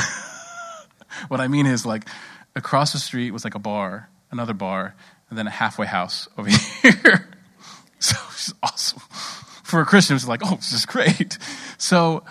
what 1.27 1.41
I 1.41 1.47
mean 1.47 1.65
is, 1.65 1.85
like, 1.85 2.07
across 2.55 2.93
the 2.93 2.99
street 2.99 3.31
was 3.31 3.43
like 3.43 3.55
a 3.55 3.59
bar, 3.59 4.09
another 4.31 4.53
bar, 4.53 4.95
and 5.33 5.37
then 5.39 5.47
a 5.47 5.49
halfway 5.49 5.87
house 5.87 6.27
over 6.37 6.47
here. 6.83 7.27
so 7.97 8.15
it's 8.31 8.53
awesome. 8.61 8.99
For 9.63 9.81
a 9.81 9.85
Christian, 9.85 10.15
it's 10.15 10.27
like, 10.27 10.41
oh, 10.45 10.57
this 10.57 10.71
is 10.71 10.85
great. 10.85 11.39
So 11.79 12.23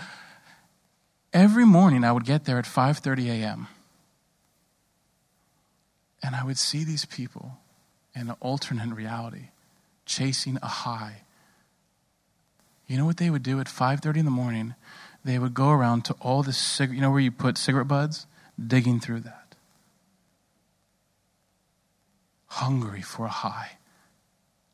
every 1.32 1.64
morning 1.64 2.04
I 2.04 2.12
would 2.12 2.24
get 2.24 2.44
there 2.44 2.58
at 2.58 2.64
5:30 2.64 3.28
a.m. 3.28 3.66
And 6.22 6.36
I 6.36 6.44
would 6.44 6.58
see 6.58 6.84
these 6.84 7.04
people 7.04 7.58
in 8.14 8.28
an 8.30 8.36
alternate 8.38 8.94
reality 8.94 9.48
chasing 10.06 10.58
a 10.62 10.68
high. 10.68 11.22
You 12.86 12.98
know 12.98 13.04
what 13.04 13.16
they 13.16 13.30
would 13.30 13.42
do 13.42 13.58
at 13.58 13.66
5:30 13.66 14.18
in 14.18 14.24
the 14.24 14.30
morning? 14.30 14.76
They 15.24 15.40
would 15.40 15.54
go 15.54 15.70
around 15.70 16.04
to 16.04 16.14
all 16.20 16.44
the 16.44 16.52
cigarette, 16.52 16.94
you 16.94 17.00
know 17.00 17.10
where 17.10 17.18
you 17.18 17.32
put 17.32 17.58
cigarette 17.58 17.88
buds, 17.88 18.26
digging 18.64 19.00
through 19.00 19.20
that. 19.20 19.41
Hungry 22.56 23.00
for 23.00 23.24
a 23.24 23.30
high, 23.30 23.78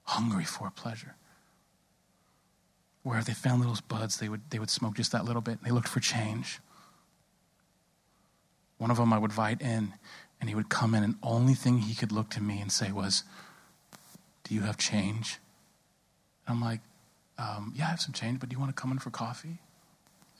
hungry 0.02 0.44
for 0.44 0.66
a 0.66 0.70
pleasure. 0.72 1.14
Where 3.04 3.22
they 3.22 3.34
found 3.34 3.60
little 3.60 3.78
buds, 3.86 4.18
they 4.18 4.28
would, 4.28 4.40
they 4.50 4.58
would 4.58 4.68
smoke 4.68 4.96
just 4.96 5.12
that 5.12 5.24
little 5.24 5.40
bit. 5.40 5.58
And 5.58 5.60
they 5.62 5.70
looked 5.70 5.86
for 5.86 6.00
change. 6.00 6.58
One 8.78 8.90
of 8.90 8.96
them 8.96 9.12
I 9.12 9.18
would 9.18 9.30
invite 9.30 9.62
in, 9.62 9.94
and 10.40 10.48
he 10.48 10.56
would 10.56 10.68
come 10.68 10.92
in, 10.92 11.04
and 11.04 11.14
only 11.22 11.54
thing 11.54 11.78
he 11.78 11.94
could 11.94 12.10
look 12.10 12.30
to 12.30 12.42
me 12.42 12.60
and 12.60 12.72
say 12.72 12.90
was, 12.90 13.22
Do 14.42 14.56
you 14.56 14.62
have 14.62 14.76
change? 14.76 15.38
And 16.48 16.56
I'm 16.56 16.60
like, 16.60 16.80
um, 17.38 17.72
Yeah, 17.76 17.86
I 17.86 17.90
have 17.90 18.00
some 18.00 18.12
change, 18.12 18.40
but 18.40 18.48
do 18.48 18.54
you 18.54 18.60
want 18.60 18.74
to 18.74 18.80
come 18.80 18.90
in 18.90 18.98
for 18.98 19.10
coffee? 19.10 19.60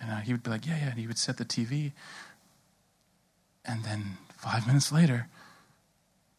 And 0.01 0.11
uh, 0.11 0.17
he 0.17 0.33
would 0.33 0.43
be 0.43 0.51
like, 0.51 0.67
Yeah, 0.67 0.77
yeah. 0.77 0.91
And 0.91 0.99
he 0.99 1.07
would 1.07 1.19
set 1.19 1.37
the 1.37 1.45
TV. 1.45 1.93
And 3.65 3.85
then 3.85 4.19
five 4.37 4.67
minutes 4.67 4.91
later, 4.91 5.29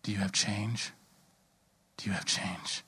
Do 0.03 0.11
you 0.11 0.17
have 0.19 0.31
change? 0.31 0.91
Do 1.97 2.07
you 2.09 2.13
have 2.13 2.25
change? 2.25 2.83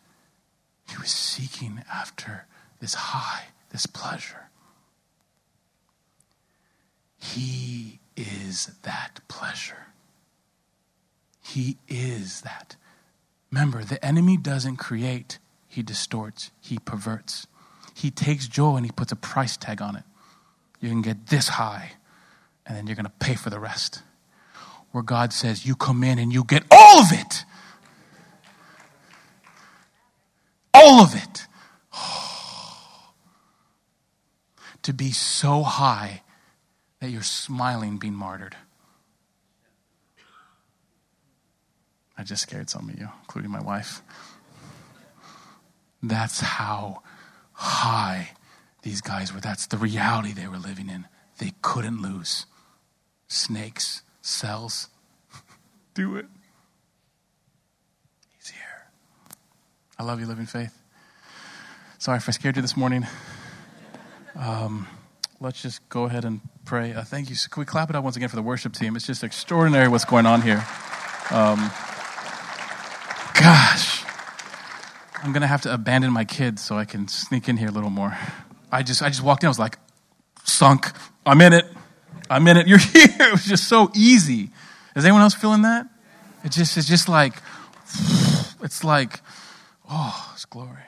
He 0.89 0.97
was 0.97 1.09
seeking 1.09 1.83
after 1.91 2.45
this 2.79 2.93
high, 2.93 3.45
this 3.69 3.85
pleasure. 3.85 4.49
He 7.17 7.99
is 8.17 8.71
that 8.83 9.19
pleasure. 9.27 9.87
He 11.43 11.77
is 11.87 12.41
that. 12.41 12.75
Remember, 13.51 13.83
the 13.83 14.03
enemy 14.03 14.37
doesn't 14.37 14.77
create, 14.77 15.39
he 15.67 15.83
distorts, 15.83 16.51
he 16.59 16.79
perverts. 16.79 17.47
He 17.93 18.09
takes 18.09 18.47
joy 18.47 18.77
and 18.77 18.85
he 18.85 18.91
puts 18.91 19.11
a 19.11 19.17
price 19.17 19.57
tag 19.57 19.81
on 19.81 19.95
it. 19.95 20.03
You 20.79 20.89
can 20.89 21.01
get 21.01 21.27
this 21.27 21.49
high, 21.49 21.91
and 22.65 22.75
then 22.75 22.87
you're 22.87 22.95
going 22.95 23.05
to 23.05 23.11
pay 23.19 23.35
for 23.35 23.49
the 23.49 23.59
rest. 23.59 24.01
Where 24.91 25.03
God 25.03 25.33
says, 25.33 25.65
You 25.65 25.75
come 25.75 26.03
in 26.03 26.19
and 26.19 26.33
you 26.33 26.43
get 26.43 26.63
all 26.71 26.99
of 26.99 27.11
it. 27.11 27.45
All 30.73 31.01
of 31.01 31.15
it. 31.15 31.47
to 34.83 34.93
be 34.93 35.11
so 35.11 35.63
high 35.63 36.21
that 36.99 37.09
you're 37.09 37.23
smiling 37.23 37.97
being 37.97 38.13
martyred. 38.13 38.55
I 42.17 42.23
just 42.23 42.43
scared 42.43 42.69
some 42.69 42.89
of 42.89 42.99
you, 42.99 43.09
including 43.21 43.49
my 43.49 43.61
wife. 43.61 44.03
That's 46.03 46.39
how 46.39 47.01
high 47.53 48.31
these 48.83 49.01
guys 49.01 49.33
were. 49.33 49.39
That's 49.39 49.67
the 49.67 49.77
reality 49.77 50.33
they 50.33 50.47
were 50.47 50.57
living 50.57 50.89
in. 50.89 51.07
They 51.39 51.53
couldn't 51.61 52.01
lose. 52.01 52.45
Snakes, 53.27 54.03
cells, 54.21 54.89
do 55.93 56.15
it. 56.15 56.25
He's 58.37 58.49
here. 58.49 58.87
I 59.99 60.03
love 60.03 60.19
you, 60.19 60.25
living 60.25 60.45
faith. 60.45 60.77
Sorry 61.97 62.17
if 62.17 62.27
I 62.27 62.31
scared 62.31 62.55
you 62.55 62.61
this 62.61 62.75
morning. 62.75 63.05
Um, 64.35 64.87
let's 65.39 65.61
just 65.61 65.87
go 65.89 66.05
ahead 66.05 66.25
and 66.25 66.41
pray. 66.65 66.93
Uh, 66.93 67.03
thank 67.03 67.29
you. 67.29 67.35
So 67.35 67.49
can 67.49 67.61
we 67.61 67.65
clap 67.65 67.89
it 67.89 67.95
up 67.95 68.03
once 68.03 68.15
again 68.15 68.29
for 68.29 68.35
the 68.35 68.41
worship 68.41 68.73
team? 68.73 68.95
It's 68.95 69.05
just 69.05 69.23
extraordinary 69.23 69.87
what's 69.87 70.05
going 70.05 70.25
on 70.25 70.41
here. 70.41 70.65
Um, 71.29 71.69
gosh, 73.39 74.03
I'm 75.23 75.33
gonna 75.33 75.47
have 75.47 75.61
to 75.61 75.73
abandon 75.73 76.11
my 76.11 76.25
kids 76.25 76.63
so 76.63 76.77
I 76.77 76.85
can 76.85 77.07
sneak 77.07 77.49
in 77.49 77.57
here 77.57 77.69
a 77.69 77.71
little 77.71 77.89
more. 77.89 78.17
I 78.71 78.83
just, 78.83 79.01
I 79.01 79.09
just 79.09 79.21
walked 79.21 79.43
in. 79.43 79.47
I 79.47 79.49
was 79.49 79.59
like, 79.59 79.77
sunk. 80.43 80.91
I'm 81.25 81.41
in 81.41 81.53
it. 81.53 81.65
I'm 82.31 82.47
in 82.47 82.57
it. 82.57 82.67
You're 82.69 82.77
here. 82.77 83.09
It 83.19 83.31
was 83.31 83.45
just 83.45 83.67
so 83.67 83.91
easy. 83.93 84.49
Is 84.95 85.05
anyone 85.05 85.21
else 85.21 85.33
feeling 85.33 85.63
that? 85.63 85.87
It 86.43 86.51
just, 86.51 86.77
it's 86.77 86.87
just 86.87 87.07
like, 87.09 87.33
it's 88.63 88.83
like, 88.83 89.19
oh, 89.89 90.31
it's 90.33 90.45
glory. 90.45 90.83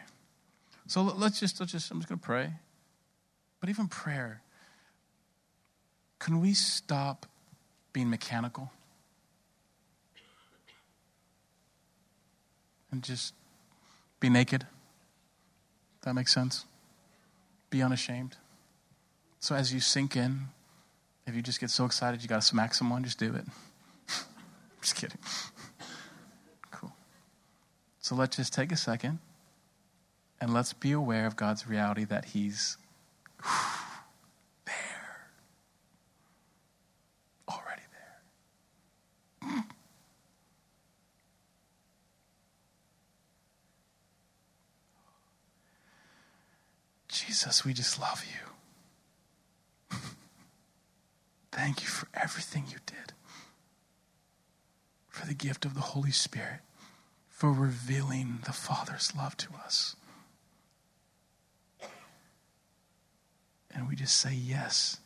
So 0.88 1.02
let's 1.04 1.40
just, 1.40 1.60
let's 1.60 1.72
just, 1.72 1.92
I'm 1.92 2.00
just 2.00 2.10
gonna 2.10 2.20
pray. 2.20 2.54
But 3.60 3.70
even 3.70 3.88
prayer, 3.88 4.42
can 6.20 6.40
we 6.40 6.54
stop 6.54 7.26
being 7.92 8.10
mechanical? 8.10 8.72
And 12.92 13.02
just 13.02 13.34
be 14.20 14.30
naked? 14.30 14.66
That 16.04 16.14
makes 16.14 16.34
sense? 16.34 16.66
Be 17.70 17.82
unashamed. 17.82 18.38
So 19.40 19.56
as 19.56 19.74
you 19.74 19.80
sink 19.80 20.16
in, 20.16 20.50
if 21.26 21.36
you 21.36 21.42
just 21.42 21.60
get 21.60 21.70
so 21.70 21.86
excited 21.86 22.22
you 22.22 22.30
got 22.30 22.42
to 22.42 22.48
smack 22.48 22.74
someone, 22.74 23.04
just 23.04 23.20
do 23.20 23.34
it. 23.34 23.46
just 24.82 24.96
kidding. 24.96 25.18
Cool. 26.72 26.94
So 28.00 28.16
let's 28.16 28.36
just 28.36 28.54
take 28.54 28.72
a 28.72 28.78
second 28.78 29.20
and 30.42 30.54
let's 30.54 30.74
be 30.74 30.92
aware 30.92 31.26
of 31.26 31.36
God's 31.36 31.68
reality 31.68 32.04
that 32.06 32.26
He's 32.26 32.78
there. 34.66 35.30
Already 37.50 37.84
there. 39.42 39.64
Jesus, 47.08 47.64
we 47.64 47.74
just 47.74 48.00
love 48.00 48.26
you. 48.26 48.53
Thank 51.56 51.84
you 51.84 51.88
for 51.88 52.08
everything 52.16 52.66
you 52.72 52.80
did, 52.88 53.14
for 55.08 55.28
the 55.28 55.36
gift 55.36 55.66
of 55.66 55.76
the 55.76 55.82
Holy 55.82 56.10
Spirit, 56.10 56.62
for 57.30 57.52
revealing 57.52 58.40
the 58.44 58.52
Father's 58.52 59.14
love 59.16 59.38
to 59.38 59.50
us. 59.64 59.96
And 63.70 63.88
we 63.88 63.96
just 63.96 64.20
say 64.20 64.34
yes 64.34 64.98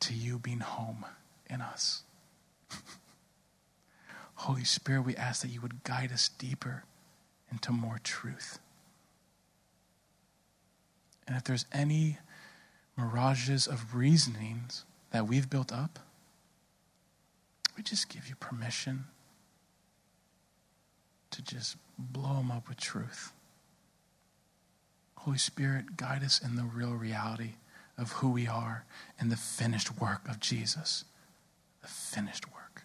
to 0.00 0.12
you 0.12 0.38
being 0.38 0.60
home 0.60 1.06
in 1.48 1.62
us. 1.62 2.02
Holy 4.34 4.64
Spirit, 4.64 5.06
we 5.06 5.16
ask 5.16 5.40
that 5.40 5.48
you 5.48 5.62
would 5.62 5.84
guide 5.84 6.12
us 6.12 6.28
deeper 6.28 6.84
into 7.50 7.72
more 7.72 7.98
truth. 8.04 8.58
And 11.26 11.34
if 11.34 11.44
there's 11.44 11.64
any 11.72 12.18
mirages 12.98 13.66
of 13.66 13.94
reasonings 13.94 14.84
that 15.14 15.28
we've 15.28 15.48
built 15.48 15.72
up, 15.72 16.00
we 17.76 17.84
just 17.84 18.08
give 18.08 18.28
you 18.28 18.34
permission 18.34 19.04
to 21.30 21.40
just 21.40 21.76
blow 21.96 22.34
them 22.34 22.50
up 22.50 22.68
with 22.68 22.78
truth. 22.78 23.32
Holy 25.18 25.38
Spirit, 25.38 25.96
guide 25.96 26.24
us 26.24 26.40
in 26.42 26.56
the 26.56 26.64
real 26.64 26.94
reality 26.94 27.52
of 27.96 28.10
who 28.14 28.28
we 28.28 28.48
are 28.48 28.86
and 29.20 29.30
the 29.30 29.36
finished 29.36 30.00
work 30.00 30.28
of 30.28 30.40
Jesus. 30.40 31.04
The 31.82 31.86
finished 31.86 32.52
work. 32.52 32.82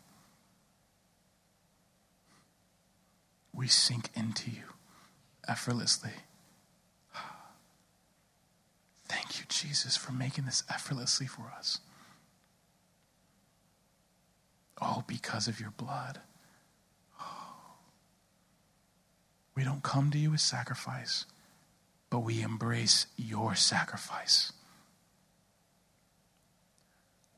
We 3.56 3.68
sink 3.68 4.12
into 4.14 4.52
you 4.52 4.76
effortlessly. 5.48 6.14
Thank 9.08 9.40
you, 9.40 9.46
Jesus, 9.50 9.98
for 9.98 10.12
making 10.12 10.46
this 10.46 10.62
effortlessly 10.70 11.26
for 11.26 11.52
us. 11.58 11.80
All 14.82 15.04
because 15.08 15.48
of 15.48 15.60
your 15.60 15.72
blood. 15.72 16.20
Oh. 17.20 17.76
We 19.56 19.64
don't 19.64 19.84
come 19.84 20.12
to 20.12 20.18
you 20.18 20.32
with 20.32 20.40
sacrifice, 20.40 21.26
but 22.10 22.20
we 22.20 22.42
embrace 22.42 23.08
your 23.18 23.56
sacrifice. 23.56 24.54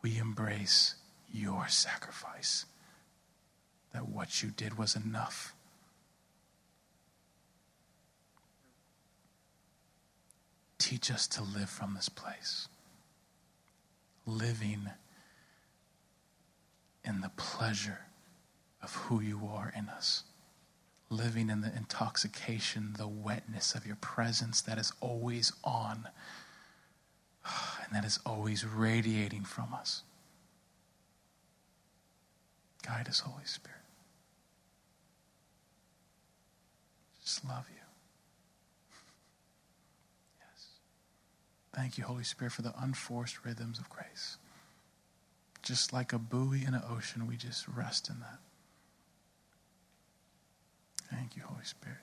We 0.02 0.18
embrace 0.18 0.96
your 1.32 1.68
sacrifice. 1.68 2.66
That 3.94 4.08
what 4.08 4.42
you 4.42 4.50
did 4.50 4.78
was 4.78 4.96
enough. 4.96 5.54
Teach 10.78 11.12
us 11.12 11.28
to 11.28 11.44
live 11.44 11.70
from 11.70 11.94
this 11.94 12.10
place, 12.10 12.68
living 14.26 14.90
in 17.04 17.22
the 17.22 17.32
pleasure 17.36 18.06
of 18.82 18.96
who 18.96 19.22
you 19.22 19.50
are 19.52 19.74
in 19.76 19.90
us, 19.90 20.24
living 21.10 21.50
in 21.50 21.62
the 21.62 21.76
intoxication, 21.76 22.94
the 22.98 23.08
wetness 23.08 23.76
of 23.76 23.86
your 23.86 23.96
presence 23.98 24.62
that 24.62 24.78
is 24.78 24.94
always 25.02 25.52
on 25.64 26.08
and 27.86 27.96
that 27.96 28.06
is 28.06 28.20
always 28.26 28.66
radiating 28.66 29.44
from 29.44 29.74
us. 29.74 30.04
Guide 32.86 33.08
us, 33.08 33.20
Holy 33.20 33.46
Spirit. 33.46 33.78
Just 37.24 37.46
love 37.46 37.66
you. 37.70 37.76
Yes. 40.40 40.66
Thank 41.76 41.98
you, 41.98 42.04
Holy 42.04 42.24
Spirit, 42.24 42.54
for 42.54 42.64
the 42.64 42.74
unforced 42.82 43.46
rhythms 43.46 43.80
of 43.80 43.90
grace. 43.90 44.38
Just 45.62 45.94
like 45.94 46.12
a 46.14 46.20
buoy 46.20 46.66
in 46.66 46.74
an 46.74 46.82
ocean, 46.90 47.28
we 47.28 47.38
just 47.38 47.68
rest 47.68 48.10
in 48.10 48.20
that. 48.20 48.40
Thank 51.12 51.36
you, 51.36 51.44
Holy 51.44 51.64
Spirit. 51.64 52.00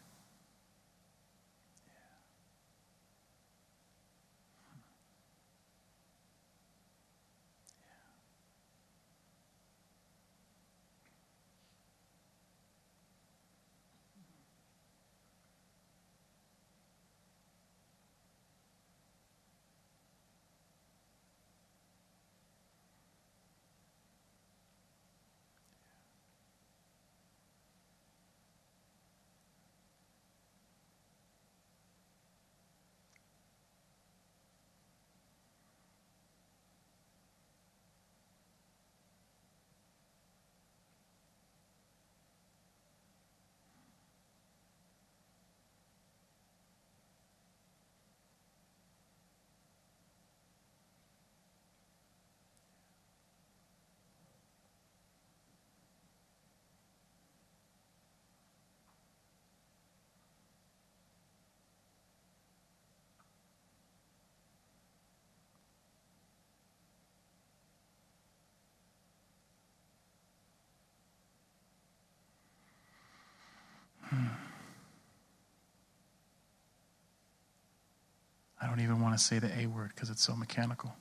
Even 78.88 79.02
want 79.02 79.16
to 79.16 79.22
say 79.22 79.38
the 79.38 79.56
A 79.58 79.66
word 79.66 79.90
because 79.94 80.10
it's 80.10 80.22
so 80.22 80.34
mechanical. 80.34 80.94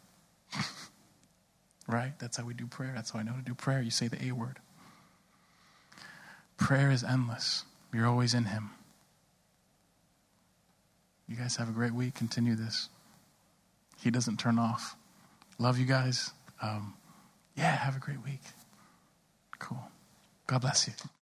right? 1.88 2.14
That's 2.20 2.38
how 2.38 2.46
we 2.46 2.54
do 2.54 2.68
prayer. 2.68 2.92
That's 2.96 3.12
how 3.12 3.20
I 3.20 3.24
know 3.24 3.34
to 3.34 3.42
do 3.42 3.54
prayer. 3.54 3.82
You 3.82 3.92
say 3.92 4.08
the 4.08 4.24
A 4.26 4.32
word. 4.32 4.60
Prayer 6.58 6.92
is 6.92 7.04
endless. 7.04 7.64
You're 7.94 8.08
always 8.08 8.34
in 8.34 8.46
Him. 8.46 8.72
You 11.28 11.36
guys 11.36 11.56
have 11.58 11.70
a 11.70 11.72
great 11.72 11.94
week. 11.94 12.16
Continue 12.16 12.56
this. 12.56 12.90
He 14.02 14.12
doesn't 14.12 14.38
turn 14.38 14.60
off. 14.60 14.96
Love 15.60 15.78
you 15.78 15.86
guys. 15.86 16.32
Um, 16.62 16.96
yeah, 17.56 17.76
have 17.76 17.96
a 17.96 18.00
great 18.00 18.24
week. 18.24 18.42
Cool. 19.60 19.82
God 20.46 20.62
bless 20.62 20.88
you. 20.88 20.94